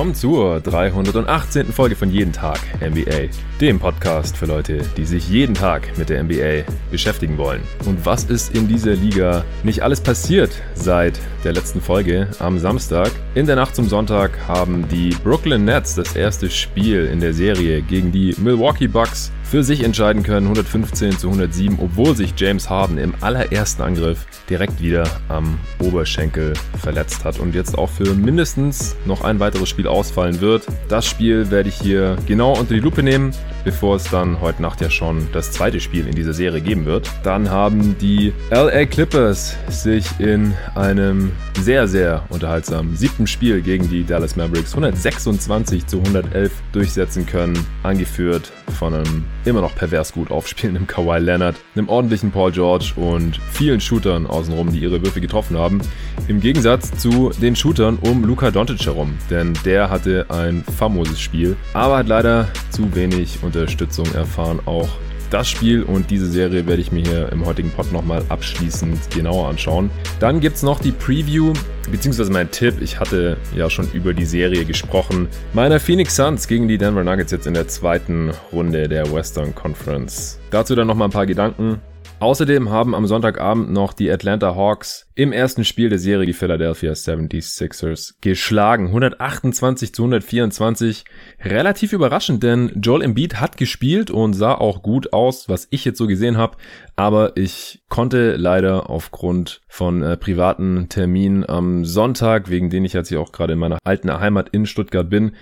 Willkommen 0.00 0.14
zur 0.14 0.60
318. 0.60 1.74
Folge 1.74 1.94
von 1.94 2.10
Jeden 2.10 2.32
Tag 2.32 2.58
NBA, 2.80 3.28
dem 3.60 3.78
Podcast 3.78 4.34
für 4.34 4.46
Leute, 4.46 4.80
die 4.96 5.04
sich 5.04 5.28
jeden 5.28 5.54
Tag 5.54 5.98
mit 5.98 6.08
der 6.08 6.24
NBA 6.24 6.64
beschäftigen 6.90 7.36
wollen. 7.36 7.60
Und 7.84 8.06
was 8.06 8.24
ist 8.24 8.54
in 8.54 8.66
dieser 8.66 8.94
Liga 8.94 9.44
nicht 9.62 9.82
alles 9.82 10.00
passiert 10.00 10.52
seit 10.72 11.20
der 11.44 11.52
letzten 11.52 11.82
Folge 11.82 12.28
am 12.38 12.58
Samstag? 12.58 13.10
In 13.34 13.44
der 13.44 13.56
Nacht 13.56 13.76
zum 13.76 13.90
Sonntag 13.90 14.30
haben 14.48 14.88
die 14.88 15.10
Brooklyn 15.22 15.66
Nets 15.66 15.96
das 15.96 16.16
erste 16.16 16.48
Spiel 16.48 17.04
in 17.04 17.20
der 17.20 17.34
Serie 17.34 17.82
gegen 17.82 18.10
die 18.10 18.34
Milwaukee 18.38 18.88
Bucks 18.88 19.30
für 19.50 19.64
sich 19.64 19.82
entscheiden 19.82 20.22
können, 20.22 20.46
115 20.46 21.18
zu 21.18 21.26
107, 21.26 21.80
obwohl 21.82 22.14
sich 22.14 22.34
James 22.36 22.70
Harden 22.70 22.98
im 22.98 23.14
allerersten 23.20 23.82
Angriff 23.82 24.24
direkt 24.48 24.80
wieder 24.80 25.02
am 25.28 25.58
Oberschenkel 25.80 26.52
verletzt 26.78 27.24
hat 27.24 27.40
und 27.40 27.52
jetzt 27.52 27.76
auch 27.76 27.90
für 27.90 28.14
mindestens 28.14 28.94
noch 29.06 29.24
ein 29.24 29.40
weiteres 29.40 29.68
Spiel 29.68 29.88
ausfallen 29.88 30.40
wird. 30.40 30.68
Das 30.88 31.04
Spiel 31.04 31.50
werde 31.50 31.68
ich 31.68 31.74
hier 31.74 32.16
genau 32.26 32.56
unter 32.56 32.74
die 32.74 32.80
Lupe 32.80 33.02
nehmen, 33.02 33.32
bevor 33.64 33.96
es 33.96 34.04
dann 34.04 34.40
heute 34.40 34.62
Nacht 34.62 34.80
ja 34.80 34.88
schon 34.88 35.26
das 35.32 35.50
zweite 35.50 35.80
Spiel 35.80 36.06
in 36.06 36.14
dieser 36.14 36.32
Serie 36.32 36.60
geben 36.60 36.86
wird. 36.86 37.10
Dann 37.24 37.50
haben 37.50 37.98
die 37.98 38.32
LA 38.52 38.86
Clippers 38.86 39.56
sich 39.68 40.06
in 40.20 40.54
einem 40.76 41.32
sehr, 41.60 41.88
sehr 41.88 42.22
unterhaltsamen 42.28 42.96
siebten 42.96 43.26
Spiel 43.26 43.62
gegen 43.62 43.88
die 43.88 44.04
Dallas 44.04 44.36
Mavericks 44.36 44.70
126 44.74 45.88
zu 45.88 45.98
111 45.98 46.52
durchsetzen 46.70 47.26
können, 47.26 47.58
angeführt 47.82 48.52
von 48.78 48.94
einem 48.94 49.24
immer 49.44 49.60
noch 49.60 49.74
pervers 49.74 50.12
gut 50.12 50.30
aufspielenden 50.30 50.86
Kawhi 50.86 51.18
Leonard, 51.18 51.56
einem 51.74 51.88
ordentlichen 51.88 52.30
Paul 52.30 52.52
George 52.52 52.92
und 52.96 53.40
vielen 53.50 53.80
Shootern 53.80 54.26
außenrum, 54.26 54.72
die 54.72 54.80
ihre 54.80 55.02
Würfe 55.02 55.20
getroffen 55.20 55.58
haben. 55.58 55.80
Im 56.28 56.40
Gegensatz 56.40 56.90
zu 56.98 57.30
den 57.40 57.56
Shootern 57.56 57.98
um 58.00 58.24
Luka 58.24 58.50
Doncic 58.50 58.84
herum, 58.86 59.14
denn 59.30 59.54
der 59.64 59.90
hatte 59.90 60.26
ein 60.28 60.64
famoses 60.76 61.20
Spiel, 61.20 61.56
aber 61.72 61.98
hat 61.98 62.08
leider 62.08 62.48
zu 62.70 62.94
wenig 62.94 63.38
Unterstützung 63.42 64.06
erfahren, 64.14 64.60
auch 64.66 64.88
das 65.30 65.48
Spiel 65.48 65.82
und 65.82 66.10
diese 66.10 66.26
Serie 66.26 66.66
werde 66.66 66.82
ich 66.82 66.92
mir 66.92 67.02
hier 67.02 67.30
im 67.32 67.46
heutigen 67.46 67.70
Pod 67.70 67.92
nochmal 67.92 68.22
abschließend 68.28 69.10
genauer 69.10 69.48
anschauen. 69.48 69.90
Dann 70.18 70.40
gibt 70.40 70.56
es 70.56 70.62
noch 70.62 70.80
die 70.80 70.92
Preview, 70.92 71.52
beziehungsweise 71.90 72.32
mein 72.32 72.50
Tipp. 72.50 72.80
Ich 72.80 73.00
hatte 73.00 73.36
ja 73.56 73.70
schon 73.70 73.90
über 73.92 74.12
die 74.12 74.26
Serie 74.26 74.64
gesprochen. 74.64 75.28
Meiner 75.52 75.80
Phoenix 75.80 76.16
Suns 76.16 76.46
gegen 76.48 76.68
die 76.68 76.78
Denver 76.78 77.04
Nuggets 77.04 77.32
jetzt 77.32 77.46
in 77.46 77.54
der 77.54 77.68
zweiten 77.68 78.32
Runde 78.52 78.88
der 78.88 79.12
Western 79.12 79.54
Conference. 79.54 80.38
Dazu 80.50 80.74
dann 80.74 80.88
nochmal 80.88 81.08
ein 81.08 81.12
paar 81.12 81.26
Gedanken. 81.26 81.80
Außerdem 82.20 82.68
haben 82.68 82.94
am 82.94 83.06
Sonntagabend 83.06 83.72
noch 83.72 83.94
die 83.94 84.10
Atlanta 84.10 84.54
Hawks 84.54 85.06
im 85.14 85.32
ersten 85.32 85.64
Spiel 85.64 85.88
der 85.88 85.98
Serie 85.98 86.26
die 86.26 86.34
Philadelphia 86.34 86.92
76ers 86.92 88.16
geschlagen. 88.20 88.88
128 88.88 89.94
zu 89.94 90.02
124. 90.02 91.06
Relativ 91.42 91.94
überraschend, 91.94 92.42
denn 92.42 92.72
Joel 92.82 93.00
Embiid 93.00 93.40
hat 93.40 93.56
gespielt 93.56 94.10
und 94.10 94.34
sah 94.34 94.54
auch 94.54 94.82
gut 94.82 95.14
aus, 95.14 95.48
was 95.48 95.66
ich 95.70 95.86
jetzt 95.86 95.96
so 95.96 96.06
gesehen 96.06 96.36
habe. 96.36 96.58
Aber 96.94 97.38
ich 97.38 97.82
konnte 97.88 98.36
leider 98.36 98.90
aufgrund 98.90 99.62
von 99.66 100.02
äh, 100.02 100.18
privaten 100.18 100.90
Terminen 100.90 101.48
am 101.48 101.86
Sonntag, 101.86 102.50
wegen 102.50 102.68
denen 102.68 102.84
ich 102.84 102.92
jetzt 102.92 103.08
hier 103.08 103.22
auch 103.22 103.32
gerade 103.32 103.54
in 103.54 103.58
meiner 103.58 103.78
alten 103.84 104.12
Heimat 104.12 104.50
in 104.50 104.66
Stuttgart 104.66 105.08
bin, 105.08 105.32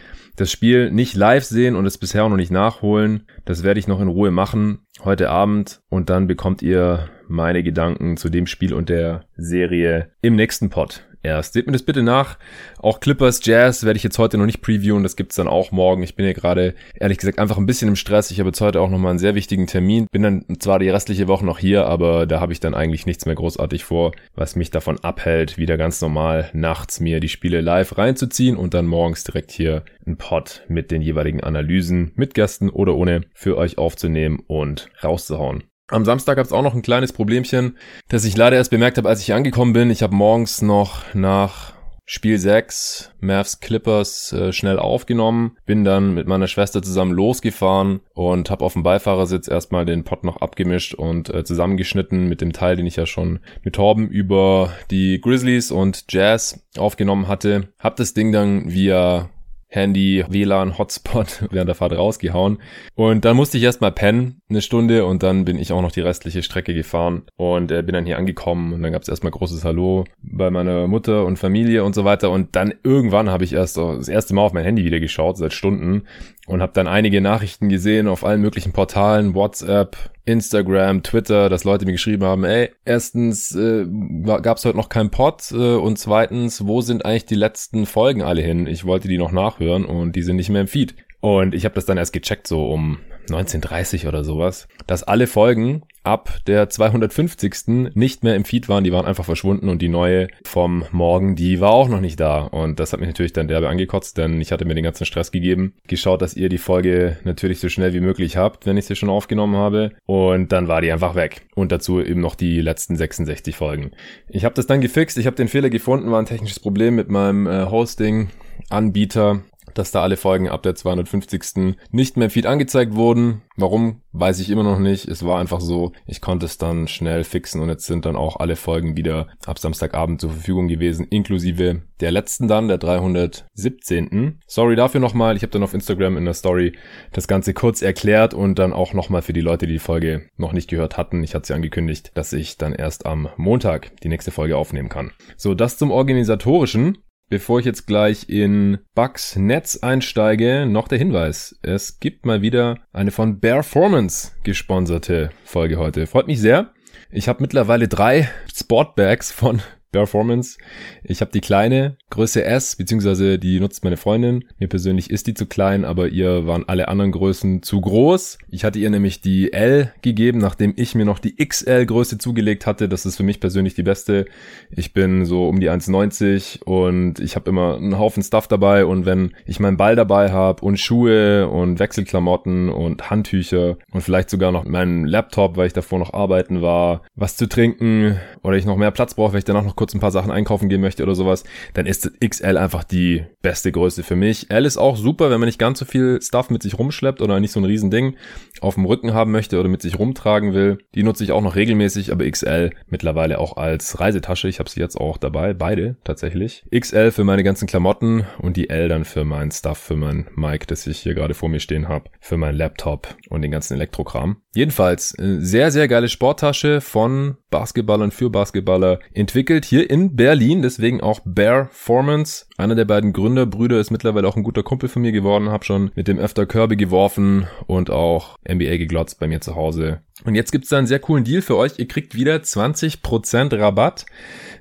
das 0.41 0.51
Spiel 0.51 0.91
nicht 0.91 1.15
live 1.17 1.45
sehen 1.45 1.77
und 1.77 1.87
es 1.87 1.99
bisher 1.99 2.25
auch 2.25 2.29
noch 2.29 2.37
nicht 2.37 2.53
nachholen. 2.53 3.25
Das 3.45 3.63
werde 3.63 3.81
ich 3.81 3.89
noch 3.89 4.01
in 4.01 4.09
Ruhe 4.09 4.31
machen 4.31 4.81
heute 5.05 5.31
Abend 5.31 5.81
und 5.89 6.11
dann 6.11 6.27
bekommt 6.27 6.63
ihr 6.63 7.09
meine 7.29 7.63
Gedanken 7.63 8.17
zu 8.17 8.31
dem 8.31 8.47
Spiel 8.47 8.73
und 8.73 8.89
der 8.89 9.25
Serie 9.37 10.11
im 10.23 10.35
nächsten 10.35 10.71
Pod 10.71 11.08
erst. 11.29 11.53
Seht 11.53 11.67
mir 11.67 11.73
das 11.73 11.83
bitte 11.83 12.03
nach. 12.03 12.39
Auch 12.79 13.01
Clippers 13.01 13.41
Jazz 13.45 13.85
werde 13.85 13.97
ich 13.97 14.03
jetzt 14.03 14.19
heute 14.19 14.39
noch 14.39 14.47
nicht 14.47 14.63
previewen. 14.63 15.03
Das 15.03 15.17
gibt's 15.17 15.37
dann 15.37 15.49
auch 15.49 15.71
morgen. 15.71 16.03
Ich 16.03 16.17
bin 16.17 16.27
ja 16.27 16.33
gerade, 16.33 16.75
ehrlich 16.95 17.19
gesagt, 17.19 17.39
einfach 17.39 17.59
ein 17.59 17.67
bisschen 17.67 17.89
im 17.89 17.97
Stress. 17.97 18.31
Ich 18.31 18.41
habe 18.41 18.49
jetzt 18.49 18.61
heute 18.61 18.81
auch 18.81 18.91
nochmal 18.91 19.11
einen 19.11 19.19
sehr 19.19 19.35
wichtigen 19.35 19.67
Termin. 19.67 20.07
Bin 20.11 20.23
dann 20.23 20.45
zwar 20.59 20.79
die 20.79 20.91
restliche 20.91 21.29
Woche 21.29 21.45
noch 21.45 21.59
hier, 21.59 21.87
aber 21.87 22.27
da 22.27 22.41
habe 22.41 22.53
ich 22.53 22.61
dann 22.61 22.75
eigentlich 22.75 23.07
nichts 23.07 23.27
mehr 23.27 23.35
großartig 23.35 23.85
vor, 23.85 24.13
was 24.35 24.57
mich 24.57 24.71
davon 24.71 24.99
abhält, 25.01 25.59
wieder 25.59 25.77
ganz 25.77 26.01
normal 26.01 26.51
nachts 26.53 27.01
mir 27.01 27.21
die 27.21 27.29
Spiele 27.29 27.61
live 27.61 27.99
reinzuziehen 27.99 28.57
und 28.57 28.75
dann 28.75 28.87
morgens 28.87 29.25
direkt 29.25 29.51
hier 29.51 29.85
ein 30.07 30.17
Pod 30.17 30.65
mit 30.69 30.91
den 30.91 31.03
jeweiligen 31.03 31.43
Analysen, 31.43 32.13
mit 32.17 32.35
Gästen 32.35 32.71
oder 32.71 32.95
ohne, 32.95 33.23
für 33.35 33.57
euch 33.57 33.79
aufzunehmen 33.79 34.41
und 34.47 34.89
rauszuhauen. 35.03 35.65
Am 35.91 36.05
Samstag 36.05 36.37
gab 36.37 36.45
es 36.45 36.53
auch 36.53 36.63
noch 36.63 36.75
ein 36.75 36.83
kleines 36.83 37.15
Problemchen, 37.15 37.79
das 38.09 38.25
ich 38.25 38.37
leider 38.37 38.57
erst 38.57 38.71
bemerkt 38.71 38.99
habe, 38.99 39.09
als 39.09 39.23
ich 39.23 39.33
angekommen 39.33 39.73
bin. 39.73 39.91
Ich 39.91 40.03
habe 40.03 40.15
morgens 40.15 40.61
noch 40.61 41.03
nach 41.15 41.73
Spiel 42.05 42.39
6 42.39 43.13
Mavs 43.21 43.61
Clippers 43.61 44.33
äh, 44.33 44.53
schnell 44.53 44.79
aufgenommen, 44.79 45.57
bin 45.67 45.85
dann 45.85 46.15
mit 46.15 46.27
meiner 46.27 46.47
Schwester 46.47 46.83
zusammen 46.83 47.13
losgefahren 47.13 48.01
und 48.15 48.51
habe 48.51 48.65
auf 48.65 48.75
dem 48.75 48.83
Beifahrersitz 48.83 49.49
erstmal 49.49 49.85
den 49.85 50.05
Pot 50.05 50.25
noch 50.25 50.39
abgemischt 50.39 50.95
und 50.95 51.29
äh, 51.29 51.45
zusammengeschnitten 51.45 52.27
mit 52.27 52.41
dem 52.43 52.53
Teil, 52.53 52.77
den 52.77 52.87
ich 52.87 52.97
ja 52.97 53.05
schon 53.05 53.41
mit 53.63 53.75
Torben 53.75 54.09
über 54.09 54.73
die 54.91 55.21
Grizzlies 55.21 55.71
und 55.71 56.05
Jazz 56.11 56.67
aufgenommen 56.79 57.29
hatte. 57.29 57.69
Hab 57.79 57.97
das 57.97 58.15
Ding 58.15 58.33
dann 58.33 58.73
via 58.73 59.29
Handy, 59.69 60.25
WLAN, 60.29 60.79
Hotspot 60.79 61.45
während 61.51 61.69
der 61.69 61.75
Fahrt 61.75 61.93
rausgehauen. 61.93 62.59
Und 62.95 63.25
dann 63.25 63.37
musste 63.37 63.59
ich 63.59 63.65
erstmal 63.65 63.93
pennen, 63.93 64.41
eine 64.49 64.63
Stunde, 64.63 65.05
und 65.05 65.23
dann 65.23 65.45
bin 65.45 65.59
ich 65.59 65.73
auch 65.73 65.83
noch 65.83 65.93
die 65.93 66.01
restliche 66.01 66.43
Strecke 66.43 66.75
gefahren 66.75 67.23
und 67.37 67.71
äh, 67.71 67.83
bin 67.83 67.93
dann 67.93 68.07
hier 68.07 68.19
angekommen 68.19 68.73
und 68.73 68.83
dann 68.83 68.93
gab 68.93 69.03
es 69.03 69.09
erstmal 69.09 69.33
großes 69.33 69.65
Hallo 69.65 70.05
bei 70.23 70.51
meiner 70.51 70.89
Mutter 70.89 71.25
und 71.27 71.39
Familie 71.39 71.85
und 71.85 71.95
so 71.95 72.05
weiter. 72.05 72.31
Und 72.31 72.57
dann 72.57 72.75
irgendwann 72.83 73.31
habe 73.31 73.45
ich 73.45 73.53
erst 73.53 73.77
das 73.77 74.09
erste 74.09 74.35
Mal 74.35 74.43
auf 74.43 74.53
mein 74.53 74.65
Handy 74.65 74.85
wieder 74.85 75.01
geschaut, 75.01 75.37
seit 75.37 75.53
Stunden, 75.53 76.05
und 76.47 76.63
habe 76.63 76.73
dann 76.73 76.87
einige 76.87 77.21
Nachrichten 77.21 77.69
gesehen 77.69 78.09
auf 78.09 78.25
allen 78.25 78.41
möglichen 78.41 78.73
Portalen, 78.73 79.35
WhatsApp, 79.35 79.97
Instagram, 80.29 81.03
Twitter, 81.03 81.49
dass 81.49 81.65
Leute 81.65 81.87
mir 81.87 81.93
geschrieben 81.93 82.25
haben, 82.25 82.45
ey, 82.45 82.71
erstens 82.85 83.55
äh, 83.55 83.87
gab 84.25 84.59
es 84.59 84.65
heute 84.65 84.77
noch 84.77 84.91
keinen 84.91 85.11
Pod 85.11 85.51
äh, 85.53 85.75
und 85.75 85.99
zweitens, 85.99 86.67
wo 86.67 86.83
sind 86.83 87.05
eigentlich 87.05 87.27
die 87.27 87.35
letzten 87.35 87.87
Folgen 87.87 88.23
alle 88.23 88.43
hin? 88.43 88.67
Ich 88.67 88.85
wollte 88.85 89.09
die 89.09 89.19
noch 89.19 89.33
nachhören 89.33 89.87
und 89.87 90.15
die 90.15 90.23
sind 90.23 90.37
nicht 90.37 90.51
mehr 90.51 90.61
im 90.61 90.69
Feed. 90.69 90.95
Und 91.21 91.55
ich 91.55 91.65
habe 91.65 91.75
das 91.75 91.87
dann 91.87 91.99
erst 91.99 92.13
gecheckt, 92.13 92.47
so 92.47 92.71
um 92.71 92.99
1930 93.31 94.07
oder 94.07 94.23
sowas, 94.23 94.69
dass 94.87 95.03
alle 95.03 95.27
Folgen 95.27 95.83
ab 96.09 96.41
der 96.47 96.71
250. 96.71 97.95
nicht 97.95 98.25
mehr 98.25 98.35
im 98.35 98.45
Feed 98.45 98.69
waren, 98.69 98.83
die 98.83 98.93
waren 98.93 99.05
einfach 99.05 99.27
verschwunden 99.27 99.69
und 99.69 99.83
die 99.83 99.89
neue 99.89 100.29
vom 100.43 100.85
Morgen, 100.91 101.37
die 101.37 101.61
war 101.61 101.71
auch 101.71 101.89
noch 101.89 102.01
nicht 102.01 102.19
da. 102.19 102.41
Und 102.41 102.81
das 102.81 102.93
hat 102.93 103.01
mich 103.01 103.09
natürlich 103.09 103.35
dann 103.35 103.47
derbe 103.47 103.69
angekotzt, 103.69 104.17
denn 104.17 104.41
ich 104.41 104.51
hatte 104.51 104.65
mir 104.65 104.75
den 104.75 104.85
ganzen 104.85 105.05
Stress 105.05 105.31
gegeben, 105.31 105.75
geschaut, 105.87 106.23
dass 106.23 106.35
ihr 106.35 106.49
die 106.49 106.59
Folge 106.59 107.19
natürlich 107.25 107.61
so 107.61 107.69
schnell 107.69 107.93
wie 107.93 108.01
möglich 108.01 108.37
habt, 108.37 108.65
wenn 108.65 108.79
ich 108.79 108.87
sie 108.87 108.97
schon 108.97 109.11
aufgenommen 109.11 109.57
habe. 109.57 109.93
Und 110.07 110.51
dann 110.51 110.67
war 110.67 110.81
die 110.81 110.91
einfach 110.91 111.15
weg. 111.15 111.43
Und 111.55 111.73
dazu 111.73 112.01
eben 112.01 112.21
noch 112.21 112.35
die 112.35 112.61
letzten 112.61 112.97
66 112.97 113.55
Folgen. 113.55 113.91
Ich 114.29 114.45
habe 114.45 114.55
das 114.55 114.67
dann 114.67 114.81
gefixt, 114.81 115.19
ich 115.19 115.27
habe 115.27 115.37
den 115.37 115.49
Fehler 115.49 115.69
gefunden, 115.69 116.11
war 116.11 116.21
ein 116.21 116.27
technisches 116.27 116.61
Problem 116.61 116.95
mit 116.95 117.11
meinem 117.11 117.47
äh, 117.47 117.67
Hosting. 117.67 118.31
Anbieter 118.71 119.43
dass 119.79 119.93
da 119.93 120.03
alle 120.03 120.17
Folgen 120.17 120.49
ab 120.49 120.65
der 120.65 120.75
250. 120.75 121.77
nicht 121.93 122.17
mehr 122.17 122.31
Feed 122.31 122.47
angezeigt 122.47 122.97
wurden. 122.97 123.43
Warum, 123.57 124.03
weiß 124.13 124.41
ich 124.41 124.51
immer 124.51 124.65
noch 124.65 124.81
nicht. 124.81 125.07
Es 125.07 125.25
war 125.25 125.39
einfach 125.39 125.61
so, 125.61 125.93
ich 126.05 126.21
konnte 126.21 126.47
es 126.47 126.59
dann 126.59 126.89
schnell 126.89 127.23
fixen 127.23 127.61
und 127.61 127.69
jetzt 127.69 127.87
sind 127.87 128.05
dann 128.05 128.17
auch 128.17 128.41
alle 128.41 128.57
Folgen 128.57 128.97
wieder 128.97 129.29
ab 129.47 129.61
Samstagabend 129.61 130.21
zur 130.21 130.31
Verfügung 130.31 130.67
gewesen, 130.67 131.07
inklusive 131.09 131.83
der 132.01 132.11
letzten 132.11 132.49
dann, 132.49 132.67
der 132.67 132.79
317. 132.79 134.41
Sorry 134.47 134.75
dafür 134.75 135.01
nochmal, 135.01 135.37
ich 135.37 135.43
habe 135.43 135.53
dann 135.53 135.63
auf 135.63 135.75
Instagram 135.75 136.17
in 136.17 136.25
der 136.25 136.35
Story 136.35 136.77
das 137.13 137.29
Ganze 137.29 137.55
kurz 137.55 137.81
erklärt 137.81 138.35
und 138.35 138.59
dann 138.59 138.73
auch 138.73 138.95
nochmal 138.95 139.23
für 139.23 139.33
die 139.33 139.41
Leute, 139.41 139.67
die 139.67 139.75
die 139.75 139.79
Folge 139.79 140.29
noch 140.37 140.53
nicht 140.53 140.69
gehört 140.69 140.97
hatten. 140.97 141.23
Ich 141.23 141.37
hatte 141.37 141.47
sie 141.47 141.55
angekündigt, 141.55 142.11
dass 142.15 142.33
ich 142.33 142.59
dann 142.59 142.73
erst 142.73 143.07
am 143.07 143.29
Montag 143.37 143.97
die 144.03 144.09
nächste 144.09 144.33
Folge 144.33 144.57
aufnehmen 144.57 144.89
kann. 144.89 145.13
So, 145.37 145.55
das 145.55 145.79
zum 145.79 145.93
Organisatorischen. 145.93 146.99
Bevor 147.31 147.61
ich 147.61 147.67
jetzt 147.67 147.87
gleich 147.87 148.31
in 148.31 148.79
Bugs 148.95 149.37
Netz 149.37 149.77
einsteige, 149.83 150.65
noch 150.65 150.89
der 150.89 150.97
Hinweis. 150.97 151.59
Es 151.61 152.01
gibt 152.01 152.25
mal 152.25 152.41
wieder 152.41 152.79
eine 152.91 153.11
von 153.11 153.39
Bearformance 153.39 154.33
gesponserte 154.45 155.29
Folge 155.45 155.77
heute. 155.77 156.07
Freut 156.07 156.27
mich 156.27 156.41
sehr. 156.41 156.73
Ich 157.11 157.29
habe 157.29 157.43
mittlerweile 157.43 157.87
drei 157.87 158.31
Sportbags 158.55 159.31
von 159.31 159.61
Performance. 159.93 160.59
Ich 161.03 161.21
habe 161.21 161.31
die 161.33 161.41
kleine, 161.41 161.97
Größe 162.11 162.45
S, 162.45 162.77
beziehungsweise 162.77 163.39
die 163.39 163.61
nutzt 163.61 163.85
meine 163.85 163.97
Freundin. 163.97 164.45
Mir 164.59 164.69
persönlich 164.69 165.11
ist 165.11 165.27
die 165.27 165.35
zu 165.35 165.47
klein, 165.47 165.85
aber 165.85 166.09
ihr 166.09 166.47
waren 166.47 166.69
alle 166.69 166.89
anderen 166.89 167.13
Größen 167.13 167.63
zu 167.63 167.81
groß. 167.81 168.39
Ich 168.51 168.65
hatte 168.65 168.79
ihr 168.79 168.91
nämlich 168.91 169.21
die 169.21 169.53
L 169.53 169.93
gegeben, 170.03 170.39
nachdem 170.39 170.75
ich 170.77 170.95
mir 170.95 171.05
noch 171.05 171.19
die 171.19 171.37
XL-Größe 171.37 172.19
zugelegt 172.19 172.67
hatte. 172.67 172.89
Das 172.89 173.07
ist 173.07 173.17
für 173.17 173.23
mich 173.23 173.41
persönlich 173.41 173.75
die 173.75 173.83
beste. 173.83 174.27
Ich 174.71 174.93
bin 174.93 175.25
so 175.25 175.49
um 175.49 175.61
die 175.61 175.71
1,90 175.71 176.63
und 176.65 177.21
ich 177.21 177.37
habe 177.37 177.49
immer 177.51 177.77
einen 177.77 177.99
Haufen 177.99 178.23
Stuff 178.23 178.49
dabei 178.49 178.85
und 178.85 179.07
wenn 179.07 179.35
ich 179.47 179.61
meinen 179.61 179.77
Ball 179.77 179.97
dabei 179.97 180.33
habe 180.33 180.65
und 180.65 180.79
Schuhe 180.79 181.49
und 181.49 181.79
Wechselklamotten 181.79 182.69
und 182.69 183.11
Handtücher 183.11 183.77
und 183.93 184.03
vielleicht 184.03 184.31
sogar 184.31 184.53
noch 184.53 184.65
meinen 184.65 185.07
Laptop, 185.07 185.57
weil 185.57 185.67
ich 185.67 185.73
davor 185.73 185.99
noch 185.99 186.13
arbeiten 186.13 186.63
war, 186.63 187.03
was 187.15 187.37
zu 187.37 187.49
trinken 187.49 188.19
oder 188.43 188.57
ich 188.57 188.67
noch 188.67 188.77
mehr 188.77 188.91
Platz 188.91 189.15
brauche, 189.15 189.33
weil 189.33 189.39
ich 189.39 189.45
danach 189.45 189.65
noch 189.65 189.77
kurz 189.79 189.95
ein 189.95 190.01
paar 190.01 190.11
Sachen 190.11 190.31
einkaufen 190.31 190.69
gehen 190.69 190.81
möchte 190.81 191.05
oder 191.05 191.15
sowas, 191.15 191.45
dann 191.73 191.87
ist 191.87 192.11
XL 192.21 192.57
einfach 192.59 192.85
die 192.85 193.25
beste 193.43 193.71
Größe 193.71 194.03
für 194.03 194.17
mich. 194.17 194.51
L 194.51 194.67
ist 194.67 194.77
auch 194.77 194.97
super, 194.97 195.31
wenn 195.31 195.39
man 195.39 195.47
nicht 195.47 195.61
ganz 195.61 195.79
so 195.79 195.85
viel 195.85 196.21
Stuff 196.21 196.51
mit 196.51 196.63
sich 196.63 196.79
rumschleppt 196.79 197.23
oder 197.23 197.39
nicht 197.39 197.53
so 197.53 197.61
ein 197.61 197.65
Riesending 197.65 198.17
auf 198.61 198.75
dem 198.75 198.85
Rücken 198.85 199.15
haben 199.15 199.31
möchte 199.31 199.59
oder 199.59 199.69
mit 199.69 199.81
sich 199.81 199.99
rumtragen 199.99 200.53
will. 200.53 200.79
Die 200.97 201.05
nutze 201.05 201.23
ich 201.23 201.31
auch 201.31 201.43
noch 201.43 201.55
regelmäßig, 201.55 202.11
aber 202.11 202.29
XL 202.29 202.71
mittlerweile 202.89 203.39
auch 203.39 203.57
als 203.57 204.01
Reisetasche. 204.01 204.49
Ich 204.49 204.59
habe 204.59 204.69
sie 204.69 204.81
jetzt 204.81 204.97
auch 204.97 205.17
dabei, 205.17 205.55
beide 205.55 205.97
tatsächlich. 206.03 206.65
XL 206.77 207.13
für 207.13 207.23
meine 207.23 207.45
ganzen 207.45 207.69
Klamotten 207.69 208.27
und 208.39 208.57
die 208.57 208.71
L 208.71 208.89
dann 208.89 209.05
für 209.05 209.25
mein 209.25 209.53
Stuff, 209.53 209.79
für 209.79 209.97
mein 209.97 210.27
Mic, 210.35 210.67
das 210.67 210.87
ich 210.89 210.99
hier 210.99 211.15
gerade 211.15 211.35
vor 211.35 211.49
mir 211.49 211.61
stehen 211.61 211.89
habe, 211.89 212.11
für 212.21 212.37
mein 212.37 212.57
Laptop 212.57 213.17
und 213.31 213.43
den 213.43 213.53
ganzen 213.53 213.75
Elektrokram. 213.75 214.39
Jedenfalls 214.59 215.17
äh, 215.17 215.39
sehr, 215.39 215.71
sehr 215.71 215.87
geile 215.87 216.09
Sporttasche 216.09 216.81
von 216.81 217.37
Basketballern 217.49 218.11
für 218.11 218.29
Basketballer 218.29 218.99
entwickelt 219.15 219.65
hier 219.65 219.89
in 219.89 220.17
Berlin, 220.17 220.63
deswegen 220.63 221.01
auch 221.01 221.21
Bear 221.25 221.69
Formance. 221.71 222.47
Einer 222.57 222.75
der 222.75 222.85
beiden 222.85 223.13
Gründerbrüder 223.13 223.79
ist 223.79 223.93
mittlerweile 223.93 224.27
auch 224.27 224.35
ein 224.35 224.43
guter 224.43 224.65
Kumpel 224.65 224.89
von 224.89 225.03
mir 225.03 225.13
geworden, 225.13 225.53
hab 225.53 225.65
schon 225.65 225.93
mit 225.95 226.09
dem 226.09 226.19
öfter 226.19 226.45
Kirby 226.45 226.75
geworfen 226.75 227.47
und 227.69 227.91
auch 227.91 228.37
NBA 228.51 228.79
geglotzt 228.79 229.21
bei 229.21 229.29
mir 229.29 229.41
zu 229.41 229.55
Hause. 229.55 230.01
Und 230.25 230.35
jetzt 230.35 230.51
gibt's 230.51 230.71
da 230.71 230.79
einen 230.79 230.89
sehr 230.89 230.99
coolen 230.99 231.23
Deal 231.23 231.43
für 231.43 231.57
euch. 231.57 231.79
Ihr 231.79 231.87
kriegt 231.87 232.17
wieder 232.17 232.35
20% 232.35 233.57
Rabatt 233.57 234.07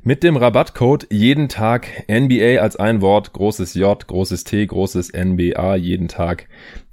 mit 0.03 0.21
dem 0.21 0.37
Rabattcode 0.37 1.07
jeden 1.09 1.49
Tag 1.49 1.87
NBA 2.07 2.61
als 2.61 2.75
ein 2.75 3.01
Wort, 3.01 3.33
großes 3.33 3.73
J, 3.73 4.05
großes 4.05 4.43
T, 4.43 4.63
großes 4.63 5.11
NBA 5.13 5.75
jeden 5.77 6.07
Tag. 6.07 6.47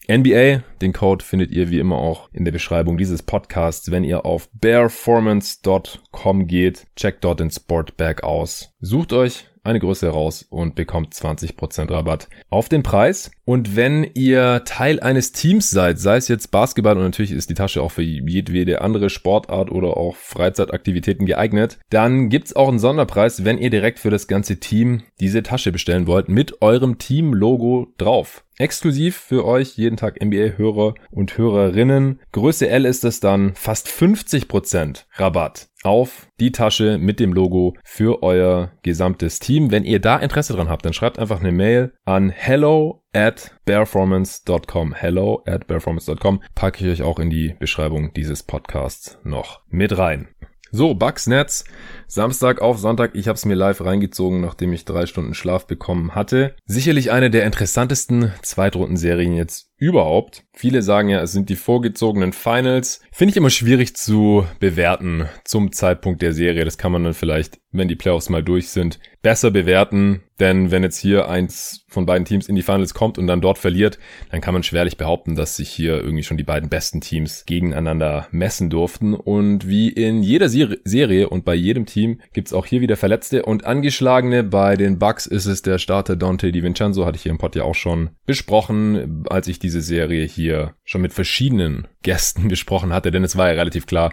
NBA, 0.08 0.62
den 0.82 0.92
Code 0.92 1.24
findet 1.24 1.50
ihr 1.50 1.70
wie 1.70 1.78
immer 1.78 1.96
auch 1.96 2.28
in 2.32 2.44
der 2.44 2.52
Beschreibung 2.52 2.98
dieses 2.98 3.22
Podcasts, 3.22 3.90
wenn 3.90 4.04
ihr 4.04 4.26
auf 4.26 4.50
bearformance.com 4.52 6.46
geht. 6.46 6.86
Checkt 6.96 7.24
dort 7.24 7.40
den 7.40 7.50
Sportbag 7.50 8.22
aus. 8.22 8.74
Sucht 8.80 9.12
euch 9.12 9.46
eine 9.64 9.80
Größe 9.80 10.06
heraus 10.06 10.46
und 10.48 10.74
bekommt 10.74 11.14
20% 11.14 11.90
Rabatt 11.90 12.28
auf 12.50 12.68
den 12.68 12.82
Preis. 12.82 13.30
Und 13.46 13.76
wenn 13.76 14.04
ihr 14.14 14.62
Teil 14.64 15.00
eines 15.00 15.32
Teams 15.32 15.70
seid, 15.70 15.98
sei 15.98 16.16
es 16.18 16.28
jetzt 16.28 16.50
Basketball 16.50 16.96
und 16.96 17.02
natürlich 17.02 17.32
ist 17.32 17.48
die 17.48 17.54
Tasche 17.54 17.82
auch 17.82 17.90
für 17.90 18.02
jedwede 18.02 18.82
andere 18.82 19.08
Sportart 19.08 19.70
oder 19.70 19.96
auch 19.96 20.16
Freizeitaktivitäten 20.16 21.24
geeignet, 21.26 21.78
dann 21.88 22.28
gibt's 22.28 22.54
auch 22.54 22.68
einen 22.68 22.78
Sonderpreis, 22.78 23.44
wenn 23.44 23.58
ihr 23.58 23.70
direkt 23.70 23.98
für 23.98 24.10
das 24.10 24.28
ganze 24.28 24.60
Team 24.60 25.02
diese 25.20 25.42
Tasche 25.42 25.72
bestellen 25.72 26.06
wollt 26.06 26.28
mit 26.28 26.60
eurem 26.60 26.98
Team-Logo 26.98 27.88
drauf. 27.96 28.43
Exklusiv 28.58 29.16
für 29.16 29.44
euch 29.44 29.76
jeden 29.76 29.96
Tag 29.96 30.22
NBA-Hörer 30.22 30.94
und 31.10 31.36
Hörerinnen. 31.36 32.20
Größe 32.32 32.68
L 32.68 32.84
ist 32.84 33.04
es 33.04 33.20
dann 33.20 33.54
fast 33.54 33.88
50% 33.88 35.04
Rabatt 35.14 35.68
auf 35.82 36.28
die 36.40 36.52
Tasche 36.52 36.98
mit 36.98 37.20
dem 37.20 37.32
Logo 37.32 37.74
für 37.84 38.22
euer 38.22 38.72
gesamtes 38.82 39.38
Team. 39.38 39.70
Wenn 39.70 39.84
ihr 39.84 40.00
da 40.00 40.16
Interesse 40.16 40.54
dran 40.54 40.68
habt, 40.68 40.86
dann 40.86 40.92
schreibt 40.92 41.18
einfach 41.18 41.40
eine 41.40 41.52
Mail 41.52 41.92
an 42.04 42.30
hello 42.30 43.02
at 43.12 43.54
bearformance.com. 43.64 44.94
Hello 44.94 45.42
at 45.46 45.66
bearformance.com. 45.66 46.42
Packe 46.54 46.84
ich 46.84 46.92
euch 46.92 47.06
auch 47.06 47.18
in 47.18 47.30
die 47.30 47.54
Beschreibung 47.58 48.12
dieses 48.14 48.42
Podcasts 48.42 49.18
noch 49.24 49.62
mit 49.68 49.98
rein. 49.98 50.28
So, 50.70 50.94
Bugs 50.94 51.28
Netz. 51.28 51.64
Samstag 52.14 52.62
auf 52.62 52.78
Sonntag. 52.78 53.16
Ich 53.16 53.26
habe 53.26 53.34
es 53.34 53.44
mir 53.44 53.56
live 53.56 53.80
reingezogen, 53.80 54.40
nachdem 54.40 54.72
ich 54.72 54.84
drei 54.84 55.04
Stunden 55.06 55.34
Schlaf 55.34 55.66
bekommen 55.66 56.14
hatte. 56.14 56.54
Sicherlich 56.64 57.10
eine 57.10 57.28
der 57.28 57.44
interessantesten 57.44 58.32
Zweitrundenserien 58.40 59.34
jetzt 59.34 59.74
überhaupt. 59.76 60.44
Viele 60.52 60.82
sagen 60.82 61.08
ja, 61.08 61.20
es 61.20 61.32
sind 61.32 61.48
die 61.48 61.56
vorgezogenen 61.56 62.32
Finals. 62.32 63.00
Finde 63.10 63.32
ich 63.32 63.36
immer 63.36 63.50
schwierig 63.50 63.96
zu 63.96 64.46
bewerten 64.60 65.28
zum 65.44 65.72
Zeitpunkt 65.72 66.22
der 66.22 66.32
Serie. 66.32 66.64
Das 66.64 66.78
kann 66.78 66.92
man 66.92 67.02
dann 67.02 67.14
vielleicht, 67.14 67.58
wenn 67.72 67.88
die 67.88 67.96
Playoffs 67.96 68.28
mal 68.30 68.44
durch 68.44 68.68
sind, 68.68 69.00
besser 69.20 69.50
bewerten. 69.50 70.22
Denn 70.38 70.70
wenn 70.70 70.84
jetzt 70.84 70.98
hier 70.98 71.28
eins 71.28 71.84
von 71.88 72.06
beiden 72.06 72.24
Teams 72.24 72.48
in 72.48 72.54
die 72.54 72.62
Finals 72.62 72.94
kommt 72.94 73.18
und 73.18 73.26
dann 73.26 73.40
dort 73.40 73.58
verliert, 73.58 73.98
dann 74.30 74.40
kann 74.40 74.54
man 74.54 74.62
schwerlich 74.62 74.96
behaupten, 74.96 75.34
dass 75.34 75.56
sich 75.56 75.70
hier 75.70 75.96
irgendwie 75.96 76.22
schon 76.22 76.36
die 76.36 76.44
beiden 76.44 76.68
besten 76.68 77.00
Teams 77.00 77.44
gegeneinander 77.44 78.28
messen 78.30 78.70
durften. 78.70 79.14
Und 79.14 79.68
wie 79.68 79.88
in 79.88 80.22
jeder 80.22 80.48
Serie 80.48 81.28
und 81.28 81.44
bei 81.44 81.54
jedem 81.54 81.84
Team 81.84 82.03
gibt's 82.32 82.52
auch 82.52 82.66
hier 82.66 82.80
wieder 82.80 82.96
Verletzte 82.96 83.44
und 83.44 83.64
Angeschlagene. 83.64 84.44
Bei 84.44 84.76
den 84.76 84.98
Bucks 84.98 85.26
ist 85.26 85.46
es 85.46 85.62
der 85.62 85.78
Starter 85.78 86.16
Dante 86.16 86.52
DiVincenzo, 86.52 87.04
hatte 87.04 87.16
ich 87.16 87.22
hier 87.22 87.32
im 87.32 87.38
Pod 87.38 87.56
ja 87.56 87.64
auch 87.64 87.74
schon 87.74 88.10
besprochen, 88.26 89.24
als 89.28 89.48
ich 89.48 89.58
diese 89.58 89.80
Serie 89.80 90.24
hier 90.24 90.74
schon 90.84 91.02
mit 91.02 91.12
verschiedenen 91.12 91.88
Gästen 92.02 92.48
besprochen 92.54 92.92
hatte, 92.92 93.10
denn 93.10 93.24
es 93.24 93.36
war 93.36 93.48
ja 93.48 93.54
relativ 93.54 93.86
klar, 93.86 94.12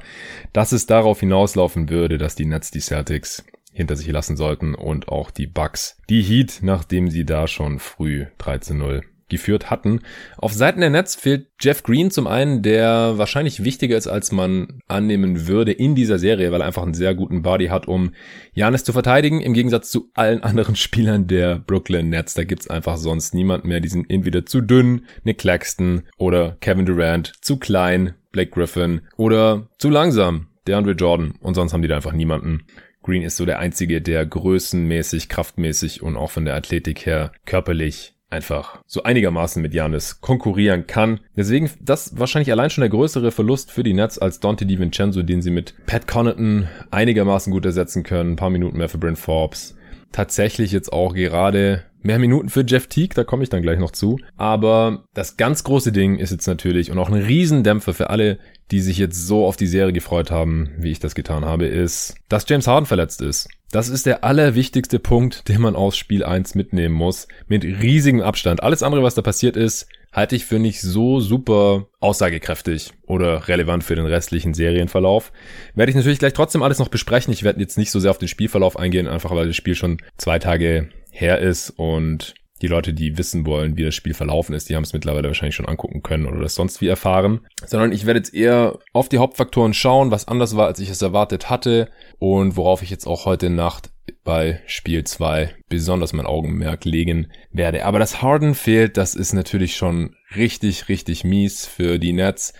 dass 0.53 0.71
es 0.71 0.85
darauf 0.85 1.19
hinauslaufen 1.19 1.89
würde, 1.89 2.17
dass 2.17 2.35
die 2.35 2.45
Nets 2.45 2.71
die 2.71 2.79
Celtics 2.79 3.43
hinter 3.73 3.95
sich 3.95 4.07
lassen 4.07 4.35
sollten 4.35 4.75
und 4.75 5.07
auch 5.07 5.31
die 5.31 5.47
Bucks 5.47 5.97
die 6.09 6.21
Heat, 6.21 6.59
nachdem 6.61 7.09
sie 7.09 7.25
da 7.25 7.47
schon 7.47 7.79
früh 7.79 8.25
13-0 8.39 9.01
geführt 9.31 9.71
hatten. 9.71 10.01
Auf 10.37 10.53
Seiten 10.53 10.81
der 10.81 10.91
Nets 10.91 11.15
fehlt 11.15 11.47
Jeff 11.59 11.81
Green 11.81 12.11
zum 12.11 12.27
einen, 12.27 12.61
der 12.61 13.17
wahrscheinlich 13.17 13.63
wichtiger 13.63 13.97
ist, 13.97 14.07
als 14.07 14.31
man 14.31 14.81
annehmen 14.87 15.47
würde 15.47 15.71
in 15.71 15.95
dieser 15.95 16.19
Serie, 16.19 16.51
weil 16.51 16.61
er 16.61 16.67
einfach 16.67 16.83
einen 16.83 16.93
sehr 16.93 17.15
guten 17.15 17.41
Body 17.41 17.67
hat, 17.67 17.87
um 17.87 18.13
Janis 18.53 18.83
zu 18.83 18.93
verteidigen, 18.93 19.41
im 19.41 19.53
Gegensatz 19.53 19.89
zu 19.89 20.11
allen 20.13 20.43
anderen 20.43 20.75
Spielern 20.75 21.25
der 21.25 21.57
Brooklyn 21.57 22.09
Nets. 22.09 22.35
Da 22.35 22.43
gibt's 22.43 22.69
einfach 22.69 22.97
sonst 22.97 23.33
niemand 23.33 23.65
mehr. 23.65 23.79
Die 23.79 23.89
sind 23.89 24.09
entweder 24.11 24.45
zu 24.45 24.61
dünn, 24.61 25.05
Nick 25.23 25.39
Claxton 25.39 26.03
oder 26.17 26.57
Kevin 26.59 26.85
Durant, 26.85 27.33
zu 27.41 27.57
klein, 27.57 28.13
Blake 28.31 28.51
Griffin 28.51 29.01
oder 29.17 29.69
zu 29.77 29.89
langsam, 29.89 30.47
DeAndre 30.67 30.91
Jordan. 30.91 31.33
Und 31.39 31.55
sonst 31.55 31.73
haben 31.73 31.81
die 31.81 31.87
da 31.87 31.95
einfach 31.95 32.13
niemanden. 32.13 32.63
Green 33.03 33.23
ist 33.23 33.37
so 33.37 33.45
der 33.45 33.59
einzige, 33.59 34.01
der 34.01 34.25
größenmäßig, 34.25 35.27
kraftmäßig 35.27 36.03
und 36.03 36.15
auch 36.17 36.29
von 36.29 36.45
der 36.45 36.55
Athletik 36.55 37.05
her 37.05 37.31
körperlich 37.45 38.13
einfach 38.31 38.81
so 38.87 39.03
einigermaßen 39.03 39.61
mit 39.61 39.73
Janis 39.73 40.21
konkurrieren 40.21 40.87
kann. 40.87 41.19
Deswegen 41.35 41.69
das 41.81 42.17
wahrscheinlich 42.17 42.51
allein 42.51 42.69
schon 42.69 42.81
der 42.81 42.89
größere 42.89 43.31
Verlust 43.31 43.71
für 43.71 43.83
die 43.83 43.93
Nets 43.93 44.17
als 44.17 44.39
Dante 44.39 44.65
DiVincenzo, 44.65 45.21
den 45.21 45.41
sie 45.41 45.51
mit 45.51 45.75
Pat 45.85 46.07
Connaughton 46.07 46.67
einigermaßen 46.89 47.51
gut 47.51 47.65
ersetzen 47.65 48.03
können. 48.03 48.33
Ein 48.33 48.37
paar 48.37 48.49
Minuten 48.49 48.77
mehr 48.77 48.89
für 48.89 48.97
Brent 48.97 49.19
Forbes. 49.19 49.75
Tatsächlich 50.11 50.71
jetzt 50.71 50.91
auch 50.91 51.13
gerade 51.13 51.83
mehr 52.03 52.19
Minuten 52.19 52.49
für 52.49 52.65
Jeff 52.65 52.87
Teague, 52.87 53.15
da 53.15 53.23
komme 53.23 53.43
ich 53.43 53.49
dann 53.49 53.61
gleich 53.61 53.79
noch 53.79 53.91
zu. 53.91 54.19
Aber 54.35 55.05
das 55.13 55.37
ganz 55.37 55.63
große 55.63 55.91
Ding 55.91 56.17
ist 56.17 56.31
jetzt 56.31 56.47
natürlich 56.47 56.91
und 56.91 56.97
auch 56.97 57.09
ein 57.09 57.21
Riesendämpfer 57.21 57.93
für 57.93 58.09
alle, 58.09 58.39
die 58.71 58.79
sich 58.79 58.97
jetzt 58.97 59.27
so 59.27 59.45
auf 59.45 59.57
die 59.57 59.67
Serie 59.67 59.93
gefreut 59.93 60.31
haben, 60.31 60.71
wie 60.77 60.91
ich 60.91 60.99
das 60.99 61.15
getan 61.15 61.45
habe, 61.45 61.65
ist, 61.65 62.15
dass 62.29 62.47
James 62.47 62.67
Harden 62.67 62.85
verletzt 62.85 63.21
ist. 63.21 63.49
Das 63.71 63.87
ist 63.87 64.05
der 64.05 64.25
allerwichtigste 64.25 64.99
Punkt, 64.99 65.47
den 65.47 65.61
man 65.61 65.77
aus 65.77 65.95
Spiel 65.95 66.25
1 66.25 66.55
mitnehmen 66.55 66.93
muss. 66.93 67.29
Mit 67.47 67.63
riesigem 67.63 68.21
Abstand. 68.21 68.61
Alles 68.61 68.83
andere, 68.83 69.01
was 69.01 69.15
da 69.15 69.21
passiert 69.21 69.55
ist, 69.55 69.87
halte 70.11 70.35
ich 70.35 70.45
für 70.45 70.59
nicht 70.59 70.81
so 70.81 71.21
super 71.21 71.87
aussagekräftig 72.01 72.91
oder 73.07 73.47
relevant 73.47 73.85
für 73.85 73.95
den 73.95 74.05
restlichen 74.05 74.53
Serienverlauf. 74.53 75.31
Werde 75.73 75.89
ich 75.89 75.95
natürlich 75.95 76.19
gleich 76.19 76.33
trotzdem 76.33 76.63
alles 76.63 76.79
noch 76.79 76.89
besprechen. 76.89 77.33
Ich 77.33 77.43
werde 77.43 77.61
jetzt 77.61 77.77
nicht 77.77 77.91
so 77.91 77.99
sehr 78.01 78.11
auf 78.11 78.17
den 78.17 78.27
Spielverlauf 78.27 78.77
eingehen, 78.77 79.07
einfach 79.07 79.31
weil 79.31 79.47
das 79.47 79.55
Spiel 79.55 79.75
schon 79.75 80.01
zwei 80.17 80.37
Tage 80.37 80.89
her 81.09 81.39
ist 81.39 81.69
und 81.69 82.33
die 82.61 82.67
Leute, 82.67 82.93
die 82.93 83.17
wissen 83.17 83.45
wollen, 83.45 83.77
wie 83.77 83.83
das 83.83 83.95
Spiel 83.95 84.13
verlaufen 84.13 84.53
ist, 84.53 84.69
die 84.69 84.75
haben 84.75 84.83
es 84.83 84.93
mittlerweile 84.93 85.27
wahrscheinlich 85.27 85.55
schon 85.55 85.67
angucken 85.67 86.03
können 86.03 86.25
oder 86.25 86.39
das 86.39 86.55
sonst 86.55 86.81
wie 86.81 86.87
erfahren. 86.87 87.41
Sondern 87.65 87.91
ich 87.91 88.05
werde 88.05 88.19
jetzt 88.19 88.33
eher 88.33 88.77
auf 88.93 89.09
die 89.09 89.17
Hauptfaktoren 89.17 89.73
schauen, 89.73 90.11
was 90.11 90.27
anders 90.27 90.55
war, 90.55 90.67
als 90.67 90.79
ich 90.79 90.89
es 90.89 91.01
erwartet 91.01 91.49
hatte 91.49 91.89
und 92.19 92.57
worauf 92.57 92.81
ich 92.83 92.89
jetzt 92.89 93.07
auch 93.07 93.25
heute 93.25 93.49
Nacht 93.49 93.89
bei 94.23 94.61
Spiel 94.67 95.03
2 95.03 95.55
besonders 95.69 96.13
mein 96.13 96.25
Augenmerk 96.25 96.85
legen 96.85 97.31
werde. 97.51 97.85
Aber 97.85 97.99
das 97.99 98.21
Harden 98.21 98.55
fehlt, 98.55 98.97
das 98.97 99.15
ist 99.15 99.33
natürlich 99.33 99.75
schon 99.75 100.15
richtig, 100.35 100.89
richtig 100.89 101.23
mies 101.23 101.65
für 101.65 101.97
die 101.97 102.13
Nets. 102.13 102.53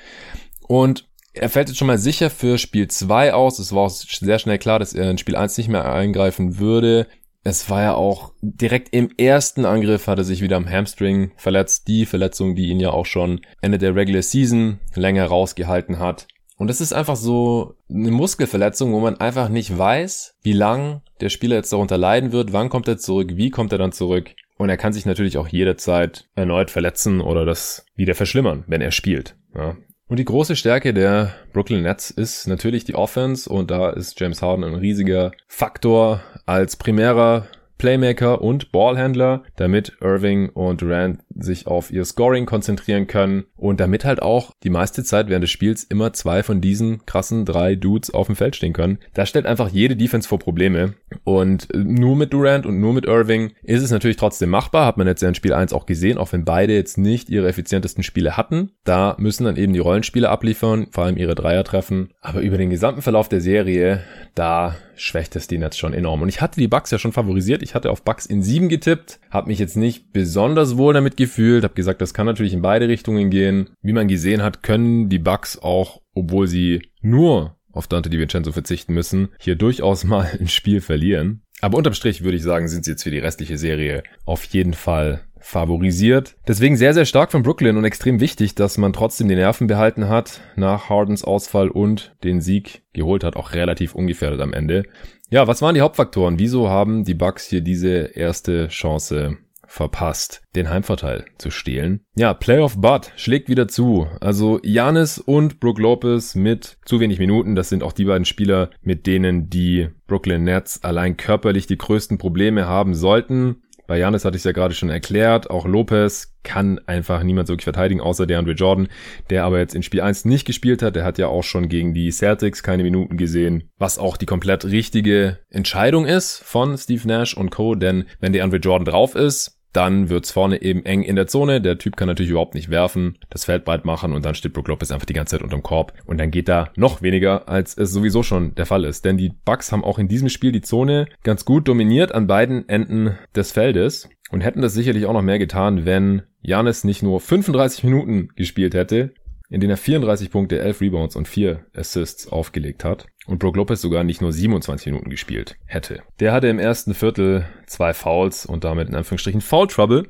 Und 0.67 1.07
er 1.33 1.49
fällt 1.49 1.69
jetzt 1.69 1.77
schon 1.77 1.87
mal 1.87 1.97
sicher 1.97 2.29
für 2.29 2.57
Spiel 2.57 2.87
2 2.87 3.33
aus. 3.33 3.59
Es 3.59 3.73
war 3.73 3.83
auch 3.83 3.89
sehr 3.89 4.39
schnell 4.39 4.57
klar, 4.57 4.79
dass 4.79 4.93
er 4.93 5.09
in 5.09 5.17
Spiel 5.17 5.35
1 5.35 5.57
nicht 5.57 5.69
mehr 5.69 5.91
eingreifen 5.91 6.59
würde 6.59 7.07
Es 7.43 7.69
war 7.69 7.81
ja 7.81 7.93
auch 7.95 8.33
direkt 8.41 8.93
im 8.93 9.09
ersten 9.17 9.65
Angriff 9.65 10.07
hat 10.07 10.19
er 10.19 10.23
sich 10.23 10.41
wieder 10.41 10.57
am 10.57 10.69
Hamstring 10.69 11.31
verletzt. 11.37 11.87
Die 11.87 12.05
Verletzung, 12.05 12.55
die 12.55 12.67
ihn 12.67 12.79
ja 12.79 12.91
auch 12.91 13.05
schon 13.05 13.41
Ende 13.61 13.79
der 13.79 13.95
Regular 13.95 14.21
Season 14.21 14.79
länger 14.95 15.25
rausgehalten 15.25 15.97
hat. 15.97 16.27
Und 16.57 16.67
das 16.67 16.79
ist 16.79 16.93
einfach 16.93 17.15
so 17.15 17.73
eine 17.89 18.11
Muskelverletzung, 18.11 18.93
wo 18.93 18.99
man 18.99 19.17
einfach 19.17 19.49
nicht 19.49 19.75
weiß, 19.75 20.35
wie 20.43 20.53
lang 20.53 21.01
der 21.19 21.29
Spieler 21.29 21.55
jetzt 21.55 21.73
darunter 21.73 21.97
leiden 21.97 22.31
wird, 22.31 22.53
wann 22.53 22.69
kommt 22.69 22.87
er 22.87 22.99
zurück, 22.99 23.31
wie 23.33 23.49
kommt 23.49 23.71
er 23.71 23.79
dann 23.79 23.91
zurück. 23.91 24.35
Und 24.57 24.69
er 24.69 24.77
kann 24.77 24.93
sich 24.93 25.07
natürlich 25.07 25.39
auch 25.39 25.47
jederzeit 25.47 26.27
erneut 26.35 26.69
verletzen 26.69 27.19
oder 27.19 27.45
das 27.45 27.87
wieder 27.95 28.13
verschlimmern, 28.13 28.63
wenn 28.67 28.81
er 28.81 28.91
spielt. 28.91 29.35
Ja. 29.55 29.75
Und 30.11 30.17
die 30.17 30.25
große 30.25 30.57
Stärke 30.57 30.93
der 30.93 31.31
Brooklyn 31.53 31.83
Nets 31.83 32.11
ist 32.11 32.45
natürlich 32.45 32.83
die 32.83 32.95
Offense. 32.95 33.49
Und 33.49 33.71
da 33.71 33.91
ist 33.91 34.19
James 34.19 34.41
Harden 34.41 34.65
ein 34.65 34.75
riesiger 34.75 35.31
Faktor 35.47 36.19
als 36.45 36.75
primärer 36.75 37.47
Playmaker 37.81 38.43
und 38.43 38.71
Ballhändler, 38.71 39.41
damit 39.55 39.93
Irving 40.01 40.49
und 40.49 40.83
Durant 40.83 41.21
sich 41.35 41.65
auf 41.65 41.91
ihr 41.91 42.05
Scoring 42.05 42.45
konzentrieren 42.45 43.07
können 43.07 43.45
und 43.57 43.79
damit 43.79 44.05
halt 44.05 44.21
auch 44.21 44.51
die 44.61 44.69
meiste 44.69 45.03
Zeit 45.03 45.29
während 45.29 45.41
des 45.41 45.49
Spiels 45.49 45.83
immer 45.85 46.13
zwei 46.13 46.43
von 46.43 46.61
diesen 46.61 47.03
krassen 47.07 47.43
drei 47.43 47.73
Dudes 47.73 48.13
auf 48.13 48.27
dem 48.27 48.35
Feld 48.35 48.55
stehen 48.55 48.73
können. 48.73 48.99
Das 49.15 49.29
stellt 49.29 49.47
einfach 49.47 49.69
jede 49.69 49.95
Defense 49.95 50.29
vor 50.29 50.37
Probleme 50.37 50.93
und 51.23 51.69
nur 51.73 52.15
mit 52.15 52.33
Durant 52.33 52.67
und 52.67 52.79
nur 52.79 52.93
mit 52.93 53.07
Irving 53.07 53.53
ist 53.63 53.81
es 53.81 53.89
natürlich 53.89 54.17
trotzdem 54.17 54.51
machbar, 54.51 54.85
hat 54.85 54.97
man 54.97 55.07
jetzt 55.07 55.23
ja 55.23 55.29
in 55.29 55.33
Spiel 55.33 55.53
1 55.53 55.73
auch 55.73 55.87
gesehen, 55.87 56.19
auch 56.19 56.31
wenn 56.33 56.45
beide 56.45 56.75
jetzt 56.75 56.99
nicht 56.99 57.31
ihre 57.31 57.47
effizientesten 57.47 58.03
Spiele 58.03 58.37
hatten. 58.37 58.73
Da 58.83 59.15
müssen 59.17 59.45
dann 59.45 59.57
eben 59.57 59.73
die 59.73 59.79
Rollenspiele 59.79 60.29
abliefern, 60.29 60.85
vor 60.91 61.05
allem 61.05 61.17
ihre 61.17 61.33
Dreier 61.33 61.63
treffen, 61.63 62.13
aber 62.21 62.41
über 62.41 62.59
den 62.59 62.69
gesamten 62.69 63.01
Verlauf 63.01 63.27
der 63.27 63.41
Serie, 63.41 64.01
da 64.35 64.75
schwächt 65.01 65.35
es 65.35 65.47
die 65.47 65.57
Nets 65.57 65.77
schon 65.77 65.93
enorm. 65.93 66.21
Und 66.21 66.29
ich 66.29 66.41
hatte 66.41 66.59
die 66.59 66.67
Bucks 66.67 66.91
ja 66.91 66.99
schon 66.99 67.11
favorisiert. 67.11 67.63
Ich 67.63 67.73
hatte 67.73 67.89
auf 67.89 68.03
Bucks 68.03 68.25
in 68.25 68.43
sieben 68.43 68.69
getippt, 68.69 69.19
habe 69.29 69.47
mich 69.47 69.59
jetzt 69.59 69.75
nicht 69.75 70.13
besonders 70.13 70.77
wohl 70.77 70.93
damit 70.93 71.17
gefühlt, 71.17 71.63
habe 71.63 71.73
gesagt, 71.73 72.01
das 72.01 72.13
kann 72.13 72.27
natürlich 72.27 72.53
in 72.53 72.61
beide 72.61 72.87
Richtungen 72.87 73.29
gehen. 73.29 73.71
Wie 73.81 73.93
man 73.93 74.07
gesehen 74.07 74.43
hat, 74.43 74.63
können 74.63 75.09
die 75.09 75.19
Bucks 75.19 75.57
auch, 75.57 76.01
obwohl 76.13 76.47
sie 76.47 76.83
nur 77.01 77.57
auf 77.71 77.87
Dante 77.87 78.09
DiVincenzo 78.09 78.51
verzichten 78.51 78.93
müssen, 78.93 79.29
hier 79.39 79.55
durchaus 79.55 80.03
mal 80.05 80.29
ein 80.39 80.47
Spiel 80.47 80.81
verlieren. 80.81 81.41
Aber 81.61 81.77
unterm 81.77 81.93
Strich 81.93 82.23
würde 82.23 82.37
ich 82.37 82.43
sagen, 82.43 82.67
sind 82.67 82.85
sie 82.85 82.91
jetzt 82.91 83.03
für 83.03 83.11
die 83.11 83.19
restliche 83.19 83.57
Serie 83.57 84.03
auf 84.25 84.43
jeden 84.45 84.73
Fall 84.73 85.21
favorisiert. 85.41 86.35
Deswegen 86.47 86.77
sehr, 86.77 86.93
sehr 86.93 87.05
stark 87.05 87.31
von 87.31 87.43
Brooklyn 87.43 87.77
und 87.77 87.83
extrem 87.83 88.19
wichtig, 88.19 88.55
dass 88.55 88.77
man 88.77 88.93
trotzdem 88.93 89.27
die 89.27 89.35
Nerven 89.35 89.67
behalten 89.67 90.07
hat 90.07 90.41
nach 90.55 90.89
Hardens 90.89 91.23
Ausfall 91.23 91.69
und 91.69 92.15
den 92.23 92.41
Sieg 92.41 92.83
geholt 92.93 93.23
hat, 93.23 93.35
auch 93.35 93.53
relativ 93.53 93.95
ungefährdet 93.95 94.41
am 94.41 94.53
Ende. 94.53 94.83
Ja, 95.29 95.47
was 95.47 95.61
waren 95.61 95.75
die 95.75 95.81
Hauptfaktoren? 95.81 96.39
Wieso 96.39 96.69
haben 96.69 97.03
die 97.03 97.13
Bucks 97.13 97.47
hier 97.47 97.61
diese 97.61 98.11
erste 98.15 98.67
Chance 98.67 99.37
verpasst, 99.71 100.41
den 100.55 100.69
Heimvorteil 100.69 101.25
zu 101.37 101.49
stehlen. 101.49 102.01
Ja, 102.15 102.33
Playoff 102.33 102.75
Bud 102.77 103.11
schlägt 103.15 103.47
wieder 103.47 103.69
zu. 103.69 104.05
Also 104.19 104.59
Janis 104.63 105.17
und 105.17 105.61
Brook 105.61 105.79
Lopez 105.79 106.35
mit 106.35 106.77
zu 106.83 106.99
wenig 106.99 107.19
Minuten. 107.19 107.55
Das 107.55 107.69
sind 107.69 107.81
auch 107.81 107.93
die 107.93 108.03
beiden 108.03 108.25
Spieler, 108.25 108.69
mit 108.81 109.07
denen 109.07 109.49
die 109.49 109.87
Brooklyn 110.07 110.43
Nets 110.43 110.83
allein 110.83 111.15
körperlich 111.15 111.67
die 111.67 111.77
größten 111.77 112.17
Probleme 112.17 112.67
haben 112.67 112.93
sollten. 112.93 113.63
Bei 113.91 113.97
Janis 113.97 114.23
hatte 114.23 114.37
ich 114.37 114.39
es 114.39 114.45
ja 114.45 114.53
gerade 114.53 114.73
schon 114.73 114.87
erklärt. 114.87 115.49
Auch 115.49 115.65
Lopez 115.65 116.33
kann 116.43 116.79
einfach 116.87 117.23
niemand 117.23 117.49
wirklich 117.49 117.65
verteidigen, 117.65 117.99
außer 117.99 118.25
der 118.25 118.39
Andre 118.39 118.53
Jordan, 118.53 118.87
der 119.29 119.43
aber 119.43 119.59
jetzt 119.59 119.75
in 119.75 119.83
Spiel 119.83 119.99
1 119.99 120.23
nicht 120.23 120.45
gespielt 120.45 120.81
hat. 120.81 120.95
Der 120.95 121.03
hat 121.03 121.17
ja 121.17 121.27
auch 121.27 121.43
schon 121.43 121.67
gegen 121.67 121.93
die 121.93 122.09
Celtics 122.09 122.63
keine 122.63 122.83
Minuten 122.83 123.17
gesehen, 123.17 123.69
was 123.77 123.99
auch 123.99 124.15
die 124.15 124.25
komplett 124.25 124.63
richtige 124.63 125.39
Entscheidung 125.49 126.05
ist 126.05 126.41
von 126.41 126.77
Steve 126.77 127.05
Nash 127.05 127.35
und 127.35 127.49
Co. 127.49 127.75
Denn 127.75 128.05
wenn 128.21 128.31
der 128.31 128.45
Andre 128.45 128.59
Jordan 128.59 128.85
drauf 128.85 129.13
ist, 129.13 129.60
dann 129.73 130.09
wird's 130.09 130.31
vorne 130.31 130.61
eben 130.61 130.85
eng 130.85 131.03
in 131.03 131.15
der 131.15 131.27
Zone. 131.27 131.61
Der 131.61 131.77
Typ 131.77 131.95
kann 131.95 132.07
natürlich 132.07 132.31
überhaupt 132.31 132.55
nicht 132.55 132.69
werfen, 132.69 133.17
das 133.29 133.45
Feld 133.45 133.65
breit 133.65 133.85
machen 133.85 134.13
und 134.13 134.25
dann 134.25 134.35
steht 134.35 134.53
Brook 134.53 134.67
Lopez 134.67 134.91
einfach 134.91 135.05
die 135.05 135.13
ganze 135.13 135.37
Zeit 135.37 135.43
unterm 135.43 135.63
Korb. 135.63 135.93
Und 136.05 136.19
dann 136.19 136.31
geht 136.31 136.49
da 136.49 136.69
noch 136.75 137.01
weniger, 137.01 137.47
als 137.47 137.77
es 137.77 137.91
sowieso 137.91 138.23
schon 138.23 138.55
der 138.55 138.65
Fall 138.65 138.85
ist. 138.85 139.05
Denn 139.05 139.17
die 139.17 139.31
Bucks 139.45 139.71
haben 139.71 139.83
auch 139.83 139.99
in 139.99 140.07
diesem 140.07 140.29
Spiel 140.29 140.51
die 140.51 140.61
Zone 140.61 141.07
ganz 141.23 141.45
gut 141.45 141.67
dominiert 141.67 142.13
an 142.13 142.27
beiden 142.27 142.67
Enden 142.67 143.17
des 143.35 143.51
Feldes 143.51 144.09
und 144.31 144.41
hätten 144.41 144.61
das 144.61 144.73
sicherlich 144.73 145.05
auch 145.05 145.13
noch 145.13 145.21
mehr 145.21 145.39
getan, 145.39 145.85
wenn 145.85 146.23
Janis 146.41 146.83
nicht 146.83 147.03
nur 147.03 147.19
35 147.19 147.83
Minuten 147.83 148.29
gespielt 148.35 148.73
hätte, 148.73 149.13
in 149.49 149.59
denen 149.59 149.71
er 149.71 149.77
34 149.77 150.31
Punkte, 150.31 150.59
11 150.59 150.81
Rebounds 150.81 151.15
und 151.15 151.27
4 151.27 151.65
Assists 151.73 152.27
aufgelegt 152.27 152.83
hat 152.83 153.07
und 153.27 153.39
Brook 153.39 153.55
Lopez 153.55 153.81
sogar 153.81 154.03
nicht 154.03 154.21
nur 154.21 154.31
27 154.31 154.87
Minuten 154.87 155.09
gespielt 155.09 155.55
hätte. 155.65 156.01
Der 156.19 156.31
hatte 156.33 156.47
im 156.47 156.59
ersten 156.59 156.93
Viertel 156.93 157.45
zwei 157.67 157.93
Fouls 157.93 158.45
und 158.45 158.63
damit 158.63 158.89
in 158.89 158.95
Anführungsstrichen 158.95 159.41
Foul 159.41 159.67
Trouble. 159.67 160.09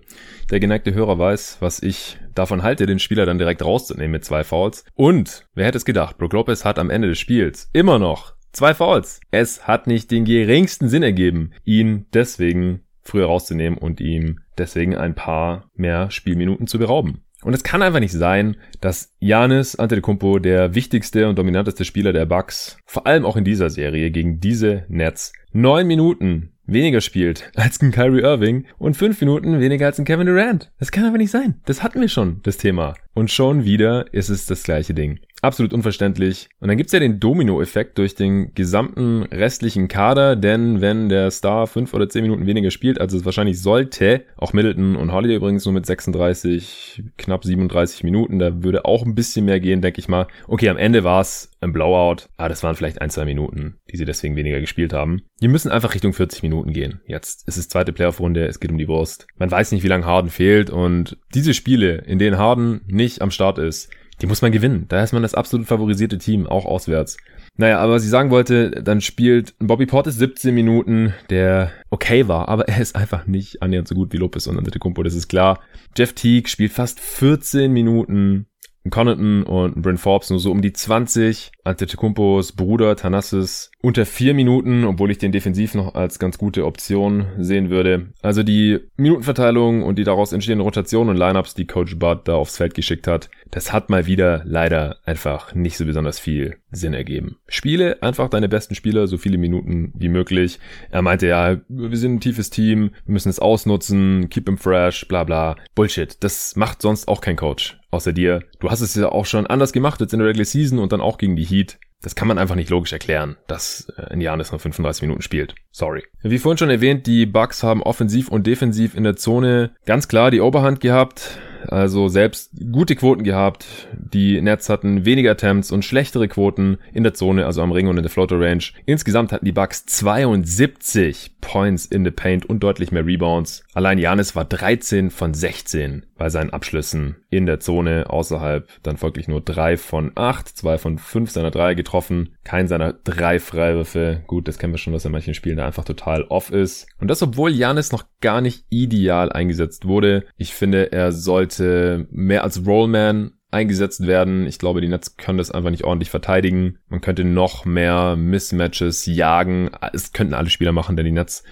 Der 0.50 0.60
geneigte 0.60 0.94
Hörer 0.94 1.20
weiß, 1.20 1.58
was 1.60 1.82
ich 1.82 2.18
davon 2.34 2.64
halte, 2.64 2.86
den 2.86 3.00
Spieler 3.00 3.26
dann 3.26 3.38
direkt 3.38 3.64
rauszunehmen 3.64 4.12
mit 4.12 4.26
zwei 4.26 4.44
Fouls. 4.44 4.86
Und 4.96 5.46
wer 5.54 5.66
hätte 5.66 5.78
es 5.78 5.86
gedacht, 5.86 6.18
Brook 6.18 6.34
Lopez 6.34 6.66
hat 6.66 6.80
am 6.80 6.90
Ende 6.90 7.10
des 7.10 7.20
Spiels 7.20 7.70
immer 7.74 8.00
noch 8.00 8.34
zwei 8.52 8.74
Fouls. 8.74 9.20
Es 9.32 9.68
hat 9.68 9.88
nicht 9.88 10.12
den 10.12 10.26
geringsten 10.26 10.90
Sinn 10.90 11.04
ergeben, 11.04 11.52
ihn 11.64 12.06
deswegen 12.14 12.82
früher 13.04 13.26
rauszunehmen 13.26 13.78
und 13.78 14.00
ihm 14.00 14.40
deswegen 14.58 14.96
ein 14.96 15.16
paar 15.16 15.70
mehr 15.76 16.12
Spielminuten 16.12 16.68
zu 16.68 16.78
berauben. 16.78 17.24
Und 17.44 17.54
es 17.54 17.64
kann 17.64 17.82
einfach 17.82 18.00
nicht 18.00 18.14
sein, 18.14 18.58
dass 18.82 19.14
Janis 19.20 19.76
Antetokounmpo, 19.76 20.40
der 20.40 20.76
wichtigste 20.76 21.28
und 21.28 21.38
dominanteste 21.38 21.86
Spieler 21.86 22.14
der 22.14 22.26
Bucks, 22.26 22.78
vor 22.86 23.08
allem 23.08 23.26
auch 23.26 23.36
in 23.36 23.44
dieser 23.44 23.70
Serie 23.70 24.12
gegen 24.12 24.40
diese 24.40 24.86
Nets, 24.90 25.34
neun 25.52 25.88
Minuten 25.88 26.52
weniger 26.66 27.02
spielt 27.02 27.52
als 27.56 27.82
ein 27.82 27.92
Kyrie 27.92 28.22
Irving 28.22 28.66
und 28.78 28.96
fünf 28.96 29.20
Minuten 29.22 29.60
weniger 29.60 29.88
als 29.88 30.00
ein 30.00 30.06
Kevin 30.06 30.28
Durant. 30.28 30.72
Das 30.80 30.92
kann 30.92 31.06
einfach 31.06 31.18
nicht 31.18 31.32
sein. 31.32 31.56
Das 31.66 31.84
hatten 31.84 32.02
wir 32.02 32.10
schon, 32.10 32.40
das 32.44 32.58
Thema. 32.58 32.94
Und 33.14 33.32
schon 33.32 33.66
wieder 33.66 34.14
ist 34.14 34.30
es 34.30 34.46
das 34.46 34.64
gleiche 34.64 34.94
Ding. 34.94 35.20
Absolut 35.42 35.74
unverständlich. 35.74 36.50
Und 36.60 36.68
dann 36.68 36.78
gibt's 36.78 36.94
ja 36.94 37.00
den 37.00 37.20
Domino-Effekt 37.20 37.98
durch 37.98 38.14
den 38.14 38.54
gesamten 38.54 39.24
restlichen 39.24 39.88
Kader, 39.88 40.36
denn 40.36 40.82
wenn 40.82 41.10
der 41.10 41.32
Star 41.32 41.66
fünf 41.66 41.96
oder 41.96 42.08
zehn 42.10 42.22
Minuten 42.22 42.46
weniger 42.46 42.70
spielt, 42.70 43.02
als 43.02 43.14
es 43.14 43.26
wahrscheinlich 43.26 43.60
sollte, 43.60 44.24
auch 44.38 44.54
Middleton 44.54 44.96
und 44.96 45.12
Holiday 45.12 45.38
übrigens 45.38 45.66
nur 45.66 45.74
mit 45.74 45.88
36, 45.88 47.04
knapp 47.18 47.44
37 47.44 48.04
Minuten, 48.04 48.38
da 48.38 48.62
würde 48.62 48.86
auch 48.86 49.04
ein 49.04 49.16
bisschen 49.16 49.46
mehr 49.46 49.60
gehen, 49.60 49.82
denke 49.82 50.00
ich 50.00 50.08
mal. 50.08 50.28
Okay, 50.48 50.70
am 50.70 50.78
Ende 50.78 51.04
war's 51.04 51.50
ein 51.60 51.74
Blowout, 51.74 52.28
aber 52.38 52.50
das 52.50 52.62
waren 52.62 52.76
vielleicht 52.76 53.02
ein, 53.02 53.10
zwei 53.10 53.26
Minuten, 53.26 53.80
die 53.92 53.98
sie 53.98 54.06
deswegen 54.06 54.36
weniger 54.36 54.60
gespielt 54.60 54.94
haben. 54.94 55.24
Die 55.42 55.48
müssen 55.48 55.72
einfach 55.72 55.96
Richtung 55.96 56.14
40 56.14 56.44
Minuten 56.44 56.72
gehen. 56.72 57.02
Jetzt 57.08 57.48
ist 57.48 57.58
es 57.58 57.68
zweite 57.68 57.94
Playoff-Runde, 57.94 58.46
es 58.46 58.60
geht 58.60 58.72
um 58.72 58.78
die 58.78 58.88
Wurst. 58.88 59.26
Man 59.38 59.50
weiß 59.50 59.72
nicht, 59.72 59.84
wie 59.84 59.88
lange 59.88 60.06
Harden 60.06 60.30
fehlt 60.30 60.70
und 60.70 61.18
diese 61.34 61.56
Spiele, 61.56 61.96
in 61.96 62.20
denen 62.20 62.38
Harden 62.38 62.82
nicht 62.86 63.22
am 63.24 63.32
Start 63.32 63.58
ist, 63.58 63.90
die 64.22 64.28
muss 64.28 64.42
man 64.42 64.52
gewinnen. 64.52 64.86
Da 64.88 65.04
ist 65.04 65.14
man 65.14 65.24
das 65.24 65.34
absolut 65.34 65.68
favorisierte 65.68 66.18
Team, 66.18 66.48
auch 66.48 66.66
auswärts. 66.66 67.18
Naja, 67.58 67.80
aber 67.80 67.94
was 67.94 68.04
ich 68.04 68.10
sagen 68.10 68.30
wollte, 68.30 68.72
dann 68.72 69.02
spielt 69.02 69.56
Bobby 69.60 69.86
Portis 69.86 70.16
17 70.16 70.54
Minuten, 70.54 71.14
der 71.30 71.72
okay 71.90 72.28
war, 72.28 72.48
aber 72.48 72.68
er 72.68 72.80
ist 72.80 72.96
einfach 72.96 73.28
nicht 73.28 73.62
annähernd 73.62 73.88
so 73.88 73.96
gut 73.96 74.14
wie 74.14 74.18
Lopez 74.18 74.48
und 74.48 74.58
Antetokounmpo, 74.58 75.04
das 75.04 75.16
ist 75.16 75.28
klar. 75.28 75.60
Jeff 75.98 76.14
Teague 76.14 76.50
spielt 76.50 76.72
fast 76.72 77.00
14 77.00 77.72
Minuten, 77.72 78.46
Connaughton 78.90 79.44
und 79.44 79.82
Bryn 79.82 79.98
Forbes 79.98 80.30
nur 80.30 80.40
so 80.40 80.52
um 80.52 80.62
die 80.62 80.74
20. 80.74 81.52
Antetokounmpos 81.64 82.54
Bruder 82.54 82.96
Thanasis 82.96 83.72
unter 83.82 84.06
vier 84.06 84.34
Minuten, 84.34 84.86
obwohl 84.86 85.12
ich 85.12 85.18
den 85.18 85.32
defensiv 85.32 85.76
noch 85.76 85.94
als 85.94 86.18
ganz 86.18 86.38
gute 86.38 86.66
Option 86.66 87.28
sehen 87.38 87.70
würde. 87.70 88.08
Also 88.22 88.44
die 88.44 88.80
Minutenverteilung 88.98 89.84
und 89.84 90.00
die 90.00 90.04
daraus 90.04 90.34
entstehenden 90.34 90.66
Rotationen 90.66 91.10
und 91.10 91.18
Lineups, 91.18 91.54
die 91.54 91.68
Coach 91.68 92.00
Bud 92.00 92.22
da 92.26 92.36
aufs 92.36 92.58
Feld 92.58 92.74
geschickt 92.74 93.08
hat, 93.08 93.30
das 93.52 93.72
hat 93.72 93.90
mal 93.90 94.08
wieder 94.08 94.42
leider 94.46 94.98
einfach 95.06 95.54
nicht 95.54 95.78
so 95.78 95.86
besonders 95.86 96.20
viel 96.20 96.58
Sinn 96.72 96.94
ergeben. 96.94 97.38
Spiele 97.48 98.02
einfach 98.02 98.30
deine 98.30 98.50
besten 98.50 98.76
Spieler 98.76 99.08
so 99.08 99.18
viele 99.18 99.38
Minuten 99.38 99.94
wie 99.96 100.10
möglich. 100.10 100.60
Er 100.90 101.02
meinte 101.02 101.28
ja, 101.28 101.58
wir 101.68 101.98
sind 101.98 102.16
ein 102.16 102.20
tiefes 102.20 102.50
Team, 102.50 102.92
wir 103.06 103.14
müssen 103.14 103.30
es 103.30 103.40
ausnutzen, 103.40 104.30
keep 104.30 104.48
him 104.48 104.58
fresh, 104.58 105.08
bla 105.08 105.24
bla. 105.24 105.56
Bullshit. 105.76 106.18
Das 106.24 106.56
macht 106.56 106.82
sonst 106.82 107.08
auch 107.08 107.22
kein 107.22 107.36
Coach. 107.36 107.80
Außer 107.92 108.14
dir. 108.14 108.44
Du 108.60 108.70
hast 108.70 108.82
es 108.82 108.96
ja 108.96 109.10
auch 109.10 109.26
schon 109.26 109.48
anders 109.48 109.74
gemacht 109.74 110.00
jetzt 110.02 110.14
in 110.14 110.20
der 110.20 110.28
Regular 110.30 110.46
Season 110.46 110.80
und 110.80 110.92
dann 110.92 111.02
auch 111.02 111.18
gegen 111.18 111.36
die 111.36 111.44
Heat. 111.44 111.78
Das 112.02 112.16
kann 112.16 112.28
man 112.28 112.40
einfach 112.40 112.56
nicht 112.56 112.70
logisch 112.70 112.94
erklären, 112.94 113.38
dass 113.48 113.92
äh, 113.96 114.14
ein 114.14 114.22
Janis 114.22 114.52
nur 114.52 114.60
35 114.60 115.04
Minuten 115.04 115.22
spielt. 115.22 115.54
Sorry. 115.72 116.04
Wie 116.24 116.40
vorhin 116.40 116.58
schon 116.58 116.72
erwähnt, 116.72 117.06
die 117.06 117.28
Bucks 117.28 117.62
haben 117.62 117.84
offensiv 117.84 118.30
und 118.30 118.48
defensiv 118.48 118.96
in 118.96 119.04
der 119.04 119.18
Zone 119.18 119.72
ganz 119.86 120.08
klar 120.08 120.32
die 120.32 120.42
Oberhand 120.42 120.80
gehabt. 120.80 121.38
Also 121.68 122.08
selbst 122.08 122.52
gute 122.72 122.96
Quoten 122.96 123.24
gehabt. 123.24 123.66
Die 123.94 124.42
Nets 124.42 124.70
hatten 124.70 125.06
weniger 125.06 125.32
Attempts 125.32 125.72
und 125.72 125.86
schlechtere 125.86 126.28
Quoten 126.28 126.78
in 126.94 127.04
der 127.04 127.14
Zone, 127.14 127.46
also 127.46 127.62
am 127.62 127.72
Ring 127.72 127.88
und 127.88 127.98
in 127.98 128.04
der 128.04 128.10
Floater 128.10 128.40
Range. 128.40 128.64
Insgesamt 128.86 129.32
hatten 129.32 129.46
die 129.46 129.52
Bucks 129.52 129.86
72 129.86 131.38
Points 131.42 131.86
in 131.86 132.06
the 132.06 132.12
Paint 132.12 132.46
und 132.46 132.62
deutlich 132.62 132.92
mehr 132.92 133.06
Rebounds. 133.06 133.64
Allein 133.74 133.98
Janis 133.98 134.36
war 134.36 134.46
13 134.46 135.10
von 135.10 135.34
16 135.34 136.06
bei 136.18 136.30
seinen 136.30 136.52
Abschlüssen 136.52 137.16
in 137.32 137.48
der 137.48 137.60
Zone 137.60 138.06
außerhalb. 138.10 138.68
Dann 138.84 138.98
folglich 138.98 139.28
nur 139.28 139.42
drei 139.42 139.76
von 139.76 140.12
acht, 140.16 140.48
zwei 140.48 140.78
von 140.78 141.00
fünf 141.00 141.32
seiner 141.32 141.50
drei 141.50 141.74
getroffen. 141.74 142.36
Kein 142.44 142.68
seiner 142.68 142.94
drei 142.94 143.40
Freiwürfe. 143.40 144.22
Gut, 144.28 144.48
das 144.48 144.60
kennen 144.60 144.74
wir 144.74 144.78
schon, 144.78 144.94
dass 144.94 145.04
er 145.04 145.08
in 145.08 145.14
manchen 145.14 145.34
Spielen 145.34 145.58
da 145.58 145.66
einfach 145.66 145.84
total 145.84 146.24
off 146.26 146.52
ist. 146.52 146.88
Und 147.00 147.08
das, 147.08 147.24
obwohl 147.24 147.52
Janis 147.52 147.92
noch 147.92 148.06
gar 148.22 148.42
nicht 148.42 148.66
ideal 148.70 149.32
eingesetzt 149.32 149.88
wurde. 149.88 150.26
Ich 150.38 150.54
finde, 150.54 150.92
er 150.92 151.12
sollte 151.12 151.51
mehr 151.60 152.44
als 152.44 152.66
Rollman 152.66 153.32
eingesetzt 153.52 154.08
werden. 154.08 154.48
Ich 154.48 154.58
glaube, 154.60 154.82
die 154.82 154.88
Nets 154.88 155.18
können 155.18 155.38
das 155.38 155.52
einfach 155.52 155.70
nicht 155.70 155.84
ordentlich 155.84 156.10
verteidigen. 156.10 156.78
Man 156.88 157.02
könnte 157.02 157.26
noch 157.26 157.66
mehr 157.66 158.16
Mismatches 158.16 159.06
jagen. 159.06 159.70
Es 159.94 160.14
könnten 160.14 160.34
alle 160.34 160.50
Spieler 160.50 160.72
machen, 160.72 160.96
denn 160.96 161.06
die 161.06 161.12
Nets 161.12 161.44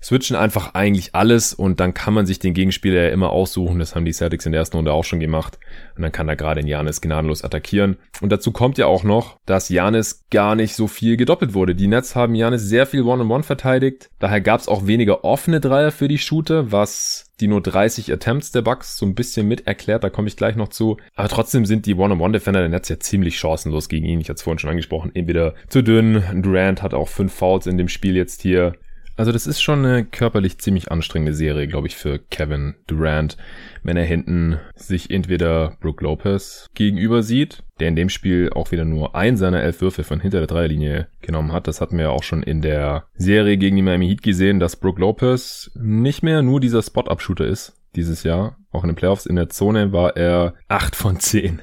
switchen 0.00 0.36
einfach 0.36 0.74
eigentlich 0.74 1.14
alles 1.14 1.52
und 1.52 1.80
dann 1.80 1.94
kann 1.94 2.14
man 2.14 2.26
sich 2.26 2.38
den 2.38 2.54
Gegenspieler 2.54 3.02
ja 3.02 3.08
immer 3.10 3.30
aussuchen. 3.30 3.80
Das 3.80 3.96
haben 3.96 4.04
die 4.04 4.12
Celtics 4.12 4.46
in 4.46 4.52
der 4.52 4.60
ersten 4.60 4.76
Runde 4.76 4.92
auch 4.92 5.04
schon 5.04 5.20
gemacht. 5.20 5.58
Und 5.96 6.02
dann 6.02 6.12
kann 6.12 6.28
er 6.28 6.36
gerade 6.36 6.60
in 6.60 6.68
Janis 6.68 7.00
gnadenlos 7.00 7.42
attackieren. 7.42 7.96
Und 8.20 8.30
dazu 8.30 8.52
kommt 8.52 8.78
ja 8.78 8.86
auch 8.86 9.02
noch, 9.02 9.38
dass 9.44 9.68
Janis 9.68 10.26
gar 10.30 10.54
nicht 10.54 10.76
so 10.76 10.86
viel 10.86 11.16
gedoppelt 11.16 11.54
wurde. 11.54 11.74
Die 11.74 11.88
Nets 11.88 12.14
haben 12.14 12.36
Janis 12.36 12.62
sehr 12.62 12.86
viel 12.86 13.02
One-on-One 13.02 13.24
-on 13.24 13.38
-One 13.40 13.42
verteidigt. 13.42 14.10
Daher 14.20 14.40
gab 14.40 14.60
es 14.60 14.68
auch 14.68 14.86
weniger 14.86 15.24
offene 15.24 15.60
Dreier 15.60 15.90
für 15.90 16.06
die 16.06 16.18
Shooter, 16.18 16.70
was 16.70 17.27
die 17.40 17.48
nur 17.48 17.62
30 17.62 18.12
Attempts 18.12 18.50
der 18.50 18.62
Bucks 18.62 18.96
so 18.96 19.06
ein 19.06 19.14
bisschen 19.14 19.46
mit 19.46 19.66
erklärt, 19.66 20.04
da 20.04 20.10
komme 20.10 20.28
ich 20.28 20.36
gleich 20.36 20.56
noch 20.56 20.68
zu. 20.68 20.96
Aber 21.14 21.28
trotzdem 21.28 21.66
sind 21.66 21.86
die 21.86 21.94
One-on-One-Defender 21.94 22.60
der 22.60 22.68
Nets 22.68 22.88
ja 22.88 22.98
ziemlich 22.98 23.38
chancenlos 23.38 23.88
gegen 23.88 24.06
ihn. 24.06 24.20
Ich 24.20 24.28
hatte 24.28 24.38
es 24.38 24.42
vorhin 24.42 24.58
schon 24.58 24.70
angesprochen, 24.70 25.12
entweder 25.14 25.54
zu 25.68 25.82
dünn. 25.82 26.22
Durant 26.42 26.82
hat 26.82 26.94
auch 26.94 27.08
fünf 27.08 27.32
Fouls 27.32 27.66
in 27.66 27.78
dem 27.78 27.88
Spiel 27.88 28.16
jetzt 28.16 28.42
hier. 28.42 28.74
Also 29.18 29.32
das 29.32 29.48
ist 29.48 29.60
schon 29.60 29.84
eine 29.84 30.04
körperlich 30.04 30.58
ziemlich 30.58 30.92
anstrengende 30.92 31.34
Serie, 31.34 31.66
glaube 31.66 31.88
ich, 31.88 31.96
für 31.96 32.20
Kevin 32.20 32.76
Durant, 32.86 33.36
wenn 33.82 33.96
er 33.96 34.04
hinten 34.04 34.60
sich 34.76 35.10
entweder 35.10 35.76
Brook 35.80 36.02
Lopez 36.02 36.68
gegenüber 36.74 37.24
sieht, 37.24 37.64
der 37.80 37.88
in 37.88 37.96
dem 37.96 38.10
Spiel 38.10 38.50
auch 38.54 38.70
wieder 38.70 38.84
nur 38.84 39.16
ein 39.16 39.36
seiner 39.36 39.60
elf 39.60 39.80
Würfe 39.80 40.04
von 40.04 40.20
hinter 40.20 40.38
der 40.38 40.46
Dreierlinie 40.46 41.08
genommen 41.20 41.50
hat. 41.50 41.66
Das 41.66 41.80
hatten 41.80 41.96
wir 41.96 42.04
ja 42.04 42.10
auch 42.10 42.22
schon 42.22 42.44
in 42.44 42.62
der 42.62 43.06
Serie 43.16 43.56
gegen 43.56 43.74
die 43.74 43.82
Miami 43.82 44.06
Heat 44.06 44.22
gesehen, 44.22 44.60
dass 44.60 44.76
Brook 44.76 45.00
Lopez 45.00 45.72
nicht 45.74 46.22
mehr 46.22 46.42
nur 46.42 46.60
dieser 46.60 46.82
Spot-Up-Shooter 46.82 47.44
ist 47.44 47.74
dieses 47.96 48.22
Jahr. 48.22 48.56
Auch 48.70 48.84
in 48.84 48.90
den 48.90 48.96
Playoffs 48.96 49.26
in 49.26 49.34
der 49.34 49.48
Zone 49.48 49.92
war 49.92 50.16
er 50.16 50.54
acht 50.68 50.94
von 50.94 51.18
zehn. 51.18 51.60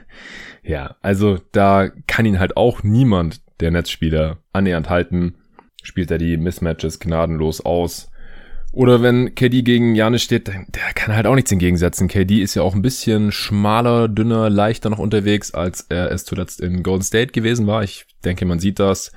Ja, 0.62 0.98
also 1.02 1.38
da 1.54 1.88
kann 2.06 2.26
ihn 2.26 2.40
halt 2.40 2.58
auch 2.58 2.84
niemand 2.84 3.40
der 3.62 3.72
Netzspieler 3.72 4.40
annähernd 4.52 4.90
halten 4.90 5.36
spielt 5.86 6.12
er 6.12 6.18
die 6.18 6.38
Mismatches 6.38 7.00
gnadenlos 7.00 7.62
aus. 7.62 8.12
Oder 8.72 9.02
wenn 9.02 9.36
KD 9.36 9.62
gegen 9.62 9.96
Janis 9.96 10.24
steht, 10.24 10.48
der 10.50 10.94
kann 10.96 11.16
halt 11.16 11.28
auch 11.28 11.36
nichts 11.36 11.52
entgegensetzen. 11.52 12.10
KD 12.10 12.42
ist 12.42 12.56
ja 12.56 12.62
auch 12.62 12.76
ein 12.76 12.82
bisschen 12.82 13.32
schmaler, 13.32 14.10
dünner, 14.10 14.50
leichter 14.50 14.90
noch 14.90 15.00
unterwegs, 15.00 15.54
als 15.54 15.86
er 15.88 16.12
es 16.12 16.26
zuletzt 16.26 16.60
in 16.60 16.84
Golden 16.84 17.04
State 17.04 17.32
gewesen 17.32 17.68
war. 17.68 17.84
Ich 17.84 18.06
denke, 18.26 18.46
man 18.46 18.60
sieht 18.60 18.80
das. 18.80 19.14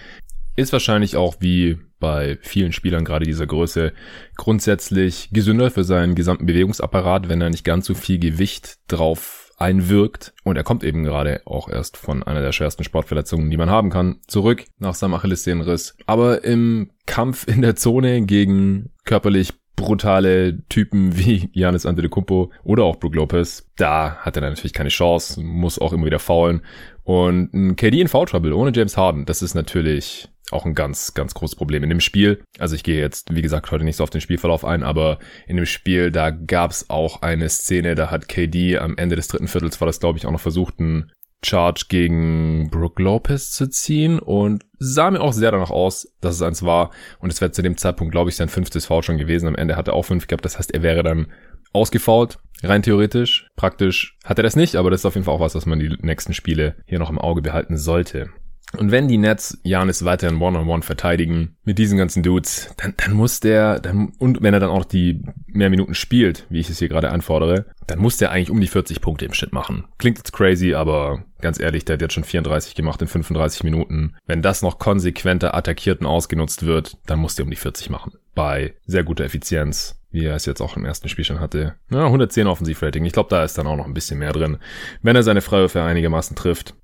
Ist 0.55 0.73
wahrscheinlich 0.73 1.17
auch 1.17 1.37
wie 1.41 1.77
bei 1.99 2.39
vielen 2.41 2.73
Spielern 2.73 3.05
gerade 3.05 3.25
dieser 3.25 3.47
Größe 3.47 3.93
grundsätzlich 4.37 5.31
gesünder 5.33 5.73
für 5.73 5.83
seinen 5.83 6.15
gesamten 6.15 6.47
Bewegungsapparat, 6.47 7.29
wenn 7.29 7.41
er 7.41 7.51
nicht 7.51 7.65
ganz 7.65 7.87
so 7.87 7.95
viel 7.95 8.21
Gewicht 8.21 8.79
drauf 8.87 9.48
einwirkt. 9.59 10.33
Und 10.45 10.57
er 10.57 10.65
kommt 10.65 10.85
eben 10.85 11.05
gerade 11.05 11.43
auch 11.45 11.69
erst 11.69 11.97
von 11.97 12.23
einer 12.23 12.41
der 12.41 12.53
schwersten 12.53 12.85
Sportverletzungen, 12.85 13.51
die 13.51 13.57
man 13.57 13.71
haben 13.71 13.91
kann, 13.91 14.21
zurück 14.27 14.65
nach 14.79 14.95
seinem 14.95 15.15
Achillessehnenriss. 15.15 15.97
Aber 16.07 16.45
im 16.45 16.91
Kampf 17.07 17.47
in 17.47 17.61
der 17.61 17.77
Zone 17.77 18.23
gegen 18.23 18.91
körperlich 19.05 19.53
brutale 19.77 20.67
Typen 20.69 21.17
wie 21.19 21.51
Janis 21.53 21.87
Antetokounmpo 21.87 22.53
oder 22.65 22.85
auch 22.85 22.97
Brook 22.97 23.15
Lopez, 23.15 23.69
da 23.77 24.17
hat 24.17 24.37
er 24.37 24.43
natürlich 24.43 24.73
keine 24.73 24.91
Chance, 24.91 25.41
muss 25.43 25.79
auch 25.79 25.93
immer 25.93 26.07
wieder 26.07 26.19
faulen. 26.19 26.63
Und 27.05 27.55
ein 27.55 27.77
KD 27.77 28.01
in 28.01 28.09
Foul 28.09 28.27
Trouble 28.27 28.53
ohne 28.53 28.73
James 28.75 28.97
Harden, 28.97 29.25
das 29.25 29.43
ist 29.43 29.55
natürlich 29.55 30.29
auch 30.51 30.65
ein 30.65 30.75
ganz, 30.75 31.15
ganz 31.15 31.35
großes 31.35 31.57
Problem 31.57 31.83
in 31.83 31.91
dem 31.91 32.01
Spiel. 32.01 32.43
Also 32.59 32.75
ich 32.75 32.83
gehe 32.83 33.01
jetzt, 33.01 33.35
wie 33.35 33.43
gesagt, 33.43 33.71
heute 33.71 33.85
nicht 33.85 33.97
so 33.97 34.05
auf 34.05 34.11
den 34.11 34.21
Spielverlauf 34.21 34.65
ein, 34.65 34.83
aber 34.83 35.19
in 35.47 35.57
dem 35.57 35.67
Spiel, 35.67 36.11
da 36.11 36.31
gab 36.31 36.71
es 36.71 36.91
auch 36.91 37.23
eine 37.23 37.49
Szene, 37.49 37.95
da 37.95 38.11
hat 38.11 38.29
KD 38.29 38.79
am 38.79 38.97
Ende 38.97 39.17
des 39.17 39.29
dritten 39.29 39.49
Viertels, 39.49 39.81
war 39.81 39.87
das 39.87 40.01
glaube 40.01 40.19
ich 40.19 40.27
auch 40.27 40.33
noch 40.33 40.41
versucht, 40.41 40.81
einen 40.81 41.13
Charge 41.45 41.87
gegen 41.89 42.69
Brook 42.71 42.99
Lopez 42.99 43.53
zu 43.53 43.69
ziehen 43.69 44.19
und 44.19 44.65
sah 44.79 45.11
mir 45.11 45.21
auch 45.21 45.33
sehr 45.33 45.53
danach 45.53 45.71
aus, 45.71 46.13
dass 46.21 46.35
es 46.35 46.43
eins 46.43 46.65
war. 46.65 46.91
Und 47.21 47.33
es 47.33 47.41
wäre 47.41 47.53
zu 47.53 47.63
dem 47.63 47.77
Zeitpunkt, 47.77 48.13
glaube 48.13 48.31
ich, 48.31 48.37
sein 48.37 48.49
fünftes 48.49 48.87
Foul 48.87 49.03
schon 49.03 49.19
gewesen. 49.19 49.47
Am 49.47 49.55
Ende 49.55 49.77
hat 49.77 49.89
er 49.89 49.95
auch 49.95 50.05
fünf 50.05 50.27
gehabt. 50.27 50.45
Das 50.45 50.59
heißt, 50.59 50.75
er 50.75 50.83
wäre 50.83 51.03
dann 51.03 51.29
ausgefault, 51.73 52.39
rein 52.63 52.83
theoretisch. 52.83 53.47
Praktisch 53.57 54.19
hat 54.25 54.39
er 54.39 54.43
das 54.43 54.57
nicht, 54.57 54.75
aber 54.75 54.91
das 54.91 55.03
ist 55.03 55.07
auf 55.07 55.15
jeden 55.15 55.27
Fall 55.27 55.35
auch 55.35 55.41
was, 55.41 55.55
was 55.55 55.67
man 55.67 55.79
die 55.79 55.97
nächsten 56.01 56.35
Spiele 56.35 56.77
hier 56.87 56.99
noch 56.99 57.11
im 57.11 57.19
Auge 57.19 57.43
behalten 57.43 57.77
sollte. 57.77 58.31
Und 58.77 58.91
wenn 58.91 59.09
die 59.09 59.17
Nets 59.17 59.59
Janis 59.63 60.05
weiterhin 60.05 60.37
One-on-One 60.37 60.71
-on 60.71 60.81
-one 60.81 60.83
verteidigen 60.83 61.57
mit 61.65 61.79
diesen 61.79 61.97
ganzen 61.97 62.23
Dudes, 62.23 62.75
dann, 62.77 62.95
dann 62.97 63.15
muss 63.15 63.41
der, 63.41 63.81
dann, 63.81 64.13
und 64.19 64.43
wenn 64.43 64.53
er 64.53 64.61
dann 64.61 64.71
auch 64.71 64.85
die 64.85 65.23
mehr 65.47 65.71
Minuten 65.71 65.95
spielt, 65.95 66.47
wie 66.51 66.61
ich 66.61 66.69
es 66.69 66.79
hier 66.79 66.89
gerade 66.89 67.11
anfordere, 67.11 67.67
dann 67.87 67.99
muss 67.99 68.19
der 68.19 68.31
eigentlich 68.31 68.51
um 68.51 68.61
die 68.61 68.67
40 68.67 69.01
Punkte 69.01 69.25
im 69.25 69.33
Schnitt 69.33 69.53
machen. 69.53 69.85
Klingt 69.97 70.19
jetzt 70.19 70.33
crazy, 70.33 70.75
aber 70.75 71.25
ganz 71.41 71.59
ehrlich, 71.59 71.85
der 71.85 71.95
hat 71.95 72.03
jetzt 72.03 72.15
schon 72.15 72.25
34 72.25 72.75
gemacht 72.75 73.01
in 73.01 73.09
35 73.09 73.65
Minuten. 73.65 74.15
Wenn 74.27 74.43
das 74.43 74.61
noch 74.61 74.79
konsequenter 74.79 75.55
attackiert 75.55 76.01
und 76.01 76.07
ausgenutzt 76.07 76.67
wird, 76.67 76.99
dann 77.07 77.19
muss 77.19 77.37
der 77.37 77.47
um 77.47 77.51
die 77.51 77.57
40 77.57 77.89
machen. 77.89 78.13
Bei 78.35 78.75
sehr 78.87 79.05
guter 79.05 79.25
Effizienz, 79.25 79.99
wie 80.11 80.25
er 80.25 80.37
es 80.37 80.47
jetzt 80.47 80.61
auch 80.61 80.77
im 80.77 80.85
ersten 80.85 81.09
Spiel 81.09 81.25
schon 81.25 81.41
hatte. 81.41 81.75
Ja, 81.91 82.07
110 82.07 82.47
Offensivrating. 82.47 83.05
Ich 83.05 83.13
glaube, 83.13 83.31
da 83.31 83.45
ist 83.45 83.57
dann 83.57 83.67
auch 83.67 83.77
noch 83.77 83.87
ein 83.87 83.95
bisschen 83.95 84.19
mehr 84.19 84.33
drin. 84.33 84.59
Wenn 85.03 85.17
er 85.17 85.23
seine 85.23 85.41
Freiwürfe 85.41 85.83
einigermaßen 85.83 86.37
trifft, 86.37 86.75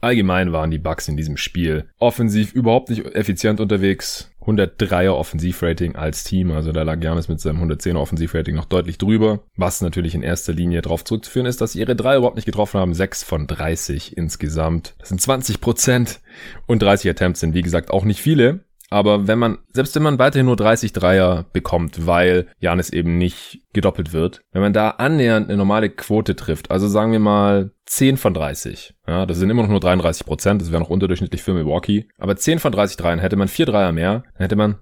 Allgemein 0.00 0.52
waren 0.52 0.70
die 0.70 0.78
Bucks 0.78 1.08
in 1.08 1.16
diesem 1.16 1.36
Spiel 1.36 1.88
offensiv 1.98 2.52
überhaupt 2.52 2.88
nicht 2.90 3.04
effizient 3.14 3.60
unterwegs. 3.60 4.30
103er 4.40 5.10
Offensivrating 5.10 5.96
als 5.96 6.24
Team, 6.24 6.50
also 6.50 6.72
da 6.72 6.82
lag 6.82 7.02
Janis 7.02 7.28
mit 7.28 7.40
seinem 7.40 7.62
110er 7.62 7.98
Offensivrating 7.98 8.56
noch 8.56 8.64
deutlich 8.64 8.96
drüber. 8.96 9.44
Was 9.56 9.82
natürlich 9.82 10.14
in 10.14 10.22
erster 10.22 10.54
Linie 10.54 10.80
darauf 10.80 11.04
zurückzuführen 11.04 11.46
ist, 11.46 11.60
dass 11.60 11.72
sie 11.72 11.80
ihre 11.80 11.94
drei 11.94 12.16
überhaupt 12.16 12.36
nicht 12.36 12.46
getroffen 12.46 12.80
haben. 12.80 12.94
6 12.94 13.22
von 13.22 13.46
30 13.46 14.16
insgesamt. 14.16 14.94
Das 14.98 15.10
sind 15.10 15.20
20 15.20 15.60
Prozent. 15.60 16.20
Und 16.66 16.80
30 16.80 17.10
Attempts 17.10 17.40
sind 17.40 17.52
wie 17.52 17.62
gesagt 17.62 17.90
auch 17.90 18.04
nicht 18.04 18.22
viele. 18.22 18.64
Aber 18.90 19.28
wenn 19.28 19.38
man, 19.38 19.58
selbst 19.72 19.94
wenn 19.94 20.02
man 20.02 20.18
weiterhin 20.18 20.46
nur 20.46 20.56
30 20.56 20.92
Dreier 20.92 21.46
bekommt, 21.52 22.06
weil 22.08 22.48
Janis 22.58 22.90
eben 22.90 23.18
nicht 23.18 23.60
gedoppelt 23.72 24.12
wird, 24.12 24.42
wenn 24.50 24.62
man 24.62 24.72
da 24.72 24.90
annähernd 24.90 25.48
eine 25.48 25.56
normale 25.56 25.90
Quote 25.90 26.34
trifft, 26.34 26.72
also 26.72 26.88
sagen 26.88 27.12
wir 27.12 27.20
mal 27.20 27.70
10 27.86 28.16
von 28.16 28.34
30, 28.34 28.94
ja, 29.06 29.26
das 29.26 29.38
sind 29.38 29.48
immer 29.48 29.62
noch 29.62 29.70
nur 29.70 29.80
33 29.80 30.26
Prozent, 30.26 30.60
das 30.60 30.72
wäre 30.72 30.82
noch 30.82 30.90
unterdurchschnittlich 30.90 31.42
für 31.42 31.54
Milwaukee, 31.54 32.08
aber 32.18 32.36
10 32.36 32.58
von 32.58 32.72
30 32.72 32.96
Dreiern 32.96 33.20
hätte 33.20 33.36
man 33.36 33.46
vier 33.46 33.66
Dreier 33.66 33.92
mehr, 33.92 34.24
dann 34.32 34.42
hätte 34.42 34.56
man 34.56 34.76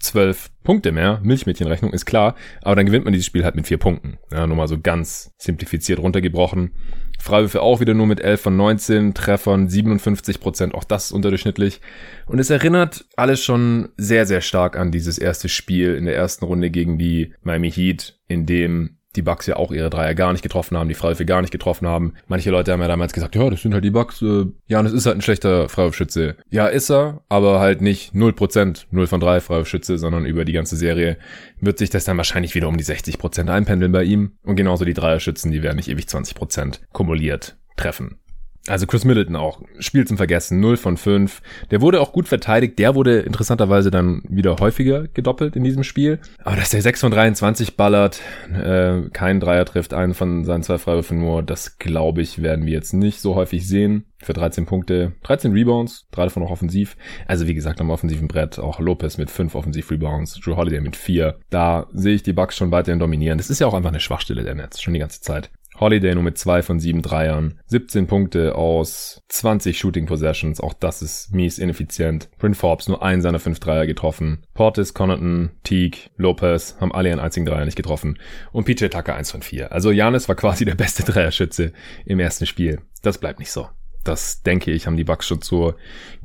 12 0.00 0.50
Punkte 0.62 0.92
mehr, 0.92 1.20
Milchmädchenrechnung 1.22 1.92
ist 1.94 2.04
klar, 2.04 2.34
aber 2.60 2.76
dann 2.76 2.84
gewinnt 2.84 3.04
man 3.04 3.12
dieses 3.12 3.26
Spiel 3.26 3.44
halt 3.44 3.54
mit 3.54 3.66
vier 3.66 3.78
Punkten. 3.78 4.18
Ja, 4.30 4.46
nur 4.46 4.56
mal 4.56 4.68
so 4.68 4.78
ganz 4.78 5.32
simplifiziert 5.38 5.98
runtergebrochen. 5.98 6.72
Freiwürfe 7.18 7.62
auch 7.62 7.80
wieder 7.80 7.94
nur 7.94 8.06
mit 8.06 8.20
11 8.20 8.40
von 8.40 8.56
19, 8.56 9.14
Treffern 9.14 9.68
57 9.68 10.40
Prozent, 10.40 10.74
auch 10.74 10.84
das 10.84 11.12
unterdurchschnittlich. 11.12 11.80
Und 12.26 12.38
es 12.38 12.50
erinnert 12.50 13.06
alles 13.16 13.42
schon 13.42 13.88
sehr, 13.96 14.26
sehr 14.26 14.40
stark 14.40 14.76
an 14.76 14.90
dieses 14.90 15.18
erste 15.18 15.48
Spiel 15.48 15.94
in 15.94 16.04
der 16.04 16.16
ersten 16.16 16.44
Runde 16.44 16.70
gegen 16.70 16.98
die 16.98 17.32
Miami 17.42 17.70
Heat, 17.70 18.18
in 18.28 18.46
dem 18.46 18.98
die 19.16 19.22
Bucks 19.22 19.46
ja 19.46 19.56
auch 19.56 19.72
ihre 19.72 19.90
Dreier 19.90 20.14
gar 20.14 20.32
nicht 20.32 20.42
getroffen 20.42 20.76
haben, 20.76 20.88
die 20.88 20.94
Freiwürfe 20.94 21.24
gar 21.24 21.40
nicht 21.40 21.50
getroffen 21.50 21.86
haben. 21.86 22.14
Manche 22.26 22.50
Leute 22.50 22.72
haben 22.72 22.80
ja 22.80 22.88
damals 22.88 23.12
gesagt, 23.12 23.34
ja, 23.34 23.48
das 23.48 23.62
sind 23.62 23.74
halt 23.74 23.84
die 23.84 23.90
Bucks. 23.90 24.22
Äh, 24.22 24.46
Janis 24.66 24.92
ist 24.92 25.06
halt 25.06 25.16
ein 25.16 25.22
schlechter 25.22 25.68
Freiwurfschütze. 25.68 26.36
Ja, 26.50 26.66
ist 26.66 26.90
er, 26.90 27.22
aber 27.28 27.60
halt 27.60 27.80
nicht 27.80 28.14
0%, 28.14 28.84
0 28.90 29.06
von 29.06 29.20
3 29.20 29.40
Freiwurfschütze, 29.40 29.98
sondern 29.98 30.26
über 30.26 30.44
die 30.44 30.52
ganze 30.52 30.76
Serie 30.76 31.18
wird 31.60 31.78
sich 31.78 31.90
das 31.90 32.04
dann 32.04 32.16
wahrscheinlich 32.16 32.54
wieder 32.54 32.68
um 32.68 32.76
die 32.76 32.84
60% 32.84 33.48
einpendeln 33.50 33.92
bei 33.92 34.04
ihm. 34.04 34.32
Und 34.42 34.56
genauso 34.56 34.84
die 34.84 34.94
Dreierschützen, 34.94 35.52
die 35.52 35.62
werden 35.62 35.76
nicht 35.76 35.88
ewig 35.88 36.06
20% 36.06 36.80
kumuliert 36.92 37.56
treffen. 37.76 38.18
Also 38.66 38.86
Chris 38.86 39.04
Middleton 39.04 39.36
auch. 39.36 39.60
Spiel 39.78 40.06
zum 40.06 40.16
Vergessen. 40.16 40.58
0 40.60 40.78
von 40.78 40.96
5. 40.96 41.42
Der 41.70 41.82
wurde 41.82 42.00
auch 42.00 42.12
gut 42.12 42.28
verteidigt. 42.28 42.78
Der 42.78 42.94
wurde 42.94 43.20
interessanterweise 43.20 43.90
dann 43.90 44.22
wieder 44.26 44.56
häufiger 44.58 45.06
gedoppelt 45.08 45.54
in 45.54 45.64
diesem 45.64 45.84
Spiel. 45.84 46.18
Aber 46.42 46.56
dass 46.56 46.70
der 46.70 46.80
6 46.80 47.00
von 47.00 47.10
23 47.10 47.76
ballert, 47.76 48.20
äh, 48.52 49.02
kein 49.12 49.40
Dreier 49.40 49.66
trifft, 49.66 49.92
einen 49.92 50.14
von 50.14 50.44
seinen 50.44 50.62
zwei 50.62 50.78
Freiwürfen 50.78 51.18
nur, 51.18 51.42
das 51.42 51.78
glaube 51.78 52.22
ich, 52.22 52.40
werden 52.40 52.64
wir 52.64 52.72
jetzt 52.72 52.94
nicht 52.94 53.20
so 53.20 53.34
häufig 53.34 53.68
sehen. 53.68 54.06
Für 54.18 54.32
13 54.32 54.64
Punkte, 54.64 55.12
13 55.24 55.52
Rebounds, 55.52 56.06
drei 56.10 56.24
davon 56.24 56.42
noch 56.42 56.50
offensiv. 56.50 56.96
Also 57.26 57.46
wie 57.46 57.52
gesagt, 57.52 57.82
am 57.82 57.90
offensiven 57.90 58.28
Brett 58.28 58.58
auch 58.58 58.80
Lopez 58.80 59.18
mit 59.18 59.30
5 59.30 59.54
Offensiv-Rebounds, 59.54 60.40
Drew 60.40 60.56
Holiday 60.56 60.80
mit 60.80 60.96
4. 60.96 61.38
Da 61.50 61.88
sehe 61.92 62.14
ich 62.14 62.22
die 62.22 62.32
Bucks 62.32 62.56
schon 62.56 62.70
weiterhin 62.70 62.98
dominieren. 62.98 63.36
Das 63.36 63.50
ist 63.50 63.58
ja 63.58 63.66
auch 63.66 63.74
einfach 63.74 63.90
eine 63.90 64.00
Schwachstelle 64.00 64.42
der 64.42 64.54
Netz, 64.54 64.80
schon 64.80 64.94
die 64.94 65.00
ganze 65.00 65.20
Zeit. 65.20 65.50
Holiday 65.84 66.14
nur 66.14 66.24
mit 66.24 66.38
zwei 66.38 66.62
von 66.62 66.80
sieben 66.80 67.02
Dreiern. 67.02 67.60
17 67.66 68.06
Punkte 68.06 68.54
aus 68.54 69.20
20 69.28 69.78
Shooting 69.78 70.06
Possessions. 70.06 70.58
Auch 70.58 70.72
das 70.72 71.02
ist 71.02 71.34
mies 71.34 71.58
ineffizient. 71.58 72.30
Bryn 72.38 72.54
Forbes 72.54 72.88
nur 72.88 73.02
einen 73.02 73.20
seiner 73.20 73.38
fünf 73.38 73.60
Dreier 73.60 73.86
getroffen. 73.86 74.46
Portis, 74.54 74.94
Connaughton, 74.94 75.50
Teague, 75.62 76.08
Lopez 76.16 76.76
haben 76.80 76.94
alle 76.94 77.10
ihren 77.10 77.20
einzigen 77.20 77.44
Dreier 77.44 77.66
nicht 77.66 77.76
getroffen. 77.76 78.18
Und 78.50 78.64
PJ 78.64 78.86
Tucker 78.86 79.14
eins 79.14 79.30
von 79.30 79.42
vier. 79.42 79.72
Also 79.72 79.90
Janis 79.90 80.26
war 80.26 80.36
quasi 80.36 80.64
der 80.64 80.74
beste 80.74 81.02
Dreierschütze 81.02 81.74
im 82.06 82.18
ersten 82.18 82.46
Spiel. 82.46 82.80
Das 83.02 83.18
bleibt 83.18 83.38
nicht 83.38 83.50
so 83.50 83.68
das 84.04 84.42
denke 84.42 84.70
ich, 84.70 84.86
haben 84.86 84.96
die 84.96 85.04
Bucks 85.04 85.26
schon 85.26 85.42
zur 85.42 85.76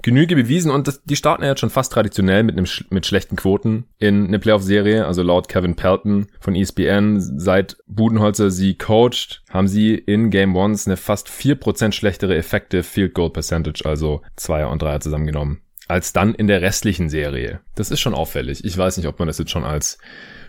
Genüge 0.02 0.36
bewiesen 0.36 0.72
und 0.72 0.88
das, 0.88 1.04
die 1.04 1.16
starten 1.16 1.44
ja 1.44 1.50
jetzt 1.50 1.60
schon 1.60 1.70
fast 1.70 1.92
traditionell 1.92 2.44
mit 2.44 2.58
einem 2.58 2.68
mit 2.90 3.06
schlechten 3.06 3.36
Quoten 3.36 3.86
in 3.98 4.28
eine 4.28 4.40
Playoff-Serie. 4.40 5.06
Also 5.06 5.24
laut 5.24 5.50
Kevin 5.50 5.76
Pelton 5.76 6.28
von 6.40 6.56
ESPN, 6.56 7.20
seit 7.20 7.78
Budenholzer 7.88 8.52
sie 8.52 8.76
coacht, 8.76 9.44
haben 9.50 9.68
sie 9.68 9.96
in 9.96 10.30
Game 10.30 10.56
Ones 10.56 10.88
eine 10.88 10.98
fast 10.98 11.30
vier 11.30 11.56
Prozent 11.56 11.96
schlechtere 11.96 12.36
Effective 12.36 12.84
Field 12.84 13.14
Goal 13.14 13.32
Percentage, 13.32 13.84
also 13.86 14.22
Zweier 14.36 14.70
und 14.70 14.82
Dreier 14.82 15.00
zusammengenommen, 15.00 15.62
als 15.88 16.14
dann 16.14 16.36
in 16.36 16.48
der 16.48 16.62
restlichen 16.62 17.10
Serie. 17.10 17.62
Das 17.76 17.92
ist 17.92 18.00
schon 18.00 18.14
auffällig. 18.14 18.64
Ich 18.64 18.78
weiß 18.78 18.98
nicht, 18.98 19.08
ob 19.08 19.20
man 19.20 19.28
das 19.28 19.38
jetzt 19.38 19.52
schon 19.52 19.66
als 19.66 19.98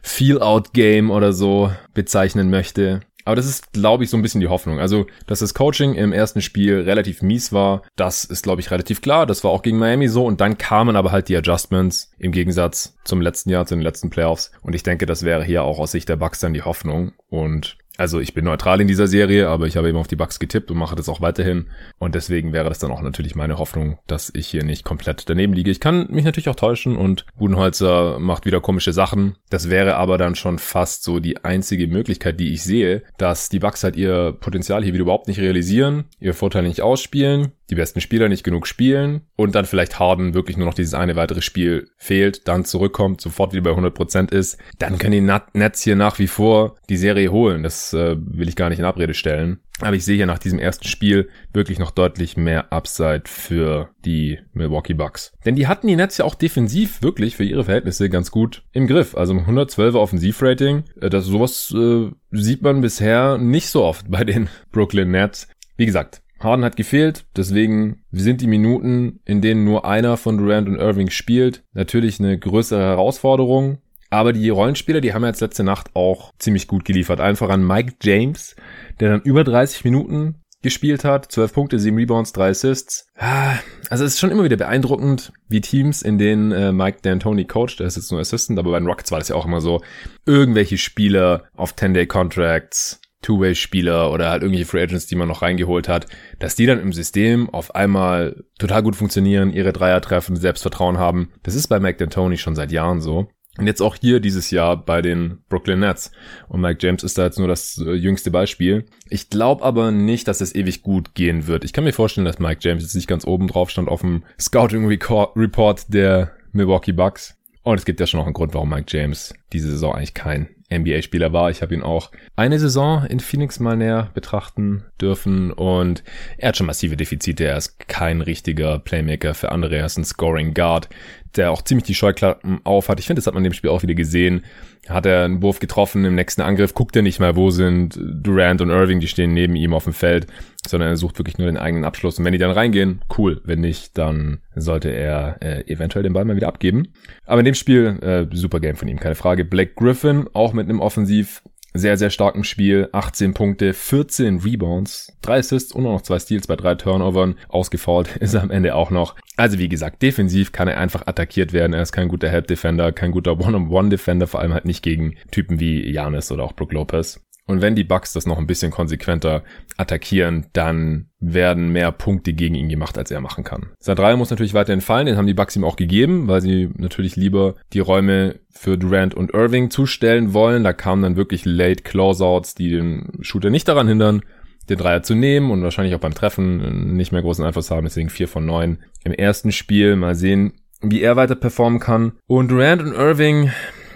Feel-Out-Game 0.03 1.11
oder 1.11 1.33
so 1.33 1.73
bezeichnen 1.95 2.51
möchte. 2.51 3.01
Aber 3.25 3.37
das 3.37 3.47
ist, 3.47 3.73
glaube 3.73 4.05
ich, 4.05 4.11
so 4.11 4.17
ein 4.17 4.23
bisschen 4.23 4.41
die 4.41 4.49
Hoffnung. 4.49 4.81
Also, 4.81 5.07
dass 5.27 5.41
das 5.41 5.55
Coaching 5.55 5.95
im 5.95 6.13
ersten 6.13 6.41
Spiel 6.41 6.81
relativ 6.81 7.23
mies 7.23 7.53
war, 7.53 7.83
das 7.97 8.25
ist, 8.25 8.43
glaube 8.43 8.61
ich, 8.61 8.71
relativ 8.71 9.01
klar. 9.01 9.27
Das 9.27 9.45
war 9.45 9.51
auch 9.51 9.63
gegen 9.63 9.79
Miami 9.79 10.09
so. 10.09 10.25
Und 10.25 10.41
dann 10.41 10.59
kamen 10.59 10.97
aber 10.97 11.13
halt 11.13 11.29
die 11.29 11.37
Adjustments 11.37 12.13
im 12.19 12.33
Gegensatz 12.33 12.97
zum 13.05 13.21
letzten 13.21 13.51
Jahr, 13.51 13.67
zu 13.67 13.75
den 13.75 13.83
letzten 13.83 14.11
Playoffs. 14.11 14.53
Und 14.63 14.75
ich 14.75 14.83
denke, 14.83 15.07
das 15.07 15.25
wäre 15.25 15.45
hier 15.45 15.65
auch 15.65 15.79
aus 15.79 15.93
Sicht 15.93 16.09
der 16.09 16.17
Bucks 16.17 16.41
dann 16.41 16.55
die 16.55 16.63
Hoffnung. 16.63 17.13
Und 17.29 17.77
also 18.01 18.19
ich 18.19 18.33
bin 18.33 18.47
neutral 18.47 18.81
in 18.81 18.89
dieser 18.89 19.07
Serie, 19.07 19.51
aber 19.51 19.67
ich 19.67 19.77
habe 19.77 19.91
eben 19.91 19.99
auf 19.99 20.09
die 20.09 20.17
Bugs 20.17 20.39
getippt 20.39 20.71
und 20.71 20.79
mache 20.79 20.97
das 20.97 21.11
auch 21.11 21.21
weiterhin. 21.21 21.67
Und 21.99 22.15
deswegen 22.15 22.55
wäre 22.55 22.71
das 22.71 22.79
dann 22.79 22.91
auch 22.91 23.03
natürlich 23.03 23.35
meine 23.35 23.59
Hoffnung, 23.59 23.99
dass 24.07 24.33
ich 24.35 24.47
hier 24.47 24.65
nicht 24.65 24.85
komplett 24.85 25.29
daneben 25.29 25.53
liege. 25.53 25.71
Ich 25.71 25.81
kann 25.81 26.07
mich 26.09 26.25
natürlich 26.25 26.49
auch 26.49 26.57
täuschen 26.57 26.97
und 26.97 27.27
Budenholzer 27.37 28.19
macht 28.19 28.47
wieder 28.47 28.63
komische 28.63 28.95
Sachen. 28.95 29.37
Das 29.51 29.69
wäre 29.69 29.97
aber 29.97 30.17
dann 30.17 30.35
schon 30.35 30.59
fast 30.59 31.03
so 31.03 31.21
die 31.21 31.45
einzige 31.45 31.89
Möglichkeit, 31.89 32.41
die 32.41 32.55
ich 32.55 32.63
sehe, 32.63 33.03
dass 33.19 33.51
die 33.51 33.59
Bugs 33.59 33.85
halt 33.85 33.97
ihr 33.97 34.33
Potenzial 34.33 34.83
hier 34.83 34.95
wieder 34.95 35.03
überhaupt 35.03 35.29
nicht 35.29 35.39
realisieren, 35.39 36.05
ihr 36.21 36.33
Vorteil 36.33 36.63
nicht 36.63 36.81
ausspielen 36.81 37.53
die 37.71 37.75
besten 37.77 38.01
Spieler 38.01 38.29
nicht 38.29 38.45
genug 38.45 38.67
spielen 38.67 39.23
und 39.37 39.55
dann 39.55 39.65
vielleicht 39.65 39.99
Harden 39.99 40.35
wirklich 40.35 40.57
nur 40.57 40.67
noch 40.67 40.75
dieses 40.75 40.95
eine 40.95 41.17
weitere 41.17 41.43
Spiel 41.43 41.91
fehlt, 41.97 42.49
dann 42.49 42.65
zurückkommt, 42.65 43.21
sofort 43.21 43.53
wieder 43.53 43.63
bei 43.63 43.81
100% 43.81 44.33
ist, 44.33 44.59
dann 44.79 44.99
können 44.99 45.13
die 45.13 45.59
Nets 45.59 45.83
hier 45.83 45.97
nach 45.97 46.19
wie 46.19 46.27
vor 46.27 46.77
die 46.89 46.97
Serie 46.97 47.31
holen. 47.31 47.63
Das 47.63 47.93
äh, 47.93 48.17
will 48.19 48.49
ich 48.49 48.57
gar 48.57 48.69
nicht 48.69 48.79
in 48.79 48.85
Abrede 48.85 49.15
stellen. 49.15 49.61
Aber 49.81 49.97
ich 49.97 50.05
sehe 50.05 50.17
hier 50.17 50.27
nach 50.27 50.39
diesem 50.39 50.59
ersten 50.59 50.87
Spiel 50.87 51.31
wirklich 51.53 51.79
noch 51.79 51.91
deutlich 51.91 52.37
mehr 52.37 52.73
Upside 52.73 53.23
für 53.25 53.91
die 54.05 54.39
Milwaukee 54.53 54.93
Bucks. 54.93 55.33
Denn 55.45 55.57
die 55.57 55.67
hatten 55.67 55.87
die 55.87 55.97
Nets 55.97 56.19
ja 56.19 56.25
auch 56.25 56.35
defensiv 56.35 57.03
wirklich 57.03 57.37
für 57.37 57.45
ihre 57.45 57.65
Verhältnisse 57.65 58.11
ganz 58.11 58.31
gut 58.31 58.63
im 58.73 58.87
Griff. 58.87 59.17
Also 59.17 59.33
112er 59.33 59.95
Offensivrating. 59.95 60.85
Äh, 61.01 61.09
das 61.09 61.25
sowas 61.25 61.75
äh, 61.75 62.11
sieht 62.31 62.63
man 62.63 62.83
bisher 62.83 63.39
nicht 63.39 63.69
so 63.69 63.85
oft 63.85 64.11
bei 64.11 64.25
den 64.25 64.49
Brooklyn 64.73 65.11
Nets. 65.11 65.49
Wie 65.77 65.87
gesagt, 65.87 66.23
Harden 66.41 66.65
hat 66.65 66.77
gefehlt, 66.77 67.27
deswegen 67.37 68.03
sind 68.11 68.41
die 68.41 68.47
Minuten, 68.47 69.21
in 69.25 69.41
denen 69.41 69.65
nur 69.65 69.85
einer 69.85 70.17
von 70.17 70.39
Durant 70.39 70.69
und 70.69 70.77
Irving 70.77 71.11
spielt, 71.11 71.63
natürlich 71.73 72.19
eine 72.19 72.39
größere 72.39 72.81
Herausforderung. 72.81 73.79
Aber 74.13 74.33
die 74.33 74.49
Rollenspieler, 74.49 75.01
die 75.01 75.15
haben 75.15 75.25
jetzt 75.25 75.41
letzte 75.41 75.63
Nacht 75.63 75.95
auch 75.95 76.33
ziemlich 76.39 76.67
gut 76.67 76.85
geliefert. 76.85 77.21
Einfach 77.21 77.49
an 77.49 77.65
Mike 77.65 77.95
James, 78.03 78.57
der 78.99 79.11
dann 79.11 79.23
über 79.23 79.45
30 79.45 79.85
Minuten 79.85 80.41
gespielt 80.63 81.05
hat, 81.05 81.31
12 81.31 81.53
Punkte, 81.53 81.79
7 81.79 81.97
Rebounds, 81.97 82.33
3 82.33 82.51
Assists. 82.51 83.07
Ah, 83.17 83.55
also 83.89 84.05
es 84.05 84.15
ist 84.15 84.21
schon 84.21 84.31
immer 84.31 84.45
wieder 84.45 84.57
beeindruckend, 84.57 85.33
wie 85.49 85.61
Teams, 85.61 86.03
in 86.03 86.19
denen 86.19 86.53
äh, 86.53 86.73
Mike 86.73 86.99
D'Antoni 87.03 87.47
coacht, 87.47 87.79
der 87.81 87.87
ist 87.87 87.97
jetzt 87.97 88.11
nur 88.11 88.21
Assistant, 88.21 88.59
aber 88.59 88.73
bei 88.73 88.79
den 88.79 88.87
Rockets 88.87 89.11
war 89.11 89.19
das 89.19 89.29
ja 89.29 89.37
auch 89.37 89.47
immer 89.47 89.61
so, 89.61 89.81
irgendwelche 90.27 90.77
Spieler 90.77 91.45
auf 91.55 91.75
10-Day-Contracts, 91.75 93.01
Two-Way-Spieler 93.23 94.13
oder 94.13 94.31
halt 94.31 94.43
irgendwelche 94.43 94.69
Free 94.69 94.83
Agents, 94.83 95.07
die 95.07 95.17
man 95.17 95.29
noch 95.29 95.43
reingeholt 95.43 95.89
hat, 95.89 96.07
dass 96.39 96.57
die 96.57 96.67
dann 96.67 96.81
im 96.81 96.93
System 96.93 97.51
auf 97.51 97.75
einmal 97.75 98.45
total 98.59 98.83
gut 98.83 98.97
funktionieren, 98.97 99.53
ihre 99.53 99.73
Dreier 99.73 100.01
treffen, 100.01 100.37
Selbstvertrauen 100.37 100.99
haben. 100.99 101.31
Das 101.43 101.55
ist 101.55 101.69
bei 101.69 101.81
Mike 101.81 102.03
D'Antoni 102.03 102.39
schon 102.39 102.57
seit 102.57 102.73
Jahren 102.73 103.01
so. 103.01 103.29
Und 103.59 103.67
jetzt 103.67 103.83
auch 103.83 103.97
hier 103.97 104.21
dieses 104.21 104.51
Jahr 104.51 104.77
bei 104.77 105.03
den 105.03 105.43
Brooklyn 105.49 105.81
Nets. 105.81 106.13
Und 106.49 106.61
Mike 106.61 106.79
James 106.81 107.03
ist 107.03 107.19
da 107.19 107.25
jetzt 107.25 107.39
nur 107.39 107.49
das 107.49 107.79
äh, 107.79 107.93
jüngste 107.93 108.31
Beispiel. 108.31 108.87
Ich 109.09 109.29
glaube 109.29 109.65
aber 109.65 109.91
nicht, 109.91 110.29
dass 110.29 110.41
es 110.41 110.55
ewig 110.55 110.83
gut 110.83 111.15
gehen 111.15 111.47
wird. 111.47 111.65
Ich 111.65 111.73
kann 111.73 111.85
mir 111.85 111.93
vorstellen, 111.93 112.25
dass 112.25 112.39
Mike 112.39 112.61
James 112.63 112.85
jetzt 112.85 112.95
nicht 112.95 113.09
ganz 113.09 113.27
oben 113.27 113.49
drauf 113.49 113.69
stand 113.69 113.89
auf 113.89 114.01
dem 114.01 114.25
Scouting 114.41 114.87
Report 114.87 115.93
der 115.93 116.33
Milwaukee 116.53 116.93
Bucks. 116.93 117.37
Und 117.63 117.79
es 117.79 117.85
gibt 117.85 118.01
ja 118.01 118.07
schon 118.07 118.19
noch 118.19 118.27
einen 118.27 118.35
Grund, 118.35 118.55
warum 118.55 118.71
Mike 118.71 118.87
James 118.89 119.35
diese 119.53 119.71
Saison 119.71 119.95
eigentlich 119.95 120.15
kein 120.15 120.49
NBA-Spieler 120.71 121.33
war. 121.33 121.51
Ich 121.51 121.63
habe 121.63 121.75
ihn 121.75 121.83
auch 121.83 122.11
eine 122.37 122.59
Saison 122.59 123.05
in 123.05 123.21
Phoenix 123.21 123.61
mal 123.61 123.77
näher 123.77 124.11
betrachten 124.15 124.85
dürfen 125.01 125.53
und 125.53 126.03
er 126.39 126.49
hat 126.49 126.57
schon 126.57 126.67
massive 126.67 126.97
Defizite. 126.97 127.45
Er 127.45 127.57
ist 127.57 127.79
kein 127.89 128.21
richtiger 128.21 128.79
Playmaker 128.79 129.35
für 129.35 129.53
andere. 129.53 129.77
Er 129.77 129.87
ist 129.87 129.99
ein 129.99 130.05
Scoring 130.05 130.55
Guard, 130.55 130.89
der 131.37 131.51
auch 131.51 131.63
ziemlich 131.63 131.85
die 131.85 131.95
Scheuklappen 131.95 132.61
auf 132.65 132.89
hat. 132.89 132.99
Ich 133.01 133.07
finde, 133.07 133.21
das 133.21 133.27
hat 133.27 133.35
man 133.35 133.45
in 133.45 133.51
dem 133.51 133.55
Spiel 133.55 133.71
auch 133.71 133.83
wieder 133.83 133.95
gesehen. 133.95 134.45
Hat 134.89 135.07
er 135.07 135.25
einen 135.25 135.43
Wurf 135.43 135.61
getroffen 135.61 136.05
im 136.05 136.15
nächsten 136.15 136.43
Angriff, 136.43 136.75
guckt 136.75 136.97
er 136.97 137.03
nicht 137.03 137.21
mal, 137.21 137.37
wo 137.37 137.51
sind 137.51 137.99
Durant 138.01 138.61
und 138.61 138.71
Irving, 138.71 139.01
die 139.01 139.09
stehen 139.09 139.33
neben 139.33 139.55
ihm 139.55 139.75
auf 139.75 139.85
dem 139.85 139.93
Feld, 139.93 140.27
sondern 140.67 140.89
er 140.89 140.97
sucht 140.97 141.19
wirklich 141.19 141.39
nur 141.39 141.47
den 141.47 141.57
eigenen 141.57 141.85
Abschluss. 141.85 142.19
Und 142.19 142.25
wenn 142.25 142.33
die 142.33 142.39
dann 142.39 142.51
reingehen, 142.51 143.03
cool. 143.17 143.41
Wenn 143.45 143.61
nicht, 143.61 143.97
dann 143.99 144.41
sollte 144.55 144.91
er 144.91 145.37
äh, 145.41 145.71
eventuell 145.71 146.03
den 146.03 146.13
Ball 146.13 146.25
mal 146.25 146.37
wieder 146.37 146.49
abgeben. 146.49 146.89
Aber 147.27 147.41
in 147.41 147.45
dem 147.45 147.55
Spiel, 147.55 147.99
äh, 148.03 148.27
super 148.35 148.61
Game 148.61 148.77
von 148.77 148.89
ihm, 148.89 148.99
keine 148.99 149.15
Frage. 149.15 149.45
Blake 149.45 149.75
Griffin, 149.77 150.27
auch 150.33 150.53
mit 150.53 150.69
einem 150.69 150.81
Offensiv 150.81 151.43
sehr, 151.73 151.97
sehr 151.97 152.11
starkem 152.11 152.45
Spiel. 152.45 152.89
18 152.93 153.35
Punkte, 153.35 153.73
14 153.73 154.41
Rebounds, 154.41 155.13
3 155.23 155.39
Assists 155.39 155.73
und 155.73 155.85
noch 155.85 156.03
zwei 156.03 156.19
Steals 156.19 156.47
bei 156.47 156.57
drei 156.57 156.75
Turnovern. 156.75 157.37
Ausgefault 157.49 158.17
ist 158.21 158.35
er 158.35 158.43
am 158.43 158.51
Ende 158.51 158.75
auch 158.75 158.91
noch. 158.91 159.15
Also 159.41 159.59
wie 159.59 159.71
gesagt, 159.71 160.03
defensiv 160.03 160.53
kann 160.53 160.69
er 160.69 160.77
einfach 160.77 161.07
attackiert 161.07 161.55
werden. 161.55 161.73
Er 161.73 161.81
ist 161.81 161.93
kein 161.93 162.09
guter 162.09 162.29
Help-Defender, 162.29 162.93
kein 162.93 163.11
guter 163.11 163.41
One-on-One-Defender, 163.41 164.27
vor 164.27 164.41
allem 164.41 164.53
halt 164.53 164.67
nicht 164.67 164.83
gegen 164.83 165.15
Typen 165.31 165.59
wie 165.59 165.91
Janis 165.91 166.31
oder 166.31 166.45
auch 166.45 166.53
Brook 166.53 166.75
Lopez. 166.75 167.25
Und 167.47 167.63
wenn 167.63 167.75
die 167.75 167.85
Bucks 167.85 168.13
das 168.13 168.27
noch 168.27 168.37
ein 168.37 168.47
bisschen 168.47 168.71
konsequenter 168.71 169.43
attackieren, 169.79 170.47
dann 170.53 171.07
werden 171.21 171.73
mehr 171.73 171.91
Punkte 171.91 172.35
gegen 172.35 172.55
ihn 172.55 172.69
gemacht, 172.69 172.99
als 172.99 173.11
er 173.11 173.23
machen 173.23 173.43
kann. 173.43 173.71
Sein 173.79 173.97
Dreier 173.97 174.19
muss 174.19 174.29
natürlich 174.29 174.53
weiterhin 174.53 174.83
fallen, 174.83 175.07
den 175.07 175.17
haben 175.17 175.27
die 175.27 175.35
Bucks 175.35 175.57
ihm 175.57 175.65
auch 175.65 175.77
gegeben, 175.77 176.29
weil 176.29 176.43
sie 176.43 176.69
natürlich 176.77 177.17
lieber 177.17 177.55
die 177.73 177.81
Räume 177.81 178.41
für 178.51 178.77
Durant 178.77 179.15
und 179.15 179.33
Irving 179.33 179.71
zustellen 179.71 180.35
wollen. 180.35 180.65
Da 180.65 180.75
kamen 180.75 181.03
dann 181.03 181.17
wirklich 181.17 181.47
late 181.47 181.83
Closeouts, 181.83 182.57
die 182.57 182.69
den 182.69 183.19
Shooter 183.23 183.49
nicht 183.49 183.67
daran 183.67 183.89
hindern, 183.89 184.23
den 184.69 184.79
Dreier 184.79 185.03
zu 185.03 185.15
nehmen 185.15 185.51
und 185.51 185.63
wahrscheinlich 185.63 185.95
auch 185.95 186.01
beim 186.01 186.15
Treffen 186.15 186.95
nicht 186.97 187.13
mehr 187.13 187.23
großen 187.23 187.45
Einfluss 187.45 187.71
haben, 187.71 187.85
deswegen 187.85 188.11
vier 188.11 188.29
von 188.29 188.47
neun 188.47 188.79
im 189.05 189.13
ersten 189.13 189.53
Spiel. 189.53 189.97
Mal 189.97 190.15
sehen, 190.15 190.53
wie 190.81 191.03
er 191.03 191.17
weiter 191.17 191.35
performen 191.35 191.81
kann. 191.81 192.13
Und 192.27 192.49
Durant 192.51 192.83
und 192.83 192.93
Irving, 192.93 193.51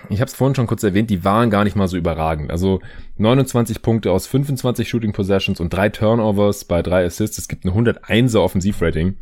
ich 0.08 0.20
habe 0.20 0.28
es 0.28 0.34
vorhin 0.34 0.54
schon 0.54 0.66
kurz 0.66 0.82
erwähnt, 0.82 1.10
die 1.10 1.24
waren 1.24 1.50
gar 1.50 1.64
nicht 1.64 1.76
mal 1.76 1.88
so 1.88 1.96
überragend. 1.96 2.50
Also 2.50 2.80
29 3.16 3.82
Punkte 3.82 4.10
aus 4.10 4.26
25 4.26 4.88
Shooting 4.88 5.12
Possessions 5.12 5.60
und 5.60 5.72
drei 5.72 5.88
Turnovers 5.88 6.64
bei 6.64 6.82
drei 6.82 7.04
Assists. 7.04 7.38
Es 7.38 7.48
gibt 7.48 7.64
eine 7.64 7.74
101er 7.74 8.40
Offensivrating 8.40 9.16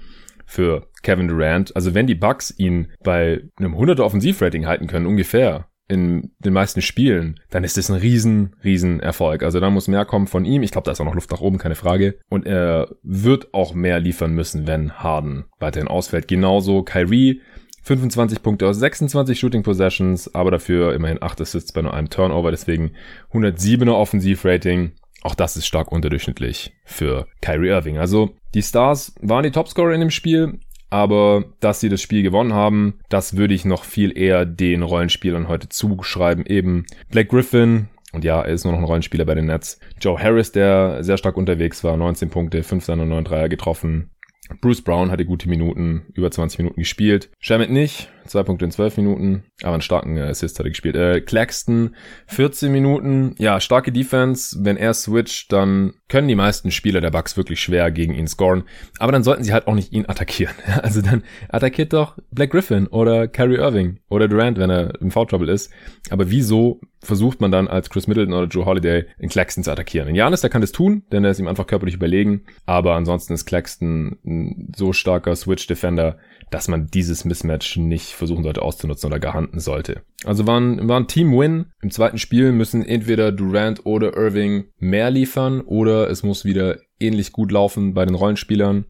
für 0.47 0.89
Kevin 1.03 1.29
Durant. 1.29 1.75
Also 1.77 1.95
wenn 1.95 2.07
die 2.07 2.15
Bucks 2.15 2.53
ihn 2.57 2.93
bei 3.03 3.43
einem 3.57 3.75
100er 3.75 4.03
Offensivrating 4.03 4.67
halten 4.67 4.87
können, 4.87 5.07
ungefähr, 5.07 5.69
in 5.93 6.33
den 6.39 6.53
meisten 6.53 6.81
Spielen, 6.81 7.39
dann 7.51 7.65
ist 7.65 7.77
das 7.77 7.91
ein 7.91 8.01
riesen, 8.01 8.57
riesen 8.65 9.01
Erfolg. 9.01 9.43
Also 9.43 9.61
da 9.61 9.71
muss 9.71 9.89
mehr 9.89 10.05
kommen 10.05 10.27
von 10.27 10.45
ihm. 10.45 10.63
Ich 10.63 10.71
glaube, 10.71 10.87
da 10.87 10.93
ist 10.93 11.01
auch 11.01 11.05
noch 11.05 11.15
Luft 11.15 11.31
nach 11.31 11.41
oben, 11.41 11.59
keine 11.59 11.75
Frage. 11.75 12.19
Und 12.29 12.47
er 12.47 12.89
wird 13.03 13.53
auch 13.53 13.75
mehr 13.75 14.01
liefern 14.01 14.33
müssen, 14.33 14.67
wenn 14.67 14.93
Harden 14.93 15.45
weiterhin 15.59 15.89
ausfällt. 15.89 16.29
Genauso 16.29 16.83
Kyrie 16.83 17.43
25 17.83 18.43
Punkte 18.43 18.67
aus 18.67 18.79
26 18.79 19.39
Shooting 19.39 19.63
Possessions, 19.63 20.35
aber 20.35 20.51
dafür 20.51 20.95
immerhin 20.95 21.23
8 21.23 21.41
Assists 21.41 21.73
bei 21.73 21.83
nur 21.83 21.93
einem 21.93 22.11
Turnover, 22.11 22.51
deswegen 22.51 22.93
107er 23.33 23.93
Offensivrating. 23.93 24.93
Auch 25.23 25.35
das 25.35 25.57
ist 25.57 25.67
stark 25.67 25.93
unterdurchschnittlich 25.93 26.73
für 26.85 27.27
Kyrie 27.41 27.69
Irving. 27.69 27.99
Also 27.99 28.35
die 28.55 28.63
Stars 28.63 29.15
waren 29.21 29.45
die 29.45 29.51
Topscorer 29.51 29.93
in 29.93 30.01
dem 30.01 30.11
Spiel, 30.11 30.59
aber 30.93 31.45
dass 31.61 31.81
sie 31.81 31.89
das 31.89 32.03
Spiel 32.03 32.23
gewonnen 32.23 32.53
haben, 32.53 32.99
das 33.09 33.37
würde 33.37 33.55
ich 33.55 33.65
noch 33.65 33.85
viel 33.85 34.17
eher 34.17 34.45
den 34.45 34.83
Rollenspielern 34.83 35.49
heute 35.49 35.71
zuschreiben. 35.71 36.45
Eben 36.45 36.85
Black 37.11 37.31
Griffin, 37.31 37.89
und 38.13 38.25
ja, 38.25 38.43
er 38.43 38.53
ist 38.53 38.65
nur 38.65 38.75
noch 38.75 38.81
ein 38.81 38.85
Rollenspieler 38.85 39.25
bei 39.25 39.35
den 39.35 39.47
Nets. 39.47 39.81
Joe 40.03 40.23
Harris, 40.23 40.53
der 40.53 41.03
sehr 41.03 41.17
stark 41.17 41.39
unterwegs 41.39 41.83
war, 41.83 41.97
19 41.97 42.29
Punkte, 42.29 42.63
5 42.63 42.85
seiner 42.85 43.07
9 43.07 43.25
Dreier 43.25 43.49
getroffen. 43.49 44.11
Bruce 44.61 44.83
Brown 44.83 45.11
hatte 45.11 45.25
gute 45.25 45.49
Minuten, 45.49 46.03
über 46.13 46.31
20 46.31 46.59
Minuten 46.59 46.81
gespielt. 46.81 47.31
Shamit 47.41 47.71
nicht, 47.71 48.11
zwei 48.27 48.43
Punkte 48.43 48.65
in 48.65 48.71
zwölf 48.71 48.97
Minuten, 48.97 49.45
aber 49.63 49.75
einen 49.75 49.83
starken 49.83 50.19
Assist 50.19 50.59
hat 50.59 50.67
er 50.67 50.71
gespielt. 50.71 50.97
Äh, 50.97 51.21
Claxton, 51.21 51.97
14 52.27 52.73
Minuten, 52.73 53.35
ja, 53.39 53.61
starke 53.61 53.93
Defense. 53.93 54.59
Wenn 54.61 54.77
er 54.77 54.95
switcht, 54.95 55.53
dann 55.53 55.95
können 56.09 56.29
die 56.29 56.35
meisten 56.35 56.71
Spieler 56.71 57.01
der 57.01 57.11
Bucks 57.11 57.37
wirklich 57.37 57.61
schwer 57.61 57.91
gegen 57.91 58.15
ihn 58.15 58.29
scoren. 58.29 58.65
Aber 58.99 59.13
dann 59.13 59.23
sollten 59.23 59.45
sie 59.45 59.53
halt 59.53 59.67
auch 59.67 59.75
nicht 59.75 59.93
ihn 59.93 60.07
attackieren. 60.07 60.55
Also 60.83 61.01
dann 61.01 61.23
attackiert 61.49 61.93
doch 61.93 62.19
Black 62.33 62.51
Griffin 62.51 62.89
oder 62.89 63.29
Kyrie 63.29 63.57
Irving 63.57 64.01
oder 64.09 64.27
Durant, 64.27 64.59
wenn 64.59 64.71
er 64.71 65.01
im 65.01 65.11
Foul 65.11 65.27
Trouble 65.27 65.53
ist. 65.53 65.71
Aber 66.11 66.31
wieso 66.31 66.81
versucht 67.01 67.41
man 67.41 67.51
dann 67.51 67.69
als 67.69 67.91
Chris 67.91 68.07
Middleton 68.07 68.35
oder 68.35 68.47
Joe 68.47 68.65
Holiday 68.65 69.07
in 69.19 69.29
Claxton 69.29 69.65
zu 69.65 69.71
attackieren? 69.71 70.09
In 70.09 70.15
Janis, 70.15 70.41
der 70.41 70.51
kann 70.51 70.61
das 70.61 70.73
tun, 70.73 71.05
denn 71.13 71.25
er 71.25 71.31
ist 71.31 71.39
ihm 71.39 71.49
einfach 71.49 71.67
körperlich 71.67 71.95
überlegen. 71.95 72.45
Aber 72.67 72.95
ansonsten 72.95 73.33
ist 73.33 73.45
Claxton 73.45 74.19
ein 74.25 74.73
so 74.77 74.93
starker 74.93 75.37
Switch-Defender, 75.37 76.19
dass 76.51 76.69
man 76.69 76.87
dieses 76.89 77.25
Mismatch 77.25 77.77
nicht 77.77 78.12
versuchen 78.15 78.43
sollte 78.43 78.63
auszunutzen 78.63 79.09
oder 79.09 79.21
gehandten 79.21 79.61
sollte. 79.61 80.03
Also 80.25 80.47
war 80.47 80.61
ein, 80.61 80.89
war 80.89 81.01
ein 81.01 81.09
Team-Win. 81.09 81.67
Im 81.81 81.91
zweiten 81.91 82.19
Spiel 82.19 82.53
müssen 82.53 82.85
entweder 82.85 83.33
Durant 83.33 83.85
oder 83.87 84.17
Irving 84.17 84.65
mehr 84.79 85.11
liefern 85.11 85.61
oder 85.61 86.09
es 86.11 86.23
muss 86.23 86.45
wieder 86.45 86.79
ähnlich 87.01 87.33
gut 87.33 87.53
laufen 87.53 87.95
bei 87.95 88.05
den 88.05 88.15
Rollenspielern. 88.15 88.87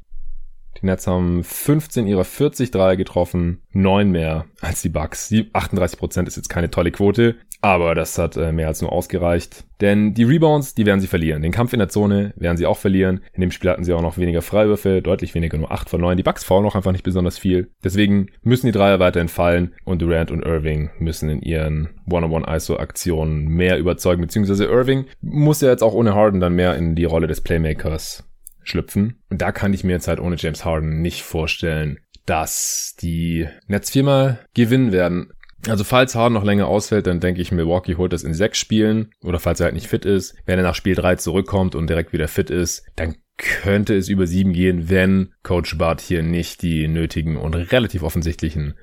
Die 0.81 0.87
Nets 0.87 1.07
haben 1.07 1.45
15 1.45 2.07
ihrer 2.07 2.25
40 2.25 2.71
Dreier 2.71 2.97
getroffen, 2.97 3.63
9 3.73 4.11
mehr 4.11 4.47
als 4.61 4.83
die 4.83 4.89
Bucks. 4.89 5.29
Die 5.29 5.45
38% 5.53 6.27
ist 6.27 6.37
jetzt 6.37 6.49
keine 6.49 6.71
tolle 6.71 6.91
Quote, 6.91 7.37
aber 7.61 7.95
das 7.95 8.19
hat 8.19 8.37
äh, 8.37 8.51
mehr 8.51 8.67
als 8.67 8.83
nur 8.83 8.91
ausgereicht. 8.91 9.65
Denn 9.81 10.15
die 10.15 10.25
Rebounds, 10.25 10.75
die 10.75 10.85
werden 10.85 11.01
sie 11.01 11.07
verlieren. 11.07 11.43
Den 11.43 11.53
Kampf 11.53 11.73
in 11.73 11.79
der 11.79 11.89
Zone 11.89 12.33
werden 12.37 12.57
sie 12.57 12.67
auch 12.67 12.79
verlieren. 12.79 13.21
In 13.33 13.41
dem 13.41 13.53
Spiel 13.53 13.71
hatten 13.71 13.85
sie 13.85 13.93
auch 13.93 14.03
noch 14.03 14.19
weniger 14.19 14.43
Freiwürfe, 14.43 15.01
deutlich 15.01 15.35
weniger, 15.35 15.59
nur 15.59 15.71
8 15.71 15.89
von 15.89 16.01
9. 16.01 16.17
Die 16.17 16.23
Bucks 16.25 16.45
faulen 16.45 16.67
auch 16.67 16.75
einfach 16.75 16.93
nicht 16.93 17.05
besonders 17.05 17.39
viel. 17.39 17.71
Deswegen 17.85 18.29
müssen 18.43 18.67
die 18.67 18.73
Dreier 18.73 18.99
weiterhin 18.99 19.29
fallen 19.29 19.75
und 19.85 20.03
Durant 20.03 20.33
und 20.33 20.45
Irving 20.45 20.91
müssen 20.99 21.29
in 21.29 21.41
ihren 21.41 21.91
One-on-One-ISO-Aktionen 22.11 23.47
mehr 23.47 23.79
überzeugen, 23.79 24.23
beziehungsweise 24.23 24.65
Irving 24.65 25.07
muss 25.21 25.61
ja 25.61 25.71
jetzt 25.71 25.83
auch 25.83 25.95
ohne 25.95 26.15
Harden 26.15 26.41
dann 26.41 26.55
mehr 26.55 26.77
in 26.77 26.97
die 26.97 27.05
Rolle 27.05 27.29
des 27.29 27.41
Playmakers 27.41 28.25
schlüpfen. 28.65 29.21
Und 29.31 29.43
da 29.43 29.53
kann 29.53 29.73
ich 29.73 29.85
mir 29.85 29.93
jetzt 29.93 30.09
halt 30.09 30.21
ohne 30.21 30.37
James 30.37 30.65
Harden 30.65 31.03
nicht 31.03 31.23
vorstellen, 31.23 31.99
dass 32.27 32.97
die 33.01 33.49
Nets 33.67 33.91
viermal 33.91 34.41
gewinnen 34.55 34.93
werden. 34.93 35.33
Also 35.69 35.85
falls 35.85 36.15
Harden 36.15 36.35
noch 36.35 36.45
länger 36.45 36.67
ausfällt, 36.67 37.07
dann 37.07 37.21
denke 37.21 37.41
ich, 37.41 37.53
Milwaukee 37.53 37.97
holt 37.97 38.13
das 38.13 38.25
in 38.25 38.35
sechs 38.35 38.59
Spielen. 38.59 39.11
Oder 39.23 39.39
falls 39.39 39.61
er 39.61 39.65
halt 39.65 39.75
nicht 39.75 39.89
fit 39.89 40.05
ist. 40.05 40.35
Wenn 40.45 40.59
er 40.59 40.65
nach 40.65 40.75
Spiel 40.75 40.95
drei 40.95 41.17
zurückkommt 41.17 41.75
und 41.75 41.89
direkt 41.89 42.13
wieder 42.13 42.29
fit 42.29 42.51
ist, 42.51 42.85
dann 42.97 43.15
könnte 43.37 43.97
es 43.97 44.09
über 44.09 44.27
sieben 44.27 44.53
gehen, 44.53 44.91
wenn 44.91 45.33
Coach 45.43 45.79
Bart 45.79 46.01
hier 46.01 46.23
nicht 46.23 46.63
die 46.63 46.87
nötigen 46.89 47.37
und 47.37 47.55
relativ 47.55 48.03
offensichtlichen 48.03 48.75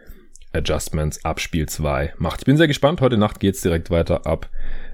Adjustments 0.51 1.23
ab 1.23 1.39
Spiel 1.39 1.67
zwei 1.67 2.13
macht. 2.17 2.41
Ich 2.41 2.45
bin 2.45 2.57
sehr 2.57 2.67
gespannt. 2.67 3.01
Heute 3.01 3.17
Nacht 3.17 3.39
geht's 3.39 3.61
direkt 3.61 3.89
weiter 3.89 4.25
ab 4.25 4.49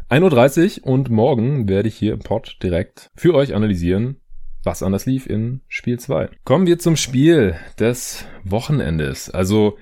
1.30 0.10 0.82
Uhr 0.82 0.88
und 0.88 1.10
morgen 1.10 1.68
werde 1.68 1.88
ich 1.88 1.96
hier 1.96 2.14
im 2.14 2.20
Pod 2.20 2.58
direkt 2.62 3.10
für 3.16 3.34
euch 3.34 3.56
analysieren, 3.56 4.18
was 4.66 4.84
anders 4.84 5.06
lief 5.06 5.28
in 5.28 5.62
Spiel 5.68 6.00
2. 6.00 6.30
Kommen 6.44 6.68
wir 6.68 6.80
zum 6.80 6.96
Spiel 6.96 7.56
des 7.80 8.26
Wochenendes. 8.44 9.30
Also 9.30 9.78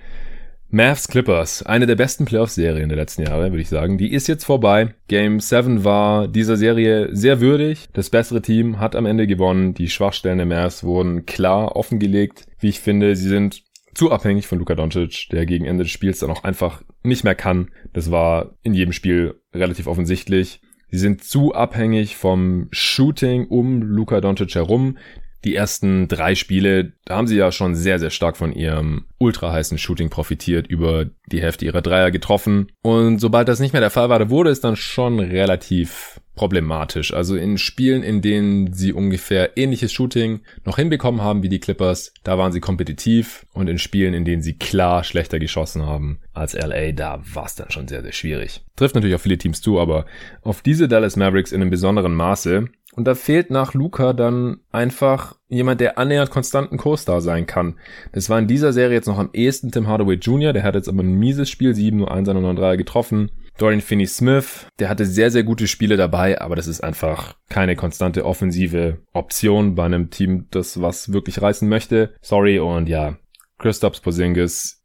Mavs 0.69 1.07
Clippers, 1.07 1.61
eine 1.61 1.85
der 1.85 1.95
besten 1.95 2.25
Playoff-Serien 2.25 2.89
der 2.89 2.97
letzten 2.97 3.21
Jahre, 3.21 3.51
würde 3.51 3.61
ich 3.61 3.69
sagen. 3.69 3.99
Die 3.99 4.11
ist 4.11 4.27
jetzt 4.27 4.43
vorbei. 4.43 4.95
Game 5.07 5.39
7 5.39 5.83
war 5.83 6.27
dieser 6.27 6.57
Serie 6.57 7.15
sehr 7.15 7.41
würdig. 7.41 7.89
Das 7.93 8.09
bessere 8.09 8.41
Team 8.41 8.79
hat 8.79 8.95
am 8.95 9.05
Ende 9.05 9.27
gewonnen. 9.27 9.75
Die 9.75 9.87
Schwachstellen 9.87 10.39
der 10.39 10.47
Mavs 10.47 10.83
wurden 10.83 11.27
klar 11.27 11.75
offengelegt. 11.75 12.47
Wie 12.59 12.69
ich 12.69 12.79
finde, 12.79 13.15
sie 13.15 13.29
sind 13.29 13.61
zu 13.93 14.11
abhängig 14.11 14.47
von 14.47 14.57
Luka 14.57 14.73
Doncic, 14.73 15.27
der 15.31 15.45
gegen 15.45 15.65
Ende 15.65 15.83
des 15.83 15.91
Spiels 15.91 16.17
dann 16.17 16.31
auch 16.31 16.43
einfach 16.43 16.81
nicht 17.03 17.23
mehr 17.23 17.35
kann. 17.35 17.69
Das 17.93 18.09
war 18.09 18.55
in 18.63 18.73
jedem 18.73 18.93
Spiel 18.93 19.35
relativ 19.53 19.85
offensichtlich. 19.85 20.59
Sie 20.93 20.99
sind 20.99 21.23
zu 21.23 21.55
abhängig 21.55 22.17
vom 22.17 22.67
Shooting 22.69 23.47
um 23.47 23.81
Luka 23.81 24.21
Doncic 24.21 24.53
herum. 24.53 24.99
Die 25.43 25.55
ersten 25.55 26.07
drei 26.07 26.35
Spiele, 26.35 26.93
haben 27.09 27.25
sie 27.25 27.35
ja 27.35 27.51
schon 27.51 27.73
sehr, 27.73 27.97
sehr 27.97 28.11
stark 28.11 28.37
von 28.37 28.53
ihrem 28.53 29.05
ultra 29.23 29.53
heißen 29.53 29.77
Shooting 29.77 30.09
profitiert, 30.09 30.67
über 30.67 31.05
die 31.31 31.41
Hälfte 31.41 31.65
ihrer 31.65 31.81
Dreier 31.81 32.11
getroffen. 32.11 32.67
Und 32.81 33.19
sobald 33.19 33.47
das 33.47 33.59
nicht 33.59 33.71
mehr 33.71 33.81
der 33.81 33.89
Fall 33.89 34.09
war, 34.09 34.19
da 34.19 34.29
wurde 34.29 34.49
es 34.49 34.59
dann 34.59 34.75
schon 34.75 35.19
relativ 35.19 36.19
problematisch. 36.35 37.13
Also 37.13 37.35
in 37.35 37.57
Spielen, 37.57 38.03
in 38.03 38.21
denen 38.21 38.73
sie 38.73 38.91
ungefähr 38.91 39.57
ähnliches 39.57 39.93
Shooting 39.93 40.41
noch 40.65 40.75
hinbekommen 40.75 41.21
haben 41.21 41.43
wie 41.43 41.49
die 41.49 41.59
Clippers, 41.59 42.13
da 42.23 42.37
waren 42.37 42.51
sie 42.51 42.59
kompetitiv 42.59 43.45
und 43.53 43.69
in 43.69 43.77
Spielen, 43.77 44.13
in 44.13 44.25
denen 44.25 44.41
sie 44.41 44.57
klar 44.57 45.03
schlechter 45.03 45.39
geschossen 45.39 45.85
haben 45.85 46.19
als 46.33 46.53
LA, 46.53 46.91
da 46.91 47.21
war 47.33 47.45
es 47.45 47.55
dann 47.55 47.71
schon 47.71 47.87
sehr, 47.87 48.01
sehr 48.01 48.11
schwierig. 48.11 48.61
Trifft 48.75 48.95
natürlich 48.95 49.15
auch 49.15 49.21
viele 49.21 49.37
Teams 49.37 49.61
zu, 49.61 49.79
aber 49.79 50.05
auf 50.41 50.61
diese 50.61 50.87
Dallas 50.87 51.15
Mavericks 51.15 51.51
in 51.51 51.61
einem 51.61 51.69
besonderen 51.69 52.15
Maße. 52.15 52.67
Und 52.95 53.05
da 53.05 53.15
fehlt 53.15 53.49
nach 53.49 53.73
Luca 53.73 54.13
dann 54.13 54.57
einfach 54.71 55.35
jemand, 55.47 55.81
der 55.81 55.97
annähernd 55.97 56.29
konstanten 56.29 56.77
Co-Star 56.77 57.21
sein 57.21 57.47
kann. 57.47 57.79
Das 58.11 58.29
war 58.29 58.37
in 58.37 58.47
dieser 58.47 58.71
Serie 58.71 58.95
jetzt 58.95 59.07
noch 59.07 59.12
am 59.17 59.29
ehesten 59.33 59.71
Tim 59.71 59.87
Hardaway 59.87 60.15
Jr., 60.15 60.53
der 60.53 60.63
hat 60.63 60.75
jetzt 60.75 60.89
aber 60.89 61.03
ein 61.03 61.13
mieses 61.13 61.49
Spiel, 61.49 61.73
7 61.73 61.97
nur 61.97 62.11
1 62.11 62.27
9 62.27 62.55
3 62.55 62.75
getroffen. 62.75 63.31
Dorian 63.57 63.81
Finney-Smith, 63.81 64.67
der 64.79 64.89
hatte 64.89 65.05
sehr, 65.05 65.29
sehr 65.29 65.43
gute 65.43 65.67
Spiele 65.67 65.95
dabei, 65.95 66.41
aber 66.41 66.55
das 66.55 66.67
ist 66.67 66.81
einfach 66.81 67.35
keine 67.49 67.75
konstante 67.75 68.25
offensive 68.25 68.99
Option 69.13 69.75
bei 69.75 69.85
einem 69.85 70.09
Team, 70.09 70.47
das 70.49 70.81
was 70.81 71.13
wirklich 71.13 71.41
reißen 71.41 71.69
möchte. 71.69 72.15
Sorry 72.21 72.59
und 72.59 72.89
ja, 72.89 73.17
Christophs 73.59 74.01
Porzingis, 74.01 74.83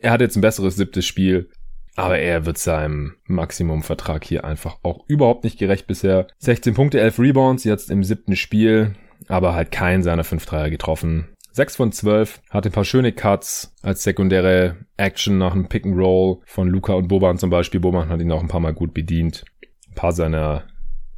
er 0.00 0.10
hat 0.10 0.20
jetzt 0.20 0.36
ein 0.36 0.40
besseres 0.40 0.76
siebtes 0.76 1.04
Spiel, 1.04 1.50
aber 1.94 2.18
er 2.18 2.46
wird 2.46 2.58
seinem 2.58 3.14
Maximumvertrag 3.26 4.24
hier 4.24 4.44
einfach 4.44 4.78
auch 4.82 5.04
überhaupt 5.08 5.44
nicht 5.44 5.58
gerecht 5.58 5.86
bisher. 5.86 6.26
16 6.38 6.74
Punkte, 6.74 7.00
11 7.00 7.18
Rebounds, 7.18 7.64
jetzt 7.64 7.90
im 7.90 8.02
siebten 8.02 8.34
Spiel, 8.34 8.94
aber 9.28 9.54
halt 9.54 9.70
keinen 9.70 10.02
seiner 10.02 10.24
5 10.24 10.44
Dreier 10.46 10.70
getroffen. 10.70 11.28
6 11.52 11.76
von 11.76 11.92
12, 11.92 12.40
hat 12.50 12.66
ein 12.66 12.72
paar 12.72 12.84
schöne 12.84 13.12
Cuts 13.12 13.74
als 13.82 14.02
sekundäre 14.02 14.76
Action 14.96 15.38
nach 15.38 15.52
einem 15.52 15.68
Pick 15.68 15.84
and 15.84 15.98
Roll 15.98 16.38
von 16.46 16.68
Luca 16.68 16.94
und 16.94 17.08
Boban 17.08 17.36
zum 17.38 17.50
Beispiel. 17.50 17.80
Boban 17.80 18.08
hat 18.08 18.20
ihn 18.20 18.32
auch 18.32 18.40
ein 18.40 18.48
paar 18.48 18.60
Mal 18.60 18.72
gut 18.72 18.94
bedient. 18.94 19.44
Ein 19.88 19.94
paar 19.94 20.12
seiner 20.12 20.64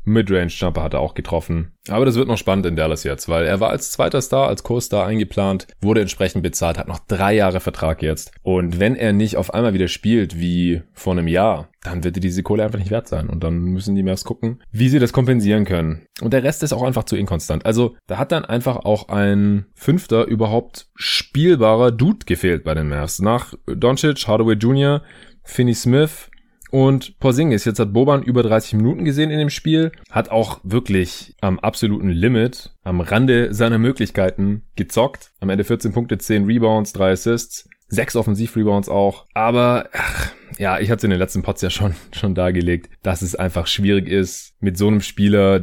Midrange-Jumper 0.05 0.83
hat 0.83 0.95
er 0.95 1.01
auch 1.01 1.15
getroffen. 1.15 1.73
Aber 1.89 2.05
das 2.05 2.15
wird 2.15 2.29
noch 2.29 2.39
spannend 2.39 2.67
in 2.67 2.77
Dallas 2.77 3.05
jetzt, 3.05 3.29
weil 3.29 3.45
er 3.45 3.61
war 3.61 3.71
als 3.71 3.91
zweiter 3.91 4.23
Star, 4.23 4.49
als 4.49 4.63
Co-Star 4.63 5.07
eingeplant, 5.07 5.67
wurde 5.81 6.01
entsprechend 6.01 6.43
bezahlt, 6.43 6.79
hat 6.79 6.89
noch 6.89 7.01
drei 7.01 7.35
Jahre 7.35 7.61
Vertrag 7.61 8.03
jetzt. 8.03 8.33
Und 8.43 8.81
wenn 8.81 8.97
er 8.97 9.13
nicht 9.13 9.37
auf 9.37 9.53
einmal 9.53 9.75
wieder 9.75 9.89
spielt 9.89 10.39
wie 10.39 10.83
vor 10.93 11.13
einem 11.13 11.29
Jahr, 11.29 11.69
dann 11.83 12.03
wird 12.03 12.23
diese 12.23 12.43
Kohle 12.43 12.65
einfach 12.65 12.79
nicht 12.79 12.91
wert 12.91 13.09
sein. 13.09 13.29
Und 13.29 13.45
dann 13.45 13.59
müssen 13.59 13.95
die 13.95 14.03
Mavs 14.03 14.25
gucken, 14.25 14.63
wie 14.71 14.89
sie 14.89 14.99
das 14.99 15.13
kompensieren 15.13 15.67
können. 15.67 16.07
Und 16.23 16.33
der 16.33 16.43
Rest 16.43 16.63
ist 16.63 16.73
auch 16.73 16.83
einfach 16.83 17.05
zu 17.05 17.17
inkonstant. 17.17 17.67
Also 17.67 17.97
da 18.07 18.17
hat 18.17 18.33
dann 18.33 18.45
einfach 18.47 18.77
auch 18.77 19.09
ein 19.09 19.67
Fünfter 19.75 20.25
überhaupt 20.25 20.89
spielbarer 20.95 21.93
Dude 21.93 22.25
gefehlt 22.25 22.65
bei 22.65 22.75
den 22.75 22.89
Mavs. 22.89 23.21
Nach 23.21 23.53
Doncic, 23.67 24.27
Hardaway 24.27 24.55
Jr., 24.55 25.03
Finney 25.43 25.75
Smith, 25.75 26.31
und 26.75 27.21
Porzingis, 27.21 27.65
jetzt 27.67 27.79
hat 27.79 27.93
Boban 27.93 28.25
über 28.25 28.43
30 28.43 28.75
Minuten 28.75 29.05
gesehen 29.05 29.31
in 29.31 29.39
dem 29.39 29.49
Spiel, 29.49 29.93
hat 30.11 30.33
auch 30.33 30.59
wirklich 30.65 31.37
am 31.41 31.61
absoluten 31.61 32.09
Limit, 32.09 32.75
am 32.83 33.01
Rande 33.01 33.55
seiner 33.55 33.79
Möglichkeiten 33.79 34.65
gezockt. 34.75 35.31
Am 35.39 35.51
Ende 35.51 35.63
14 35.63 35.93
Punkte, 35.93 36.19
10 36.19 36.47
Rebounds, 36.47 36.93
3 36.95 37.13
Assists, 37.13 37.69
6 37.91 38.17
Offensiv-Rebounds 38.17 38.89
auch. 38.89 39.27
Aber 39.35 39.89
ach, 39.93 40.33
ja, 40.59 40.81
ich 40.81 40.91
hatte 40.91 40.99
es 40.99 41.05
in 41.05 41.11
den 41.11 41.21
letzten 41.21 41.43
Pots 41.43 41.63
ja 41.63 41.71
schon, 41.71 41.95
schon 42.13 42.35
dargelegt, 42.35 42.91
dass 43.05 43.23
es 43.23 43.37
einfach 43.37 43.69
schwierig 43.69 44.09
ist, 44.09 44.55
mit 44.59 44.77
so 44.77 44.89
einem 44.89 45.01
Spieler 45.01 45.61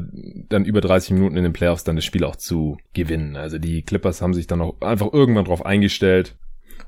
dann 0.47 0.63
über 0.63 0.79
30 0.79 1.11
Minuten 1.11 1.35
in 1.35 1.43
den 1.43 1.51
Playoffs 1.51 1.83
dann 1.83 1.97
das 1.97 2.05
Spiel 2.05 2.23
auch 2.23 2.37
zu 2.37 2.77
gewinnen. 2.93 3.35
Also 3.35 3.57
die 3.57 3.81
Clippers 3.81 4.21
haben 4.21 4.33
sich 4.33 4.47
dann 4.47 4.61
auch 4.61 4.79
einfach 4.79 5.11
irgendwann 5.11 5.43
drauf 5.43 5.65
eingestellt 5.65 6.37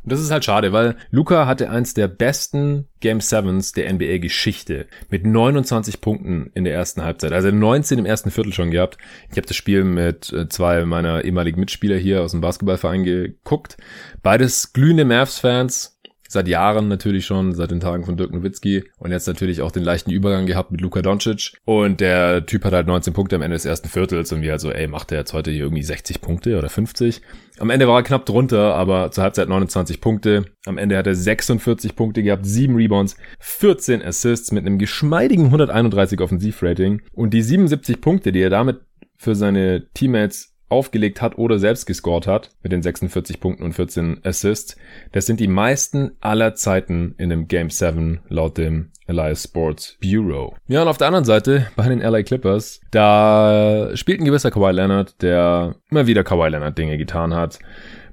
und 0.04 0.12
das 0.12 0.20
ist 0.20 0.32
halt 0.32 0.44
schade, 0.44 0.74
weil 0.74 0.96
Luca 1.12 1.46
hatte 1.46 1.70
eins 1.70 1.94
der 1.94 2.08
besten 2.08 2.88
Game 3.00 3.22
Sevens 3.22 3.72
der 3.72 3.92
NBA-Geschichte 3.92 4.88
mit 5.10 5.26
29 5.26 6.02
Punkten 6.02 6.52
in 6.54 6.66
der 6.66 6.74
ersten 6.74 7.04
Halbzeit. 7.04 7.32
Also 7.32 7.52
19 7.52 8.00
im 8.00 8.06
ersten 8.06 8.30
Viertel 8.30 8.54
schon 8.54 8.72
gehabt. 8.72 8.98
Ich 9.32 9.38
habe 9.38 9.48
das 9.48 9.56
Spiel 9.56 9.84
mit 9.84 10.32
äh, 10.34 10.50
zwei 10.50 10.86
meiner 10.86 11.24
ehemaligen 11.24 11.60
Mitspieler 11.60 11.98
hier 11.98 12.22
aus 12.22 12.32
dem 12.32 12.42
Basketballverein 12.42 13.04
geguckt. 13.04 13.78
Beides 14.22 14.74
glühende 14.74 15.06
Mavs-Fans 15.06 16.00
seit 16.34 16.48
Jahren 16.48 16.88
natürlich 16.88 17.26
schon, 17.26 17.54
seit 17.54 17.72
den 17.72 17.80
Tagen 17.80 18.06
von 18.06 18.18
Dirk 18.18 18.34
Nowitzki 18.34 18.84
und 18.98 19.12
jetzt 19.12 19.28
natürlich 19.28 19.62
auch 19.62 19.72
den 19.72 19.84
leichten 19.84 20.12
Übergang 20.12 20.46
gehabt 20.46 20.72
mit 20.72 20.82
Luka 20.82 21.02
Doncic 21.02 21.54
und 21.64 22.02
der 22.02 22.46
Typ 22.46 22.66
hat 22.66 22.74
halt 22.74 22.88
19 22.88 23.14
Punkte 23.14 23.36
am 23.38 23.42
Ende 23.42 23.56
des 23.56 23.66
ersten 23.66 23.88
Viertels 23.88 24.32
und 24.34 24.42
wir 24.42 24.52
halt 24.52 24.62
so, 24.62 24.72
ey, 24.72 24.88
macht 24.88 25.12
der 25.12 25.20
jetzt 25.20 25.34
heute 25.34 25.52
hier 25.52 25.64
irgendwie 25.64 25.84
60 25.84 26.22
Punkte 26.22 26.58
oder 26.58 26.70
50? 26.70 27.22
Am 27.60 27.70
Ende 27.70 27.88
war 27.88 28.00
er 28.00 28.04
knapp 28.04 28.26
drunter, 28.26 28.74
aber 28.76 29.12
zur 29.12 29.24
Halbzeit 29.24 29.48
29 29.48 30.02
Punkte. 30.02 30.46
Am 30.66 30.78
Ende 30.78 30.98
hat 30.98 31.08
er 31.08 31.16
46 31.16 31.96
Punkte 31.96 32.24
gehabt, 32.24 32.46
7 32.46 32.76
Rebounds, 32.76 33.16
14 33.40 34.02
Assists 34.02 34.52
mit 34.52 34.66
einem 34.66 34.80
geschmeidigen 34.80 35.46
131 35.46 36.20
Offensivrating 36.20 37.02
und 37.14 37.34
die 37.34 37.44
77 37.44 38.02
Punkte, 38.02 38.32
die 38.32 38.42
er 38.42 38.50
damit 38.50 38.82
für 39.18 39.36
seine 39.36 39.88
Teammates 39.94 40.53
aufgelegt 40.74 41.22
hat 41.22 41.38
oder 41.38 41.60
selbst 41.60 41.86
gescored 41.86 42.28
hat 42.28 42.52
mit 42.62 42.72
den 42.72 42.82
46 42.82 43.40
Punkten 43.40 43.64
und 43.64 43.74
14 43.74 44.20
Assists. 44.24 44.76
Das 45.12 45.26
sind 45.26 45.40
die 45.40 45.48
meisten 45.48 46.12
aller 46.20 46.56
Zeiten 46.56 47.16
in 47.18 47.32
einem 47.32 47.48
Game 47.48 47.70
7 47.70 48.20
laut 48.28 48.58
dem 48.58 48.92
Elias 49.08 49.44
Sports 49.44 49.98
Bureau. 50.02 50.56
Ja, 50.68 50.82
und 50.82 50.88
auf 50.88 50.98
der 50.98 51.08
anderen 51.08 51.26
Seite 51.26 51.68
bei 51.76 51.88
den 51.88 52.00
LA 52.00 52.24
Clippers, 52.24 52.82
da 52.92 53.92
spielt 53.96 54.20
ein 54.20 54.26
gewisser 54.26 54.52
Kawhi 54.52 54.72
Leonard, 54.72 55.22
der 55.22 55.76
immer 55.90 56.08
wieder 56.08 56.24
Kawhi 56.24 56.50
Leonard 56.50 56.78
Dinge 56.78 56.98
getan 56.98 57.34
hat. 57.34 57.60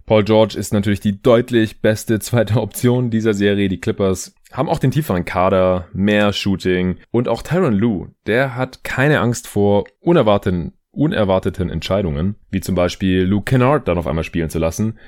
Paul 0.06 0.24
George 0.24 0.58
ist 0.58 0.72
natürlich 0.72 0.98
die 0.98 1.22
deutlich 1.22 1.82
beste 1.82 2.18
zweite 2.20 2.60
Option 2.60 3.10
dieser 3.10 3.32
Serie. 3.34 3.68
Die 3.68 3.80
Clippers 3.80 4.34
haben 4.52 4.68
auch 4.68 4.80
den 4.80 4.90
tieferen 4.90 5.24
Kader, 5.24 5.86
mehr 5.92 6.32
Shooting 6.32 6.96
und 7.12 7.28
auch 7.28 7.42
Tyron 7.42 7.74
Lue, 7.74 8.10
der 8.26 8.56
hat 8.56 8.82
keine 8.82 9.20
Angst 9.20 9.46
vor 9.46 9.84
unerwarteten, 10.00 10.72
unerwarteten 10.92 11.70
Entscheidungen, 11.70 12.36
wie 12.50 12.60
zum 12.60 12.74
Beispiel 12.74 13.22
Luke 13.22 13.44
Kennard 13.44 13.88
dann 13.88 13.98
auf 13.98 14.06
einmal 14.06 14.24
spielen 14.24 14.50
zu 14.50 14.58
lassen. 14.58 14.98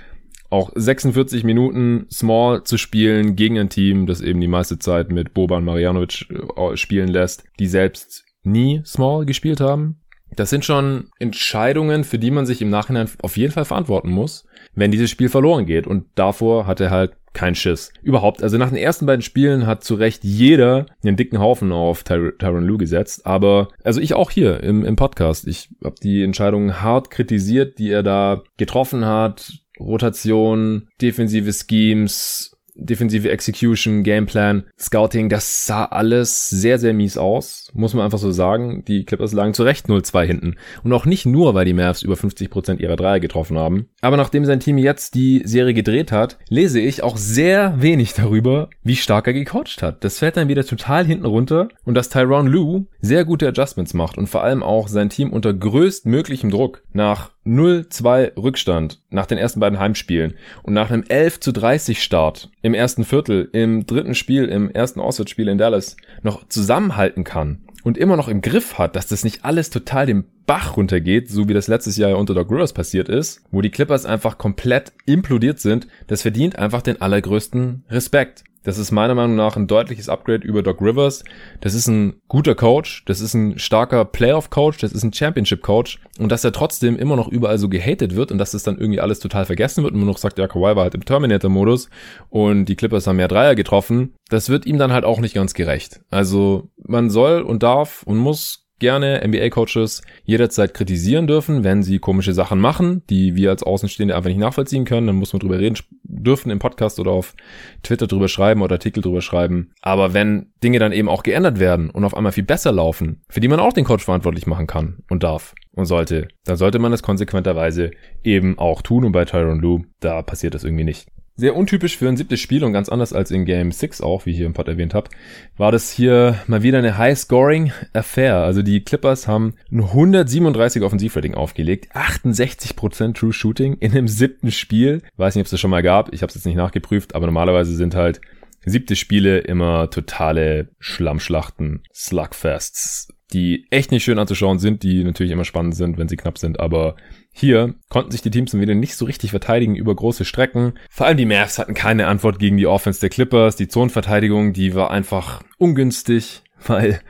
Auch 0.50 0.70
46 0.74 1.44
Minuten 1.44 2.06
Small 2.10 2.64
zu 2.64 2.76
spielen 2.76 3.36
gegen 3.36 3.58
ein 3.58 3.70
Team, 3.70 4.06
das 4.06 4.20
eben 4.20 4.40
die 4.40 4.48
meiste 4.48 4.78
Zeit 4.78 5.10
mit 5.10 5.32
Boban 5.34 5.64
Marjanovic 5.64 6.26
äh, 6.30 6.76
spielen 6.76 7.08
lässt, 7.08 7.44
die 7.58 7.66
selbst 7.66 8.24
nie 8.42 8.82
Small 8.84 9.24
gespielt 9.24 9.60
haben. 9.60 10.02
Das 10.36 10.50
sind 10.50 10.64
schon 10.64 11.10
Entscheidungen, 11.18 12.04
für 12.04 12.18
die 12.18 12.30
man 12.30 12.46
sich 12.46 12.62
im 12.62 12.70
Nachhinein 12.70 13.08
auf 13.22 13.36
jeden 13.36 13.52
Fall 13.52 13.64
verantworten 13.64 14.10
muss, 14.10 14.46
wenn 14.74 14.90
dieses 14.90 15.10
Spiel 15.10 15.28
verloren 15.28 15.66
geht. 15.66 15.86
Und 15.86 16.06
davor 16.14 16.66
hat 16.66 16.80
er 16.80 16.90
halt 16.90 17.12
kein 17.32 17.54
Schiss. 17.54 17.92
Überhaupt. 18.02 18.42
Also 18.42 18.58
nach 18.58 18.68
den 18.68 18.78
ersten 18.78 19.06
beiden 19.06 19.22
Spielen 19.22 19.66
hat 19.66 19.84
zu 19.84 19.94
Recht 19.94 20.24
jeder 20.24 20.86
einen 21.02 21.16
dicken 21.16 21.38
Haufen 21.38 21.72
auf 21.72 22.04
Ty 22.04 22.32
Tyron 22.38 22.64
Lue 22.64 22.78
gesetzt. 22.78 23.26
Aber, 23.26 23.68
also 23.84 24.00
ich 24.00 24.14
auch 24.14 24.30
hier 24.30 24.62
im, 24.62 24.84
im 24.84 24.96
Podcast. 24.96 25.46
Ich 25.46 25.70
habe 25.84 25.96
die 26.02 26.22
Entscheidungen 26.22 26.82
hart 26.82 27.10
kritisiert, 27.10 27.78
die 27.78 27.90
er 27.90 28.02
da 28.02 28.42
getroffen 28.56 29.04
hat. 29.04 29.52
Rotation, 29.80 30.88
defensive 31.00 31.52
Schemes, 31.52 32.51
defensive 32.74 33.30
Execution, 33.30 34.02
Gameplan, 34.02 34.64
Scouting, 34.78 35.28
das 35.28 35.66
sah 35.66 35.84
alles 35.84 36.48
sehr, 36.48 36.78
sehr 36.78 36.94
mies 36.94 37.16
aus, 37.16 37.70
muss 37.74 37.94
man 37.94 38.04
einfach 38.04 38.18
so 38.18 38.30
sagen. 38.30 38.84
Die 38.86 39.04
Clippers 39.04 39.32
lagen 39.32 39.54
zu 39.54 39.62
Recht 39.62 39.86
0-2 39.86 40.24
hinten. 40.24 40.56
Und 40.82 40.92
auch 40.92 41.04
nicht 41.04 41.26
nur, 41.26 41.54
weil 41.54 41.64
die 41.64 41.74
Mavs 41.74 42.02
über 42.02 42.14
50% 42.14 42.78
ihrer 42.78 42.96
Dreier 42.96 43.20
getroffen 43.20 43.58
haben. 43.58 43.86
Aber 44.00 44.16
nachdem 44.16 44.44
sein 44.44 44.60
Team 44.60 44.78
jetzt 44.78 45.14
die 45.14 45.42
Serie 45.44 45.74
gedreht 45.74 46.12
hat, 46.12 46.38
lese 46.48 46.80
ich 46.80 47.02
auch 47.02 47.16
sehr 47.16 47.80
wenig 47.80 48.14
darüber, 48.14 48.70
wie 48.82 48.96
stark 48.96 49.26
er 49.26 49.32
gecoacht 49.32 49.82
hat. 49.82 50.04
Das 50.04 50.18
fällt 50.18 50.36
dann 50.36 50.48
wieder 50.48 50.64
total 50.64 51.04
hinten 51.04 51.26
runter 51.26 51.68
und 51.84 51.94
dass 51.94 52.08
Tyron 52.08 52.46
Lue 52.46 52.86
sehr 53.00 53.24
gute 53.24 53.48
Adjustments 53.48 53.94
macht 53.94 54.16
und 54.18 54.28
vor 54.28 54.42
allem 54.42 54.62
auch 54.62 54.88
sein 54.88 55.10
Team 55.10 55.32
unter 55.32 55.52
größtmöglichem 55.52 56.50
Druck 56.50 56.82
nach 56.92 57.30
0-2 57.44 58.36
Rückstand 58.36 59.00
nach 59.10 59.26
den 59.26 59.38
ersten 59.38 59.60
beiden 59.60 59.78
Heimspielen 59.78 60.34
und 60.62 60.74
nach 60.74 60.90
einem 60.90 61.04
11 61.08 61.40
zu 61.40 61.52
30 61.52 62.02
Start 62.02 62.50
im 62.62 62.74
ersten 62.74 63.04
Viertel, 63.04 63.48
im 63.52 63.86
dritten 63.86 64.14
Spiel, 64.14 64.44
im 64.46 64.70
ersten 64.70 65.00
Auswärtsspiel 65.00 65.48
in 65.48 65.58
Dallas 65.58 65.96
noch 66.22 66.48
zusammenhalten 66.48 67.24
kann 67.24 67.58
und 67.82 67.98
immer 67.98 68.16
noch 68.16 68.28
im 68.28 68.40
Griff 68.40 68.78
hat, 68.78 68.96
dass 68.96 69.08
das 69.08 69.24
nicht 69.24 69.44
alles 69.44 69.70
total 69.70 70.06
den 70.06 70.24
Bach 70.46 70.76
runtergeht, 70.76 71.28
so 71.28 71.48
wie 71.48 71.54
das 71.54 71.68
letztes 71.68 71.96
Jahr 71.96 72.16
unter 72.16 72.34
Doc 72.34 72.50
Rivers 72.50 72.72
passiert 72.72 73.08
ist, 73.08 73.42
wo 73.50 73.60
die 73.60 73.70
Clippers 73.70 74.06
einfach 74.06 74.38
komplett 74.38 74.92
implodiert 75.06 75.60
sind, 75.60 75.86
das 76.06 76.22
verdient 76.22 76.58
einfach 76.58 76.82
den 76.82 77.00
allergrößten 77.00 77.84
Respekt. 77.90 78.44
Das 78.64 78.78
ist 78.78 78.92
meiner 78.92 79.14
Meinung 79.14 79.36
nach 79.36 79.56
ein 79.56 79.66
deutliches 79.66 80.08
Upgrade 80.08 80.46
über 80.46 80.62
Doc 80.62 80.80
Rivers. 80.80 81.24
Das 81.60 81.74
ist 81.74 81.88
ein 81.88 82.14
guter 82.28 82.54
Coach, 82.54 83.04
das 83.06 83.20
ist 83.20 83.34
ein 83.34 83.58
starker 83.58 84.04
Playoff-Coach, 84.04 84.78
das 84.78 84.92
ist 84.92 85.02
ein 85.02 85.12
Championship-Coach. 85.12 85.98
Und 86.18 86.30
dass 86.30 86.44
er 86.44 86.52
trotzdem 86.52 86.96
immer 86.96 87.16
noch 87.16 87.28
überall 87.28 87.58
so 87.58 87.68
gehatet 87.68 88.14
wird 88.14 88.30
und 88.30 88.38
dass 88.38 88.52
das 88.52 88.62
dann 88.62 88.78
irgendwie 88.78 89.00
alles 89.00 89.18
total 89.18 89.46
vergessen 89.46 89.82
wird 89.82 89.94
und 89.94 90.00
man 90.00 90.08
noch 90.08 90.18
sagt, 90.18 90.38
ja, 90.38 90.46
Kawhi 90.46 90.76
war 90.76 90.84
halt 90.84 90.94
im 90.94 91.04
Terminator-Modus 91.04 91.88
und 92.28 92.66
die 92.66 92.76
Clippers 92.76 93.06
haben 93.06 93.16
mehr 93.16 93.28
Dreier 93.28 93.54
getroffen, 93.54 94.14
das 94.28 94.48
wird 94.48 94.66
ihm 94.66 94.78
dann 94.78 94.92
halt 94.92 95.04
auch 95.04 95.20
nicht 95.20 95.34
ganz 95.34 95.54
gerecht. 95.54 96.00
Also 96.10 96.70
man 96.76 97.10
soll 97.10 97.42
und 97.42 97.62
darf 97.62 98.02
und 98.04 98.18
muss 98.18 98.68
gerne 98.82 99.22
NBA-Coaches 99.26 100.02
jederzeit 100.24 100.74
kritisieren 100.74 101.26
dürfen, 101.26 101.64
wenn 101.64 101.82
sie 101.82 102.00
komische 102.00 102.34
Sachen 102.34 102.58
machen, 102.58 103.02
die 103.08 103.36
wir 103.36 103.50
als 103.50 103.62
Außenstehende 103.62 104.14
einfach 104.14 104.28
nicht 104.28 104.40
nachvollziehen 104.40 104.84
können. 104.84 105.06
Dann 105.06 105.16
muss 105.16 105.32
man 105.32 105.40
drüber 105.40 105.58
reden 105.58 105.78
dürfen 106.02 106.50
im 106.50 106.58
Podcast 106.58 106.98
oder 106.98 107.12
auf 107.12 107.34
Twitter 107.82 108.08
drüber 108.08 108.28
schreiben 108.28 108.60
oder 108.60 108.74
Artikel 108.74 109.02
drüber 109.02 109.22
schreiben. 109.22 109.70
Aber 109.80 110.12
wenn 110.14 110.52
Dinge 110.62 110.80
dann 110.80 110.92
eben 110.92 111.08
auch 111.08 111.22
geändert 111.22 111.60
werden 111.60 111.90
und 111.90 112.04
auf 112.04 112.16
einmal 112.16 112.32
viel 112.32 112.44
besser 112.44 112.72
laufen, 112.72 113.22
für 113.28 113.40
die 113.40 113.48
man 113.48 113.60
auch 113.60 113.72
den 113.72 113.84
Coach 113.84 114.04
verantwortlich 114.04 114.46
machen 114.46 114.66
kann 114.66 114.98
und 115.08 115.22
darf 115.22 115.54
und 115.70 115.86
sollte, 115.86 116.28
dann 116.44 116.56
sollte 116.56 116.80
man 116.80 116.90
das 116.90 117.02
konsequenterweise 117.02 117.92
eben 118.24 118.58
auch 118.58 118.82
tun. 118.82 119.04
Und 119.04 119.12
bei 119.12 119.24
Tyron 119.24 119.60
Lue, 119.60 119.84
da 120.00 120.22
passiert 120.22 120.54
das 120.54 120.64
irgendwie 120.64 120.84
nicht. 120.84 121.06
Sehr 121.34 121.56
untypisch 121.56 121.96
für 121.96 122.08
ein 122.08 122.18
siebtes 122.18 122.40
Spiel 122.40 122.62
und 122.62 122.74
ganz 122.74 122.90
anders 122.90 123.14
als 123.14 123.30
in 123.30 123.46
Game 123.46 123.72
6 123.72 124.02
auch, 124.02 124.26
wie 124.26 124.30
ich 124.32 124.36
hier 124.36 124.44
im 124.44 124.52
Pod 124.52 124.68
erwähnt 124.68 124.92
habe, 124.92 125.08
war 125.56 125.72
das 125.72 125.90
hier 125.90 126.38
mal 126.46 126.62
wieder 126.62 126.76
eine 126.76 126.98
High-Scoring-Affair. 126.98 128.36
Also 128.36 128.60
die 128.60 128.84
Clippers 128.84 129.26
haben 129.28 129.54
ein 129.70 129.80
137 129.80 130.82
Offensivrating 130.82 131.34
aufgelegt, 131.34 131.88
68% 131.96 133.14
True 133.14 133.32
Shooting 133.32 133.78
in 133.80 133.92
einem 133.92 134.08
siebten 134.08 134.50
Spiel. 134.50 135.00
Weiß 135.16 135.34
nicht, 135.34 135.42
ob 135.42 135.46
es 135.46 135.52
das 135.52 135.60
schon 135.60 135.70
mal 135.70 135.82
gab, 135.82 136.12
ich 136.12 136.20
habe 136.20 136.28
es 136.28 136.34
jetzt 136.34 136.44
nicht 136.44 136.56
nachgeprüft, 136.56 137.14
aber 137.14 137.24
normalerweise 137.24 137.74
sind 137.74 137.94
halt 137.94 138.20
siebte 138.64 138.96
Spiele 138.96 139.38
immer 139.38 139.90
totale 139.90 140.68
Schlammschlachten, 140.78 141.82
Slugfests, 141.92 143.08
die 143.32 143.66
echt 143.70 143.90
nicht 143.90 144.04
schön 144.04 144.18
anzuschauen 144.18 144.58
sind, 144.58 144.82
die 144.82 145.04
natürlich 145.04 145.32
immer 145.32 145.44
spannend 145.44 145.74
sind, 145.74 145.98
wenn 145.98 146.08
sie 146.08 146.16
knapp 146.16 146.38
sind, 146.38 146.60
aber 146.60 146.96
hier 147.32 147.74
konnten 147.88 148.10
sich 148.10 148.20
die 148.20 148.30
Teams 148.30 148.52
dann 148.52 148.60
wieder 148.60 148.74
nicht 148.74 148.94
so 148.94 149.06
richtig 149.06 149.30
verteidigen 149.30 149.74
über 149.74 149.94
große 149.94 150.24
Strecken. 150.24 150.74
Vor 150.90 151.06
allem 151.06 151.16
die 151.16 151.26
Mavs 151.26 151.58
hatten 151.58 151.74
keine 151.74 152.06
Antwort 152.06 152.38
gegen 152.38 152.58
die 152.58 152.66
Offense 152.66 153.00
der 153.00 153.08
Clippers. 153.08 153.56
Die 153.56 153.68
Zonenverteidigung, 153.68 154.52
die 154.52 154.74
war 154.74 154.90
einfach 154.90 155.42
ungünstig, 155.56 156.42
weil 156.66 157.00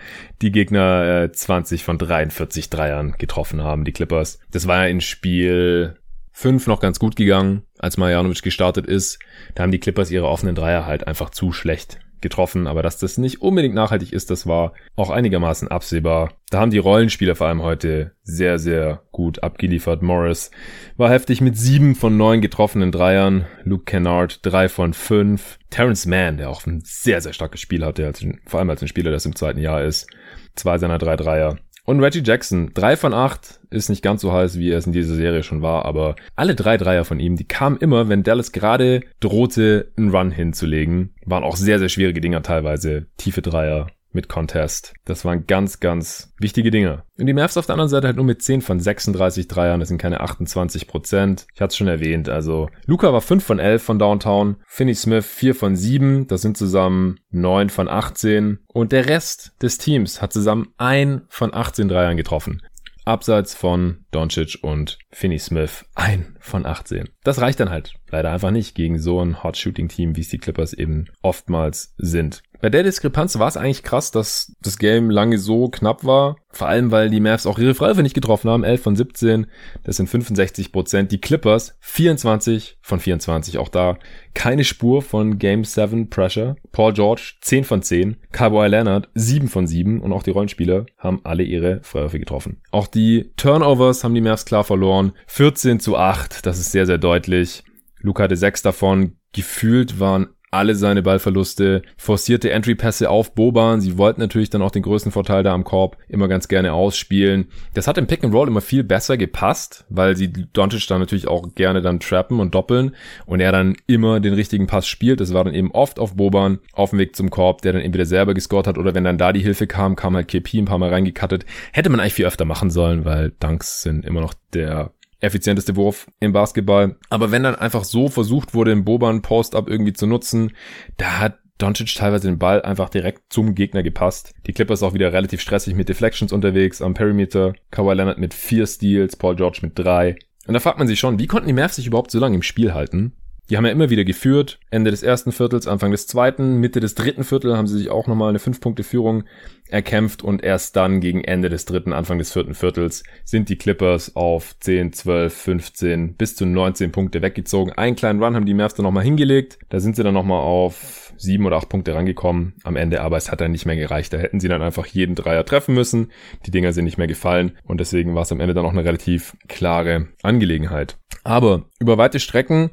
die 0.41 0.53
Gegner 0.53 1.25
äh, 1.25 1.33
20 1.33 1.83
von 1.83 1.99
43 1.99 2.71
Dreiern 2.71 3.17
getroffen 3.19 3.63
haben, 3.63 3.85
die 3.85 3.93
Clippers. 3.93 4.39
Das 4.53 4.69
war 4.69 4.85
ja 4.85 4.87
in 4.87 5.01
Spiel 5.01 5.97
5 6.33 6.67
noch 6.67 6.81
ganz 6.81 6.99
gut 6.99 7.17
gegangen, 7.17 7.63
als 7.79 7.97
Marjanovic 7.97 8.43
gestartet 8.43 8.87
ist. 8.87 9.19
Da 9.55 9.63
haben 9.63 9.73
die 9.73 9.81
Clippers 9.81 10.11
ihre 10.11 10.29
offenen 10.29 10.55
Dreier 10.55 10.87
halt 10.87 11.07
einfach 11.07 11.31
zu 11.31 11.53
schlecht 11.53 11.99
getroffen, 12.23 12.67
aber 12.67 12.83
dass 12.83 12.97
das 12.97 13.19
nicht 13.19 13.43
unbedingt 13.43 13.75
nachhaltig 13.75 14.13
ist, 14.13 14.31
das 14.31 14.47
war 14.47 14.73
auch 14.97 15.11
einigermaßen 15.11 15.69
absehbar. 15.69 16.33
Da 16.49 16.61
haben 16.61 16.71
die 16.71 16.79
Rollenspieler 16.79 17.35
vor 17.35 17.49
allem 17.49 17.63
heute 17.63 18.13
sehr, 18.23 18.59
sehr 18.59 19.03
gut 19.11 19.43
abgeliefert. 19.43 20.03
Morris 20.03 20.51
war 20.97 21.11
heftig 21.11 21.41
mit 21.41 21.59
sieben 21.59 21.95
von 21.95 22.17
neun 22.17 22.41
getroffenen 22.41 22.93
Dreiern. 22.93 23.45
Luke 23.65 23.85
Kennard 23.85 24.41
drei 24.43 24.69
von 24.69 24.95
fünf. 24.95 25.59
Terrence 25.69 26.07
Mann, 26.07 26.39
der 26.39 26.49
auch 26.49 26.67
ein 26.67 26.83
sehr, 26.85 27.21
sehr 27.21 27.33
starkes 27.33 27.61
Spiel 27.61 27.85
hatte, 27.85 28.11
vor 28.47 28.61
allem 28.61 28.71
als 28.71 28.83
ein 28.83 28.89
Spieler, 28.89 29.11
der 29.11 29.25
im 29.25 29.37
zweiten 29.37 29.61
Jahr 29.61 29.83
ist. 29.83 30.07
Zwei 30.55 30.79
seiner 30.79 30.99
drei 30.99 31.17
Dreier. 31.17 31.59
Und 31.85 32.01
Reggie 32.01 32.23
Jackson, 32.25 32.71
drei 32.75 32.97
von 32.97 33.13
acht, 33.13 33.61
ist 33.71 33.89
nicht 33.89 34.03
ganz 34.03 34.21
so 34.21 34.33
heiß, 34.33 34.57
wie 34.59 34.71
er 34.71 34.79
es 34.79 34.87
in 34.87 34.93
dieser 34.93 35.17
Serie 35.17 35.43
schon 35.43 35.63
war, 35.63 35.85
aber 35.85 36.15
alle 36.37 36.55
drei 36.55 36.77
Dreier 36.77 37.05
von 37.05 37.19
ihm, 37.19 37.35
die 37.35 37.45
kamen 37.45 37.77
immer, 37.79 38.09
wenn 38.09 38.23
Dallas 38.23 38.53
gerade 38.53 39.01
drohte, 39.19 39.91
einen 39.97 40.15
Run 40.15 40.31
hinzulegen. 40.31 41.15
Waren 41.27 41.43
auch 41.43 41.57
sehr, 41.57 41.81
sehr 41.81 41.89
schwierige 41.89 42.21
Dinger 42.21 42.43
teilweise. 42.43 43.07
Tiefe 43.17 43.43
Dreier 43.43 43.89
mit 44.15 44.29
Contest. 44.29 44.95
Das 45.05 45.25
waren 45.25 45.47
ganz, 45.47 45.81
ganz 45.81 46.33
wichtige 46.39 46.71
Dinge. 46.71 47.05
Und 47.19 47.27
die 47.27 47.33
Mavs 47.33 47.57
auf 47.57 47.67
der 47.67 47.75
anderen 47.75 47.89
Seite 47.89 48.09
halt 48.09 48.17
nur 48.17 48.25
mit 48.25 48.43
10 48.43 48.63
von 48.63 48.81
36 48.81 49.49
Dreiern, 49.49 49.81
das 49.81 49.89
sind 49.89 49.99
keine 49.99 50.21
28 50.21 50.87
Prozent. 50.87 51.47
Ich 51.55 51.61
hatte 51.61 51.73
es 51.73 51.77
schon 51.77 51.89
erwähnt, 51.89 52.29
also 52.29 52.69
Luca 52.87 53.13
war 53.13 53.21
5 53.21 53.45
von 53.45 53.59
11 53.59 53.83
von 53.83 53.99
Downtown, 53.99 54.57
Finney 54.67 54.95
Smith 54.95 55.27
4 55.27 55.55
von 55.55 55.77
7, 55.77 56.27
das 56.27 56.43
sind 56.43 56.57
zusammen 56.57 57.19
9 57.31 57.71
von 57.71 57.89
18 57.89 58.59
und 58.67 58.93
der 58.93 59.09
Rest 59.09 59.53
des 59.63 59.79
Teams 59.79 60.23
hat 60.23 60.33
zusammen 60.33 60.69
1 60.79 61.23
von 61.29 61.55
18 61.55 61.89
Dreiern 61.89 62.17
getroffen. 62.17 62.63
Abseits 63.05 63.55
von 63.55 64.05
Doncic 64.13 64.59
und 64.63 64.99
Finney 65.11 65.39
Smith 65.39 65.85
ein 65.95 66.37
von 66.39 66.67
18. 66.67 67.09
Das 67.25 67.41
reicht 67.41 67.59
dann 67.59 67.71
halt 67.71 67.95
leider 68.13 68.31
einfach 68.31 68.51
nicht 68.51 68.75
gegen 68.75 68.99
so 68.99 69.21
ein 69.21 69.43
Hot-Shooting-Team, 69.43 70.17
wie 70.17 70.21
es 70.21 70.29
die 70.29 70.39
Clippers 70.39 70.73
eben 70.73 71.07
oftmals 71.23 71.95
sind. 71.99 72.43
Bei 72.63 72.71
der 72.71 72.85
Diskrepanz 72.85 73.41
war 73.41 73.49
es 73.49 73.57
eigentlich 73.57 73.83
krass, 73.83 74.13
dass 74.13 74.55
das 74.63 74.79
Game 74.79 75.11
lange 75.11 75.37
so 75.39 75.69
knapp 75.69 76.05
war. 76.05 76.37
Vor 76.51 76.69
allem, 76.69 76.93
weil 76.93 77.11
die 77.11 77.19
Mavs 77.19 77.45
auch 77.45 77.59
ihre 77.59 77.75
Freiwürfe 77.75 78.05
nicht 78.05 78.15
getroffen 78.15 78.49
haben. 78.49 78.63
11 78.63 78.83
von 78.83 78.95
17, 78.95 79.47
das 79.83 79.97
sind 79.97 80.09
65 80.09 80.71
Prozent. 80.71 81.11
Die 81.11 81.21
Clippers 81.21 81.77
24 81.81 82.79
von 82.81 83.01
24. 83.01 83.59
Auch 83.59 83.69
da 83.69 83.99
keine 84.35 84.63
Spur 84.63 85.03
von 85.03 85.41
Game 85.41 85.65
7 85.65 86.09
Pressure. 86.09 86.55
Paul 86.71 86.93
George 86.93 87.33
10 87.41 87.65
von 87.65 87.83
10. 87.83 88.19
Kawhi 88.31 88.69
Leonard 88.69 89.09
7 89.15 89.49
von 89.49 89.67
7. 89.67 90.01
Und 90.01 90.13
auch 90.13 90.23
die 90.23 90.31
Rollenspieler 90.31 90.87
haben 90.99 91.21
alle 91.25 91.43
ihre 91.43 91.81
Freiwürfe 91.83 92.21
getroffen. 92.21 92.61
Auch 92.71 92.87
die 92.87 93.33
Turnovers 93.37 94.05
haben 94.05 94.15
die 94.15 94.21
Mavs 94.21 94.45
klar 94.45 94.63
verloren. 94.63 95.15
14 95.27 95.81
zu 95.81 95.97
8, 95.97 96.47
das 96.47 96.61
ist 96.61 96.71
sehr, 96.71 96.87
sehr 96.87 96.99
deutlich. 96.99 97.65
Luca 98.03 98.25
hatte 98.25 98.37
6 98.37 98.63
davon. 98.63 99.17
Gefühlt 99.33 99.99
waren 99.99 100.29
alle 100.53 100.75
seine 100.75 101.03
Ballverluste, 101.03 101.83
forcierte 101.97 102.51
Entry-Pässe 102.51 103.09
auf 103.09 103.35
Boban. 103.35 103.81
Sie 103.81 103.97
wollten 103.97 104.21
natürlich 104.21 104.51
dann 104.51 104.61
auch 104.61 104.71
den 104.71 104.83
größten 104.83 105.11
Vorteil 105.11 105.43
da 105.43 105.55
am 105.55 105.65
Korb 105.65 105.97
immer 106.09 106.29
ganz 106.29 106.47
gerne 106.47 106.75
ausspielen. 106.75 107.47
Das 107.73 107.89
hat 107.89 107.97
im 107.97 108.07
Pick 108.07 108.23
and 108.23 108.35
Roll 108.35 108.49
immer 108.49 108.61
viel 108.61 108.85
besser 108.85 109.17
gepasst, 109.17 109.87
weil 109.89 110.15
sie 110.15 110.31
Doncic 110.31 110.87
dann 110.89 111.01
natürlich 111.01 111.27
auch 111.27 111.55
gerne 111.55 111.81
dann 111.81 112.01
trappen 112.01 112.39
und 112.39 112.55
doppeln 112.55 112.95
und 113.25 113.41
er 113.41 113.51
dann 113.51 113.77
immer 113.87 114.21
den 114.21 114.35
richtigen 114.35 114.67
Pass 114.67 114.87
spielt. 114.87 115.21
Das 115.21 115.33
war 115.33 115.43
dann 115.43 115.55
eben 115.55 115.71
oft 115.71 115.99
auf 115.99 116.17
Boban 116.17 116.59
auf 116.75 116.91
dem 116.91 116.99
Weg 116.99 117.17
zum 117.17 117.31
Korb, 117.31 117.63
der 117.63 117.73
dann 117.73 117.83
entweder 117.83 118.05
selber 118.05 118.35
gescored 118.35 118.67
hat 118.67 118.77
oder 118.77 118.95
wenn 118.95 119.05
dann 119.05 119.17
da 119.17 119.33
die 119.33 119.41
Hilfe 119.41 119.67
kam, 119.67 119.97
kam 119.97 120.15
halt 120.15 120.29
KP 120.29 120.59
ein 120.59 120.67
paar 120.67 120.79
Mal 120.79 120.91
reingekattet. 120.91 121.47
Hätte 121.73 121.89
man 121.89 121.99
eigentlich 121.99 122.15
viel 122.15 122.27
öfter 122.27 122.45
machen 122.45 122.69
sollen, 122.69 123.07
weil 123.07 123.33
Dunks 123.41 123.81
sind 123.81 124.05
immer 124.05 124.21
noch 124.21 124.35
der 124.53 124.93
effizienteste 125.23 125.77
Wurf 125.77 126.07
im 126.21 126.33
Basketball. 126.33 126.97
Aber 127.09 127.31
wenn 127.31 127.43
dann 127.43 127.55
einfach 127.55 127.85
so 127.85 128.09
versucht 128.09 128.53
wurde, 128.53 128.75
den 128.75 128.85
Boban 128.85 129.23
Post-Up 129.23 129.69
irgendwie 129.69 129.95
zu 129.95 130.07
nutzen, 130.07 130.53
da 130.99 131.19
hat 131.19 131.39
Doncic 131.59 131.95
teilweise 131.95 132.29
den 132.29 132.39
Ball 132.39 132.61
einfach 132.63 132.89
direkt 132.89 133.33
zum 133.33 133.55
Gegner 133.55 133.83
gepasst. 133.83 134.35
Die 134.47 134.53
Clippers 134.53 134.83
auch 134.83 134.95
wieder 134.95 135.13
relativ 135.13 135.41
stressig 135.41 135.75
mit 135.75 135.89
Deflections 135.89 136.33
unterwegs 136.33 136.83
am 136.83 136.95
Perimeter. 136.95 137.55
Kawhi 137.71 137.95
Leonard 137.95 138.19
mit 138.19 138.35
vier 138.35 138.67
Steals, 138.67 139.17
Paul 139.17 139.37
George 139.37 139.61
mit 139.63 139.79
drei. 139.79 140.17
Und 140.47 140.55
da 140.55 140.61
fragt 140.61 140.79
man 140.79 140.89
sich 140.89 140.99
schon, 140.99 141.21
wie 141.21 141.29
konnten 141.29 141.47
die 141.47 141.53
Mavs 141.53 141.77
sich 141.77 141.87
überhaupt 141.87 142.11
so 142.11 142.19
lange 142.19 142.35
im 142.35 142.43
Spiel 142.43 142.75
halten? 142.75 143.13
Die 143.51 143.57
haben 143.57 143.67
ja 143.67 143.73
immer 143.73 143.91
wieder 143.91 144.05
geführt. 144.05 144.61
Ende 144.71 144.91
des 144.91 145.03
ersten 145.03 145.33
Viertels, 145.33 145.67
Anfang 145.67 145.91
des 145.91 146.07
zweiten, 146.07 146.57
Mitte 146.57 146.81
des 146.81 146.95
dritten 146.95 147.25
Viertels 147.25 147.57
haben 147.57 147.67
sie 147.67 147.77
sich 147.77 147.91
auch 147.91 148.07
nochmal 148.07 148.31
eine 148.31 148.39
5-Punkte-Führung 148.39 149.25
erkämpft 149.69 150.23
und 150.23 150.45
erst 150.45 150.77
dann 150.77 151.01
gegen 151.01 151.25
Ende 151.25 151.49
des 151.49 151.65
dritten, 151.65 151.93
Anfang 151.93 152.19
des 152.19 152.33
vierten 152.33 152.55
Viertels 152.55 153.03
sind 153.25 153.49
die 153.49 153.57
Clippers 153.57 154.15
auf 154.17 154.55
10, 154.61 154.93
12, 154.93 155.35
15 155.35 156.15
bis 156.15 156.37
zu 156.37 156.47
19 156.47 156.93
Punkte 156.93 157.23
weggezogen. 157.23 157.73
Einen 157.73 157.97
kleinen 157.97 158.23
Run 158.23 158.37
haben 158.37 158.47
die 158.47 158.55
Mavs 158.55 158.75
dann 158.75 158.85
nochmal 158.85 159.05
hingelegt. 159.05 159.59
Da 159.71 159.81
sind 159.81 159.97
sie 159.97 160.03
dann 160.03 160.15
nochmal 160.15 160.41
auf 160.41 161.13
sieben 161.17 161.47
oder 161.47 161.57
acht 161.57 161.69
Punkte 161.69 161.95
rangekommen 161.95 162.55
am 162.65 162.77
Ende, 162.77 163.01
aber 163.01 163.17
es 163.17 163.31
hat 163.31 163.41
dann 163.41 163.53
nicht 163.53 163.67
mehr 163.67 163.77
gereicht. 163.77 164.13
Da 164.13 164.19
hätten 164.19 164.41
sie 164.41 164.49
dann 164.49 164.63
einfach 164.63 164.87
jeden 164.87 165.15
Dreier 165.15 165.45
treffen 165.45 165.75
müssen. 165.75 166.13
Die 166.47 166.51
Dinger 166.51 166.73
sind 166.73 166.85
nicht 166.85 166.99
mehr 166.99 167.07
gefallen 167.07 167.53
und 167.65 167.81
deswegen 167.81 168.15
war 168.15 168.23
es 168.23 168.33
am 168.33 168.41
Ende 168.41 168.55
dann 168.55 168.67
auch 168.67 168.73
eine 168.73 168.85
relativ 168.85 169.37
klare 169.49 170.09
Angelegenheit. 170.23 170.99
Aber 171.25 171.67
über 171.81 171.99
weite 171.99 172.21
Strecken 172.21 172.71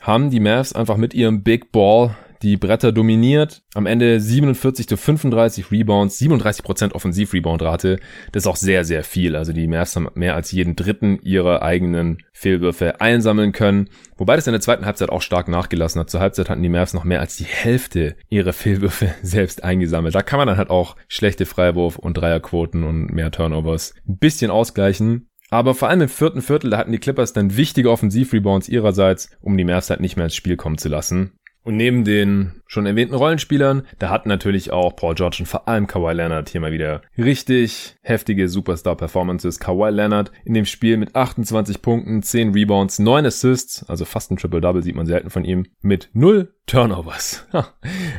haben 0.00 0.30
die 0.30 0.40
Mavs 0.40 0.72
einfach 0.72 0.96
mit 0.96 1.14
ihrem 1.14 1.42
Big 1.42 1.72
Ball 1.72 2.16
die 2.42 2.56
Bretter 2.56 2.92
dominiert. 2.92 3.62
Am 3.74 3.86
Ende 3.86 4.20
47 4.20 4.88
zu 4.88 4.96
35 4.96 5.70
Rebounds, 5.70 6.18
37% 6.20 6.92
Offensiv-Rebound-Rate. 6.92 7.98
Das 8.32 8.44
ist 8.44 8.46
auch 8.46 8.56
sehr, 8.56 8.84
sehr 8.84 9.04
viel. 9.04 9.36
Also 9.36 9.52
die 9.52 9.68
Mavs 9.68 9.94
haben 9.96 10.08
mehr 10.14 10.34
als 10.34 10.50
jeden 10.52 10.74
dritten 10.74 11.20
ihrer 11.22 11.62
eigenen 11.62 12.22
Fehlwürfe 12.32 13.00
einsammeln 13.00 13.52
können. 13.52 13.90
Wobei 14.16 14.36
das 14.36 14.46
in 14.46 14.52
der 14.52 14.62
zweiten 14.62 14.86
Halbzeit 14.86 15.10
auch 15.10 15.22
stark 15.22 15.48
nachgelassen 15.48 16.00
hat. 16.00 16.10
Zur 16.10 16.20
Halbzeit 16.20 16.48
hatten 16.48 16.62
die 16.62 16.68
Mavs 16.68 16.94
noch 16.94 17.04
mehr 17.04 17.20
als 17.20 17.36
die 17.36 17.44
Hälfte 17.44 18.16
ihrer 18.28 18.52
Fehlwürfe 18.52 19.14
selbst 19.22 19.62
eingesammelt. 19.62 20.14
Da 20.14 20.22
kann 20.22 20.38
man 20.38 20.48
dann 20.48 20.56
halt 20.56 20.70
auch 20.70 20.96
schlechte 21.08 21.44
Freiwurf- 21.44 21.98
und 21.98 22.14
Dreierquoten 22.14 22.84
und 22.84 23.12
mehr 23.12 23.30
Turnovers 23.30 23.94
ein 24.08 24.18
bisschen 24.18 24.50
ausgleichen. 24.50 25.29
Aber 25.50 25.74
vor 25.74 25.88
allem 25.88 26.02
im 26.02 26.08
vierten 26.08 26.42
Viertel, 26.42 26.70
da 26.70 26.78
hatten 26.78 26.92
die 26.92 26.98
Clippers 26.98 27.32
dann 27.32 27.56
wichtige 27.56 27.90
Offensivrebounds 27.90 28.68
ihrerseits, 28.68 29.30
um 29.40 29.56
die 29.56 29.64
Mavs 29.64 29.90
halt 29.90 30.00
nicht 30.00 30.16
mehr 30.16 30.26
ins 30.26 30.36
Spiel 30.36 30.56
kommen 30.56 30.78
zu 30.78 30.88
lassen. 30.88 31.32
Und 31.62 31.76
neben 31.76 32.04
den 32.04 32.62
schon 32.66 32.86
erwähnten 32.86 33.14
Rollenspielern, 33.14 33.86
da 33.98 34.08
hat 34.08 34.24
natürlich 34.24 34.72
auch 34.72 34.96
Paul 34.96 35.14
George 35.14 35.38
und 35.40 35.46
vor 35.46 35.68
allem 35.68 35.86
Kawhi 35.86 36.14
Leonard 36.14 36.48
hier 36.48 36.60
mal 36.60 36.72
wieder 36.72 37.02
richtig 37.18 37.96
heftige 38.02 38.48
Superstar-Performances. 38.48 39.58
Kawhi 39.58 39.90
Leonard 39.90 40.32
in 40.44 40.54
dem 40.54 40.64
Spiel 40.64 40.96
mit 40.96 41.14
28 41.14 41.82
Punkten, 41.82 42.22
10 42.22 42.52
Rebounds, 42.52 42.98
9 42.98 43.26
Assists, 43.26 43.84
also 43.88 44.06
fast 44.06 44.30
ein 44.30 44.36
Triple-Double 44.38 44.82
sieht 44.82 44.96
man 44.96 45.06
selten 45.06 45.28
von 45.28 45.44
ihm, 45.44 45.66
mit 45.82 46.08
0 46.14 46.54
Turnovers. 46.66 47.46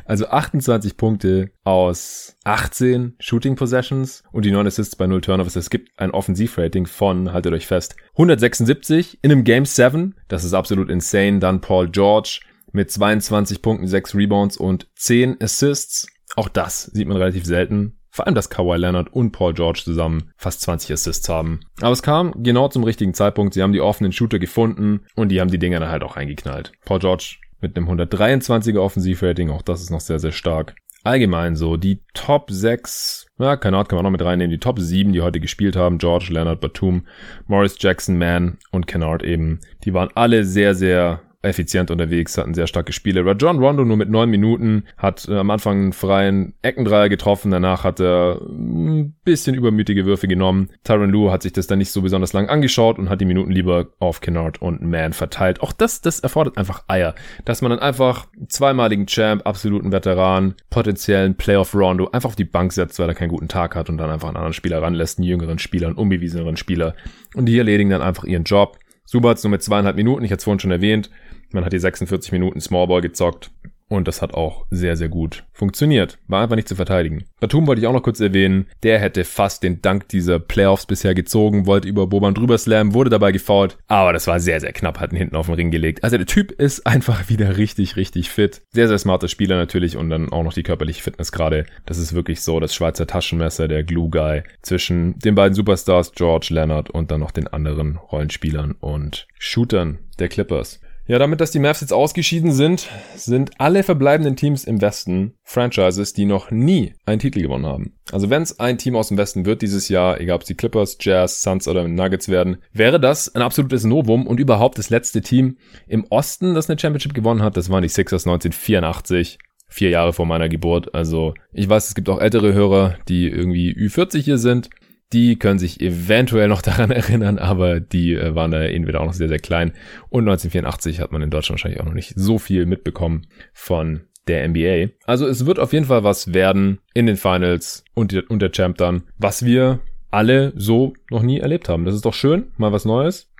also 0.05 0.27
28 0.27 0.97
Punkte 0.97 1.51
aus 1.63 2.35
18 2.43 3.15
Shooting 3.19 3.55
Possessions 3.55 4.23
und 4.31 4.45
die 4.45 4.51
9 4.51 4.67
Assists 4.67 4.95
bei 4.95 5.07
0 5.07 5.21
Turnovers. 5.21 5.55
Es 5.55 5.69
gibt 5.69 5.97
ein 5.99 6.11
Offensivrating 6.11 6.85
von, 6.85 7.31
haltet 7.31 7.53
euch 7.53 7.65
fest, 7.65 7.95
176 8.11 9.19
in 9.21 9.31
einem 9.31 9.45
Game 9.45 9.65
7. 9.65 10.15
Das 10.27 10.43
ist 10.43 10.53
absolut 10.53 10.89
insane. 10.89 11.39
Dann 11.39 11.61
Paul 11.61 11.89
George 11.89 12.41
mit 12.71 12.91
22 12.91 13.61
Punkten, 13.61 13.87
6 13.87 14.15
Rebounds 14.15 14.57
und 14.57 14.87
10 14.95 15.41
Assists. 15.41 16.07
Auch 16.35 16.49
das 16.49 16.85
sieht 16.85 17.07
man 17.07 17.17
relativ 17.17 17.45
selten. 17.45 17.97
Vor 18.09 18.25
allem, 18.25 18.35
dass 18.35 18.49
Kawhi 18.49 18.77
Leonard 18.77 19.13
und 19.13 19.31
Paul 19.31 19.53
George 19.53 19.81
zusammen 19.83 20.31
fast 20.35 20.61
20 20.61 20.91
Assists 20.91 21.29
haben. 21.29 21.61
Aber 21.79 21.93
es 21.93 22.03
kam 22.03 22.43
genau 22.43 22.67
zum 22.67 22.83
richtigen 22.83 23.13
Zeitpunkt. 23.13 23.53
Sie 23.53 23.63
haben 23.63 23.71
die 23.71 23.81
offenen 23.81 24.11
Shooter 24.11 24.37
gefunden 24.37 25.05
und 25.15 25.29
die 25.29 25.39
haben 25.39 25.49
die 25.49 25.59
Dinger 25.59 25.79
dann 25.79 25.89
halt 25.89 26.03
auch 26.03 26.17
eingeknallt. 26.17 26.73
Paul 26.83 26.99
George 26.99 27.37
mit 27.61 27.77
einem 27.77 27.87
123er 27.89 28.79
Offensivrating, 28.79 29.49
auch 29.49 29.61
das 29.61 29.81
ist 29.81 29.91
noch 29.91 30.01
sehr, 30.01 30.19
sehr 30.19 30.31
stark. 30.31 30.75
Allgemein 31.03 31.55
so, 31.55 31.77
die 31.77 32.01
Top 32.13 32.51
6, 32.51 33.27
ja, 33.39 33.53
Ahnung, 33.53 33.85
kann 33.85 33.97
man 33.97 34.03
noch 34.03 34.11
mit 34.11 34.21
reinnehmen, 34.21 34.51
die 34.51 34.59
Top 34.59 34.79
7, 34.79 35.13
die 35.13 35.21
heute 35.21 35.39
gespielt 35.39 35.75
haben, 35.75 35.97
George, 35.97 36.27
Leonard, 36.29 36.61
Batum, 36.61 37.07
Morris 37.47 37.75
Jackson, 37.79 38.17
Mann 38.17 38.57
und 38.71 38.85
Kennard 38.85 39.23
eben, 39.23 39.61
die 39.83 39.93
waren 39.93 40.09
alle 40.13 40.43
sehr, 40.43 40.75
sehr 40.75 41.21
effizient 41.43 41.89
unterwegs, 41.89 42.37
hatten 42.37 42.53
sehr 42.53 42.67
starke 42.67 42.93
Spiele. 42.93 43.25
Rajon 43.25 43.59
Rondo 43.59 43.83
nur 43.83 43.97
mit 43.97 44.09
neun 44.09 44.29
Minuten, 44.29 44.83
hat 44.97 45.27
äh, 45.27 45.37
am 45.37 45.49
Anfang 45.49 45.81
einen 45.81 45.93
freien 45.93 46.53
Eckendreier 46.61 47.09
getroffen, 47.09 47.51
danach 47.51 47.83
hat 47.83 47.99
er 47.99 48.39
ein 48.41 49.15
bisschen 49.23 49.55
übermütige 49.55 50.05
Würfe 50.05 50.27
genommen. 50.27 50.69
Tyron 50.83 51.09
Lue 51.09 51.31
hat 51.31 51.41
sich 51.41 51.53
das 51.53 51.67
dann 51.67 51.79
nicht 51.79 51.91
so 51.91 52.01
besonders 52.01 52.33
lang 52.33 52.47
angeschaut 52.47 52.99
und 52.99 53.09
hat 53.09 53.21
die 53.21 53.25
Minuten 53.25 53.51
lieber 53.51 53.87
auf 53.99 54.21
Kennard 54.21 54.61
und 54.61 54.81
Man 54.81 55.13
verteilt. 55.13 55.61
Auch 55.61 55.73
das, 55.73 56.01
das 56.01 56.19
erfordert 56.19 56.57
einfach 56.57 56.83
Eier, 56.87 57.15
dass 57.45 57.61
man 57.61 57.71
dann 57.71 57.79
einfach 57.79 58.27
zweimaligen 58.47 59.07
Champ, 59.07 59.45
absoluten 59.45 59.91
Veteran, 59.91 60.55
potenziellen 60.69 61.35
Playoff 61.35 61.73
Rondo 61.73 62.09
einfach 62.11 62.29
auf 62.29 62.35
die 62.35 62.43
Bank 62.45 62.71
setzt, 62.73 62.99
weil 62.99 63.09
er 63.09 63.15
keinen 63.15 63.29
guten 63.29 63.47
Tag 63.47 63.75
hat 63.75 63.89
und 63.89 63.97
dann 63.97 64.11
einfach 64.11 64.27
einen 64.27 64.37
anderen 64.37 64.53
Spieler 64.53 64.81
ranlässt, 64.81 65.17
einen 65.17 65.27
jüngeren 65.27 65.57
Spieler, 65.57 65.87
einen 65.87 65.97
unbewieseneren 65.97 66.57
Spieler 66.57 66.95
und 67.35 67.45
die 67.47 67.57
erledigen 67.57 67.89
dann 67.89 68.01
einfach 68.01 68.25
ihren 68.25 68.43
Job. 68.43 68.77
Subats 69.05 69.43
nur 69.43 69.51
mit 69.51 69.63
zweieinhalb 69.63 69.95
Minuten, 69.95 70.23
ich 70.23 70.31
hatte 70.31 70.39
es 70.39 70.43
vorhin 70.45 70.59
schon 70.59 70.71
erwähnt. 70.71 71.09
Man 71.53 71.65
hat 71.65 71.73
die 71.73 71.79
46 71.79 72.31
Minuten 72.31 72.61
Smallball 72.61 73.01
gezockt. 73.01 73.51
Und 73.91 74.07
das 74.07 74.21
hat 74.21 74.33
auch 74.33 74.65
sehr, 74.69 74.95
sehr 74.95 75.09
gut 75.09 75.43
funktioniert. 75.51 76.17
War 76.29 76.41
einfach 76.41 76.55
nicht 76.55 76.69
zu 76.69 76.77
verteidigen. 76.77 77.25
Batum 77.41 77.67
wollte 77.67 77.81
ich 77.81 77.87
auch 77.87 77.93
noch 77.93 78.03
kurz 78.03 78.21
erwähnen. 78.21 78.67
Der 78.83 78.99
hätte 78.99 79.25
fast 79.25 79.63
den 79.63 79.81
Dank 79.81 80.07
dieser 80.07 80.39
Playoffs 80.39 80.85
bisher 80.85 81.13
gezogen, 81.13 81.65
wollte 81.65 81.89
über 81.89 82.07
Boban 82.07 82.33
drüber 82.33 82.57
slammen, 82.57 82.93
wurde 82.93 83.09
dabei 83.09 83.33
gefault. 83.33 83.77
Aber 83.89 84.13
das 84.13 84.27
war 84.27 84.39
sehr, 84.39 84.61
sehr 84.61 84.71
knapp, 84.71 85.01
hat 85.01 85.11
ihn 85.11 85.17
hinten 85.17 85.35
auf 85.35 85.47
den 85.47 85.55
Ring 85.55 85.71
gelegt. 85.71 86.05
Also 86.05 86.15
der 86.15 86.25
Typ 86.25 86.51
ist 86.53 86.85
einfach 86.87 87.27
wieder 87.27 87.57
richtig, 87.57 87.97
richtig 87.97 88.29
fit. 88.29 88.61
Sehr, 88.71 88.87
sehr 88.87 88.97
smarter 88.97 89.27
Spieler 89.27 89.57
natürlich 89.57 89.97
und 89.97 90.09
dann 90.09 90.31
auch 90.31 90.43
noch 90.43 90.53
die 90.53 90.63
körperliche 90.63 91.03
Fitness 91.03 91.33
gerade. 91.33 91.65
Das 91.85 91.97
ist 91.97 92.13
wirklich 92.13 92.39
so 92.39 92.61
das 92.61 92.73
Schweizer 92.73 93.07
Taschenmesser, 93.07 93.67
der 93.67 93.83
Glue 93.83 94.09
Guy 94.09 94.43
zwischen 94.61 95.19
den 95.19 95.35
beiden 95.35 95.53
Superstars 95.53 96.13
George 96.13 96.47
Leonard 96.51 96.89
und 96.89 97.11
dann 97.11 97.19
noch 97.19 97.31
den 97.31 97.49
anderen 97.49 97.97
Rollenspielern 97.97 98.71
und 98.79 99.27
Shootern 99.37 99.99
der 100.17 100.29
Clippers. 100.29 100.79
Ja, 101.11 101.19
damit, 101.19 101.41
dass 101.41 101.51
die 101.51 101.59
Mavs 101.59 101.81
jetzt 101.81 101.91
ausgeschieden 101.91 102.53
sind, 102.53 102.87
sind 103.17 103.51
alle 103.57 103.83
verbleibenden 103.83 104.37
Teams 104.37 104.63
im 104.63 104.79
Westen 104.79 105.33
Franchises, 105.43 106.13
die 106.13 106.23
noch 106.23 106.51
nie 106.51 106.93
einen 107.05 107.19
Titel 107.19 107.41
gewonnen 107.41 107.65
haben. 107.65 107.97
Also 108.13 108.29
wenn 108.29 108.43
es 108.43 108.61
ein 108.61 108.77
Team 108.77 108.95
aus 108.95 109.09
dem 109.09 109.17
Westen 109.17 109.45
wird 109.45 109.61
dieses 109.61 109.89
Jahr, 109.89 110.21
egal 110.21 110.35
ob 110.35 110.43
es 110.43 110.47
die 110.47 110.55
Clippers, 110.55 110.97
Jazz, 111.01 111.41
Suns 111.41 111.67
oder 111.67 111.85
Nuggets 111.85 112.29
werden, 112.29 112.59
wäre 112.71 112.97
das 112.97 113.35
ein 113.35 113.41
absolutes 113.41 113.83
Novum 113.83 114.25
und 114.25 114.39
überhaupt 114.39 114.77
das 114.77 114.89
letzte 114.89 115.19
Team 115.19 115.57
im 115.85 116.05
Osten, 116.09 116.53
das 116.53 116.69
eine 116.69 116.79
Championship 116.79 117.13
gewonnen 117.13 117.43
hat. 117.43 117.57
Das 117.57 117.69
waren 117.69 117.83
die 117.83 117.89
Sixers 117.89 118.25
1984 118.25 119.37
vier 119.67 119.89
Jahre 119.89 120.13
vor 120.13 120.25
meiner 120.25 120.47
Geburt. 120.47 120.95
Also 120.95 121.33
ich 121.51 121.67
weiß, 121.67 121.89
es 121.89 121.93
gibt 121.93 122.07
auch 122.07 122.21
ältere 122.21 122.53
Hörer, 122.53 122.95
die 123.09 123.27
irgendwie 123.27 123.73
Ü40 123.73 124.19
hier 124.19 124.37
sind 124.37 124.69
die 125.13 125.37
können 125.37 125.59
sich 125.59 125.81
eventuell 125.81 126.47
noch 126.47 126.61
daran 126.61 126.91
erinnern, 126.91 127.37
aber 127.37 127.79
die 127.79 128.13
äh, 128.13 128.35
waren 128.35 128.51
da 128.51 128.61
entweder 128.61 129.01
auch 129.01 129.05
noch 129.05 129.13
sehr, 129.13 129.27
sehr 129.27 129.39
klein. 129.39 129.73
Und 130.09 130.27
1984 130.27 130.99
hat 130.99 131.11
man 131.11 131.21
in 131.21 131.29
Deutschland 131.29 131.59
wahrscheinlich 131.59 131.81
auch 131.81 131.85
noch 131.85 131.93
nicht 131.93 132.13
so 132.15 132.37
viel 132.39 132.65
mitbekommen 132.65 133.27
von 133.53 134.01
der 134.27 134.47
NBA. 134.47 134.93
Also 135.05 135.27
es 135.27 135.45
wird 135.45 135.59
auf 135.59 135.73
jeden 135.73 135.85
Fall 135.85 136.03
was 136.03 136.33
werden 136.33 136.79
in 136.93 137.05
den 137.05 137.17
Finals 137.17 137.83
und, 137.93 138.13
und 138.29 138.41
der 138.41 138.51
Champ 138.51 138.77
dann, 138.77 139.03
was 139.17 139.45
wir 139.45 139.79
alle 140.11 140.53
so 140.55 140.93
noch 141.09 141.23
nie 141.23 141.39
erlebt 141.39 141.69
haben. 141.69 141.85
Das 141.85 141.95
ist 141.95 142.05
doch 142.05 142.13
schön, 142.13 142.51
mal 142.57 142.71
was 142.71 142.85
Neues. 142.85 143.31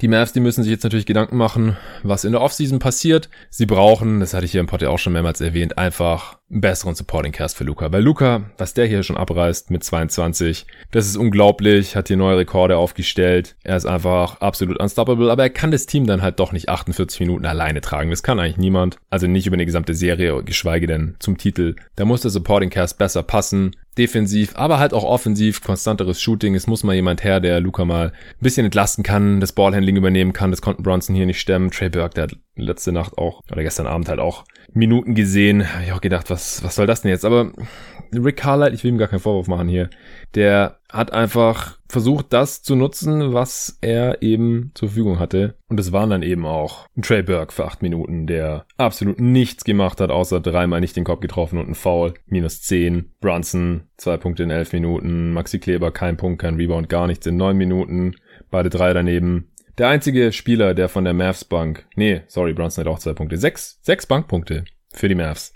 Die 0.00 0.08
Mavs, 0.08 0.32
die 0.32 0.40
müssen 0.40 0.62
sich 0.62 0.70
jetzt 0.70 0.82
natürlich 0.82 1.06
Gedanken 1.06 1.36
machen, 1.36 1.76
was 2.02 2.24
in 2.24 2.32
der 2.32 2.42
Offseason 2.42 2.80
passiert. 2.80 3.30
Sie 3.48 3.64
brauchen, 3.64 4.20
das 4.20 4.34
hatte 4.34 4.44
ich 4.44 4.52
hier 4.52 4.60
im 4.60 4.66
Pod 4.66 4.82
ja 4.82 4.90
auch 4.90 4.98
schon 4.98 5.14
mehrmals 5.14 5.40
erwähnt, 5.40 5.78
einfach 5.78 6.38
einen 6.50 6.60
besseren 6.60 6.94
Supporting 6.94 7.32
Cast 7.32 7.56
für 7.56 7.64
Luca. 7.64 7.92
Weil 7.92 8.02
Luca, 8.02 8.50
was 8.56 8.74
der 8.74 8.86
hier 8.86 9.02
schon 9.02 9.16
abreißt 9.16 9.70
mit 9.70 9.82
22, 9.82 10.66
das 10.92 11.06
ist 11.06 11.16
unglaublich, 11.16 11.96
hat 11.96 12.08
hier 12.08 12.16
neue 12.16 12.38
Rekorde 12.38 12.76
aufgestellt. 12.76 13.56
Er 13.64 13.76
ist 13.76 13.86
einfach 13.86 14.40
absolut 14.40 14.78
unstoppable, 14.78 15.30
aber 15.30 15.42
er 15.42 15.50
kann 15.50 15.70
das 15.70 15.86
Team 15.86 16.06
dann 16.06 16.22
halt 16.22 16.38
doch 16.38 16.52
nicht 16.52 16.68
48 16.68 17.20
Minuten 17.20 17.46
alleine 17.46 17.80
tragen. 17.80 18.10
Das 18.10 18.22
kann 18.22 18.38
eigentlich 18.38 18.58
niemand. 18.58 18.98
Also 19.10 19.26
nicht 19.26 19.46
über 19.46 19.54
eine 19.54 19.66
gesamte 19.66 19.94
Serie, 19.94 20.42
geschweige 20.44 20.86
denn 20.86 21.16
zum 21.18 21.36
Titel. 21.36 21.74
Da 21.96 22.04
muss 22.04 22.22
der 22.22 22.30
Supporting 22.30 22.70
Cast 22.70 22.98
besser 22.98 23.22
passen 23.22 23.72
defensiv, 23.98 24.52
aber 24.56 24.78
halt 24.78 24.92
auch 24.92 25.04
offensiv, 25.04 25.62
konstanteres 25.62 26.20
Shooting. 26.20 26.54
Es 26.54 26.66
muss 26.66 26.84
mal 26.84 26.94
jemand 26.94 27.24
her, 27.24 27.40
der 27.40 27.60
Luca 27.60 27.84
mal 27.84 28.08
ein 28.08 28.12
bisschen 28.40 28.66
entlasten 28.66 29.02
kann, 29.02 29.40
das 29.40 29.52
Ballhandling 29.52 29.96
übernehmen 29.96 30.32
kann. 30.32 30.50
Das 30.50 30.62
konnten 30.62 30.82
Bronson 30.82 31.16
hier 31.16 31.26
nicht 31.26 31.40
stemmen. 31.40 31.70
Trey 31.70 31.88
Burke, 31.88 32.14
der 32.14 32.24
hat 32.24 32.36
letzte 32.56 32.92
Nacht 32.92 33.16
auch, 33.18 33.42
oder 33.50 33.62
gestern 33.62 33.86
Abend 33.86 34.08
halt 34.08 34.20
auch 34.20 34.44
Minuten 34.76 35.14
gesehen. 35.14 35.74
Hab 35.74 35.82
ich 35.82 35.92
auch 35.92 36.00
gedacht, 36.00 36.30
was, 36.30 36.62
was 36.62 36.76
soll 36.76 36.86
das 36.86 37.02
denn 37.02 37.10
jetzt? 37.10 37.24
Aber 37.24 37.50
Rick 38.12 38.36
Carlisle, 38.36 38.74
ich 38.74 38.84
will 38.84 38.92
ihm 38.92 38.98
gar 38.98 39.08
keinen 39.08 39.20
Vorwurf 39.20 39.48
machen 39.48 39.68
hier, 39.68 39.90
der 40.34 40.78
hat 40.90 41.12
einfach 41.12 41.78
versucht, 41.88 42.32
das 42.32 42.62
zu 42.62 42.76
nutzen, 42.76 43.32
was 43.32 43.78
er 43.80 44.22
eben 44.22 44.70
zur 44.74 44.88
Verfügung 44.88 45.18
hatte. 45.18 45.56
Und 45.68 45.80
es 45.80 45.92
waren 45.92 46.10
dann 46.10 46.22
eben 46.22 46.46
auch 46.46 46.86
Trey 47.00 47.22
Burke 47.22 47.52
für 47.52 47.64
acht 47.64 47.82
Minuten, 47.82 48.26
der 48.26 48.66
absolut 48.76 49.18
nichts 49.18 49.64
gemacht 49.64 50.00
hat, 50.00 50.10
außer 50.10 50.40
dreimal 50.40 50.80
nicht 50.80 50.96
den 50.96 51.04
Kopf 51.04 51.20
getroffen 51.20 51.58
und 51.58 51.68
ein 51.68 51.74
Foul. 51.74 52.14
Minus 52.26 52.62
zehn. 52.62 53.12
Brunson, 53.20 53.84
zwei 53.96 54.16
Punkte 54.16 54.42
in 54.44 54.50
elf 54.50 54.72
Minuten. 54.72 55.32
Maxi 55.32 55.58
Kleber, 55.58 55.90
kein 55.90 56.16
Punkt, 56.16 56.40
kein 56.40 56.56
Rebound, 56.56 56.88
gar 56.88 57.06
nichts 57.06 57.26
in 57.26 57.36
neun 57.36 57.56
Minuten. 57.56 58.14
Beide 58.50 58.70
drei 58.70 58.92
daneben. 58.92 59.50
Der 59.78 59.88
einzige 59.88 60.32
Spieler, 60.32 60.72
der 60.72 60.88
von 60.88 61.04
der 61.04 61.12
Mavs 61.12 61.44
Bank, 61.44 61.86
nee, 61.96 62.22
sorry, 62.28 62.54
Brunson 62.54 62.84
hat 62.84 62.90
auch 62.90 62.98
zwei 62.98 63.12
Punkte. 63.12 63.36
Sechs, 63.36 63.78
sechs 63.82 64.06
Bankpunkte 64.06 64.64
für 64.94 65.08
die 65.08 65.14
Mavs. 65.14 65.52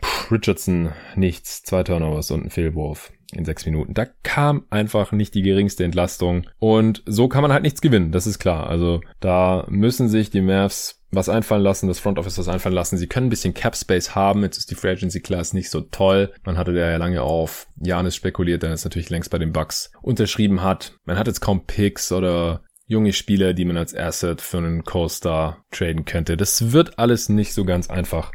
Puh, 0.00 0.34
Richardson, 0.34 0.92
nichts, 1.16 1.62
zwei 1.64 1.82
Turnovers 1.82 2.30
und 2.30 2.46
ein 2.46 2.50
Fehlwurf 2.50 3.12
in 3.32 3.44
sechs 3.44 3.66
Minuten. 3.66 3.92
Da 3.92 4.06
kam 4.22 4.64
einfach 4.70 5.12
nicht 5.12 5.34
die 5.34 5.42
geringste 5.42 5.84
Entlastung. 5.84 6.46
Und 6.58 7.02
so 7.04 7.28
kann 7.28 7.42
man 7.42 7.52
halt 7.52 7.62
nichts 7.62 7.82
gewinnen, 7.82 8.10
das 8.10 8.26
ist 8.26 8.38
klar. 8.38 8.68
Also 8.68 9.02
da 9.20 9.66
müssen 9.68 10.08
sich 10.08 10.30
die 10.30 10.40
Mavs 10.40 10.98
was 11.10 11.28
einfallen 11.28 11.62
lassen, 11.62 11.88
das 11.88 11.98
Front 11.98 12.18
Office 12.18 12.38
was 12.38 12.48
einfallen 12.48 12.74
lassen. 12.74 12.98
Sie 12.98 13.06
können 13.06 13.26
ein 13.26 13.30
bisschen 13.30 13.54
Cap 13.54 13.76
Space 13.76 14.14
haben. 14.14 14.42
Jetzt 14.42 14.58
ist 14.58 14.70
die 14.70 14.74
Free 14.74 14.90
Agency 14.90 15.20
Class 15.20 15.54
nicht 15.54 15.70
so 15.70 15.80
toll. 15.80 16.32
Man 16.44 16.58
hatte 16.58 16.74
da 16.74 16.90
ja 16.90 16.96
lange 16.96 17.22
auf 17.22 17.66
Janis 17.82 18.14
spekuliert, 18.14 18.62
der 18.62 18.70
jetzt 18.70 18.84
natürlich 18.84 19.10
längst 19.10 19.30
bei 19.30 19.38
den 19.38 19.52
Bucks 19.52 19.90
unterschrieben 20.02 20.62
hat. 20.62 20.98
Man 21.04 21.18
hat 21.18 21.26
jetzt 21.26 21.40
kaum 21.40 21.64
Picks 21.64 22.12
oder 22.12 22.62
junge 22.88 23.12
Spieler, 23.12 23.52
die 23.52 23.66
man 23.66 23.76
als 23.76 23.94
Asset 23.94 24.40
für 24.40 24.58
einen 24.58 24.82
Co-Star 24.82 25.64
traden 25.70 26.06
könnte. 26.06 26.36
Das 26.36 26.72
wird 26.72 26.98
alles 26.98 27.28
nicht 27.28 27.52
so 27.52 27.64
ganz 27.64 27.90
einfach. 27.90 28.32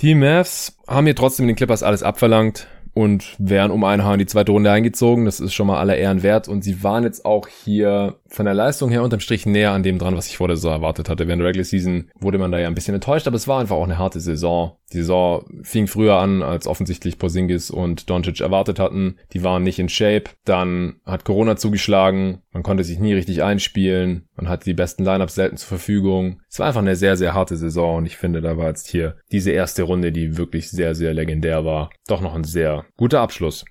Die 0.00 0.14
Mavs 0.14 0.78
haben 0.86 1.04
hier 1.04 1.16
trotzdem 1.16 1.46
den 1.46 1.56
Clippers 1.56 1.82
alles 1.82 2.02
abverlangt 2.02 2.68
und 2.92 3.36
wären 3.38 3.70
um 3.70 3.84
ein 3.84 4.04
Haar 4.04 4.14
in 4.14 4.18
die 4.18 4.26
zweite 4.26 4.52
Runde 4.52 4.70
eingezogen. 4.70 5.24
Das 5.24 5.40
ist 5.40 5.54
schon 5.54 5.66
mal 5.66 5.78
aller 5.78 5.96
Ehren 5.96 6.22
wert. 6.22 6.48
Und 6.48 6.64
sie 6.64 6.82
waren 6.82 7.04
jetzt 7.04 7.24
auch 7.24 7.48
hier 7.48 8.16
von 8.26 8.46
der 8.46 8.54
Leistung 8.54 8.90
her 8.90 9.02
unterm 9.02 9.20
Strich 9.20 9.46
näher 9.46 9.72
an 9.72 9.82
dem 9.82 9.98
dran, 9.98 10.16
was 10.16 10.26
ich 10.26 10.36
vor 10.36 10.48
der 10.48 10.56
Saison 10.56 10.72
erwartet 10.72 11.08
hatte. 11.08 11.26
Während 11.26 11.40
der 11.40 11.48
Regular 11.48 11.64
Season 11.64 12.10
wurde 12.18 12.38
man 12.38 12.50
da 12.50 12.58
ja 12.58 12.66
ein 12.66 12.74
bisschen 12.74 12.94
enttäuscht, 12.94 13.26
aber 13.26 13.36
es 13.36 13.46
war 13.46 13.60
einfach 13.60 13.76
auch 13.76 13.84
eine 13.84 13.98
harte 13.98 14.20
Saison. 14.20 14.76
Die 14.92 14.98
Saison 14.98 15.44
fing 15.62 15.86
früher 15.86 16.16
an, 16.16 16.42
als 16.42 16.66
offensichtlich 16.66 17.18
Porzingis 17.18 17.70
und 17.70 18.10
Doncic 18.10 18.40
erwartet 18.40 18.78
hatten. 18.78 19.18
Die 19.32 19.44
waren 19.44 19.62
nicht 19.62 19.78
in 19.78 19.88
Shape. 19.88 20.24
Dann 20.44 20.96
hat 21.04 21.24
Corona 21.24 21.56
zugeschlagen. 21.56 22.42
Man 22.52 22.62
konnte 22.62 22.84
sich 22.84 22.98
nie 22.98 23.14
richtig 23.14 23.42
einspielen. 23.42 24.28
Man 24.34 24.48
hatte 24.48 24.64
die 24.64 24.74
besten 24.74 25.04
Lineups 25.04 25.34
selten 25.34 25.56
zur 25.56 25.68
Verfügung. 25.68 26.40
Es 26.48 26.58
war 26.58 26.66
einfach 26.66 26.80
eine 26.80 26.96
sehr, 26.96 27.16
sehr 27.16 27.34
harte 27.34 27.56
Saison 27.56 27.98
und 27.98 28.06
ich 28.06 28.16
finde, 28.16 28.40
da 28.40 28.56
war 28.56 28.68
jetzt 28.68 28.88
hier 28.88 29.16
diese 29.30 29.52
erste 29.52 29.84
Runde, 29.84 30.10
die 30.10 30.36
wirklich 30.36 30.70
sehr, 30.70 30.94
sehr 30.94 31.14
legendär 31.14 31.64
war, 31.64 31.90
doch 32.08 32.20
noch 32.20 32.34
ein 32.34 32.44
sehr 32.44 32.84
guter 32.96 33.20
Abschluss. 33.20 33.64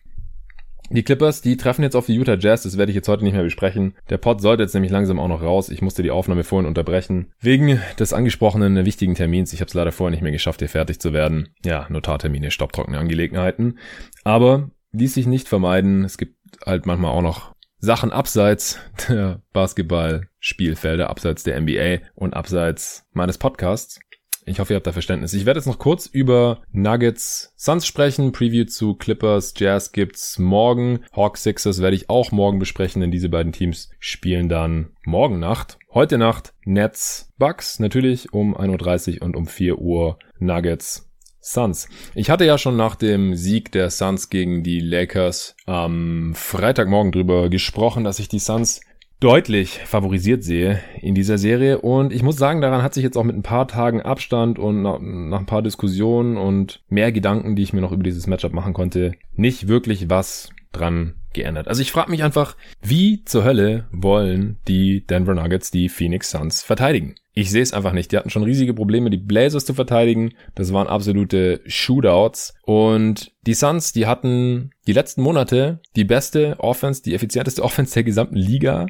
Die 0.92 1.04
Clippers, 1.04 1.42
die 1.42 1.56
treffen 1.56 1.84
jetzt 1.84 1.96
auf 1.96 2.08
die 2.08 2.16
Utah 2.16 2.38
Jazz, 2.40 2.64
das 2.64 2.78
werde 2.78 2.92
ich 2.92 2.96
jetzt 2.96 3.08
heute 3.08 3.24
nicht 3.24 3.34
mehr 3.34 3.44
besprechen. 3.44 3.94
Der 4.10 4.18
Pod 4.18 4.42
sollte 4.42 4.64
jetzt 4.64 4.74
nämlich 4.74 4.92
langsam 4.92 5.20
auch 5.20 5.28
noch 5.28 5.44
raus. 5.44 5.70
Ich 5.70 5.84
musste 5.84 6.02
die 6.02 6.10
Aufnahme 6.10 6.44
vorhin 6.44 6.68
unterbrechen. 6.68 7.32
Wegen 7.40 7.80
des 8.00 8.12
angesprochenen 8.12 8.86
wichtigen 8.86 9.14
Termins. 9.14 9.54
Ich 9.54 9.62
habe 9.62 9.68
es 9.68 9.76
leider 9.76 9.92
vorher 9.92 10.10
nicht 10.10 10.24
mehr 10.24 10.32
geschafft, 10.32 10.62
hier 10.62 10.70
fertig 10.70 11.00
zu 11.00 11.14
werden. 11.14 11.50
Ja, 11.64 11.86
Notartermine, 11.90 12.50
staubtrockene 12.50 12.98
Angelegenheiten. 12.98 13.78
Aber 14.24 14.72
ließ 14.92 15.14
sich 15.14 15.28
nicht 15.28 15.48
vermeiden. 15.48 16.04
Es 16.06 16.18
gibt 16.18 16.36
halt 16.66 16.88
manchmal 16.88 17.12
auch 17.12 17.22
noch 17.22 17.54
Sachen 17.80 18.12
abseits 18.12 18.80
der 19.10 19.42
Basketballspielfelder, 19.54 21.10
abseits 21.10 21.44
der 21.44 21.60
NBA 21.60 22.06
und 22.16 22.34
abseits 22.34 23.06
meines 23.14 23.38
Podcasts. 23.38 24.00
Ich 24.46 24.60
hoffe, 24.60 24.74
ihr 24.74 24.78
habt 24.78 24.88
da 24.88 24.92
Verständnis. 24.92 25.34
Ich 25.34 25.46
werde 25.46 25.60
jetzt 25.60 25.68
noch 25.68 25.78
kurz 25.78 26.08
über 26.08 26.62
Nuggets 26.72 27.54
Suns 27.56 27.86
sprechen. 27.86 28.32
Preview 28.32 28.66
zu 28.66 28.96
Clippers 28.96 29.54
Jazz 29.56 29.92
gibt's 29.92 30.40
morgen. 30.40 31.02
Hawks 31.16 31.44
Sixers 31.44 31.82
werde 31.82 31.96
ich 31.96 32.10
auch 32.10 32.32
morgen 32.32 32.58
besprechen, 32.58 33.02
denn 33.02 33.12
diese 33.12 33.30
beiden 33.30 33.52
Teams 33.52 33.92
spielen 34.00 34.50
dann 34.50 34.92
morgen 35.06 35.40
Nacht. 35.40 35.78
Heute 35.94 36.18
Nacht 36.18 36.54
Nets 36.66 37.32
Bucks 37.38 37.80
natürlich 37.80 38.34
um 38.34 38.58
1.30 38.58 39.18
Uhr 39.18 39.22
und 39.26 39.36
um 39.36 39.46
4 39.46 39.78
Uhr 39.78 40.18
Nuggets 40.40 41.09
Suns. 41.42 41.88
Ich 42.16 42.30
hatte 42.30 42.46
ja 42.46 42.58
schon 42.58 42.76
nach 42.76 42.96
dem 42.96 43.36
Sieg 43.36 43.72
der 43.72 43.90
Suns 43.90 44.30
gegen 44.30 44.64
die 44.64 44.80
Lakers 44.80 45.56
am 45.66 46.34
Freitagmorgen 46.36 47.12
drüber 47.12 47.50
gesprochen, 47.50 48.04
dass 48.04 48.20
ich 48.20 48.28
die 48.28 48.40
Suns 48.40 48.82
deutlich 49.20 49.80
favorisiert 49.80 50.44
sehe 50.44 50.80
in 51.02 51.14
dieser 51.14 51.38
Serie. 51.38 51.80
Und 51.80 52.14
ich 52.14 52.24
muss 52.24 52.38
sagen, 52.38 52.62
daran 52.62 52.84
hat 52.84 52.94
sich 52.94 53.04
jetzt 53.04 53.18
auch 53.18 53.24
mit 53.24 53.36
ein 53.36 53.44
paar 53.44 53.68
Tagen 53.68 54.02
Abstand 54.02 54.60
und 54.60 54.82
nach, 54.82 55.00
nach, 55.00 55.40
ein 55.40 55.46
paar 55.46 55.62
Diskussionen 55.62 56.38
und 56.38 56.82
mehr 56.88 57.12
Gedanken, 57.12 57.56
die 57.56 57.64
ich 57.64 57.74
mir 57.74 57.82
noch 57.82 57.92
über 57.92 58.04
dieses 58.04 58.28
Matchup 58.28 58.54
machen 58.54 58.74
konnte, 58.74 59.14
nicht 59.34 59.68
wirklich 59.68 60.10
was 60.10 60.50
dran 60.72 61.16
geändert. 61.34 61.68
Also 61.68 61.82
ich 61.82 61.92
frage 61.92 62.12
mich 62.12 62.24
einfach, 62.24 62.56
wie 62.82 63.24
zur 63.26 63.44
Hölle 63.44 63.88
wollen 63.92 64.58
die 64.68 65.06
Denver 65.06 65.34
Nuggets 65.34 65.72
die 65.72 65.90
Phoenix 65.90 66.32
Suns 66.32 66.64
verteidigen? 66.64 67.16
Ich 67.40 67.52
sehe 67.52 67.62
es 67.62 67.72
einfach 67.72 67.94
nicht. 67.94 68.12
Die 68.12 68.18
hatten 68.18 68.30
schon 68.30 68.44
riesige 68.44 68.74
Probleme, 68.74 69.10
die 69.10 69.16
Blazers 69.16 69.64
zu 69.64 69.74
verteidigen. 69.74 70.34
Das 70.56 70.74
waren 70.74 70.88
absolute 70.88 71.62
Shootouts. 71.66 72.54
Und 72.64 73.32
die 73.46 73.54
Suns, 73.54 73.94
die 73.94 74.08
hatten 74.08 74.72
die 74.88 74.92
letzten 74.92 75.22
Monate 75.22 75.80
die 75.96 76.04
beste 76.04 76.60
Offense, 76.60 77.02
die 77.02 77.16
effizienteste 77.16 77.64
Offense 77.64 77.94
der 77.94 78.04
gesamten 78.04 78.36
Liga. 78.36 78.88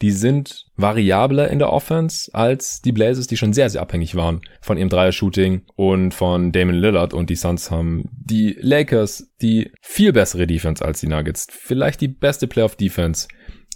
Die 0.00 0.12
sind 0.12 0.64
variabler 0.76 1.50
in 1.50 1.58
der 1.58 1.70
Offense 1.70 2.30
als 2.32 2.80
die 2.80 2.92
Blazers, 2.92 3.26
die 3.26 3.36
schon 3.36 3.52
sehr, 3.52 3.68
sehr 3.68 3.82
abhängig 3.82 4.14
waren 4.14 4.40
von 4.62 4.78
ihrem 4.78 4.88
Dreier-Shooting 4.88 5.66
und 5.76 6.14
von 6.14 6.52
Damon 6.52 6.76
Lillard. 6.76 7.12
Und 7.12 7.28
die 7.28 7.36
Suns 7.36 7.70
haben 7.70 8.08
die 8.12 8.56
Lakers 8.62 9.30
die 9.42 9.72
viel 9.82 10.14
bessere 10.14 10.46
Defense 10.46 10.82
als 10.82 11.00
die 11.00 11.06
Nuggets. 11.06 11.48
Vielleicht 11.50 12.00
die 12.00 12.08
beste 12.08 12.46
Playoff-Defense 12.46 13.28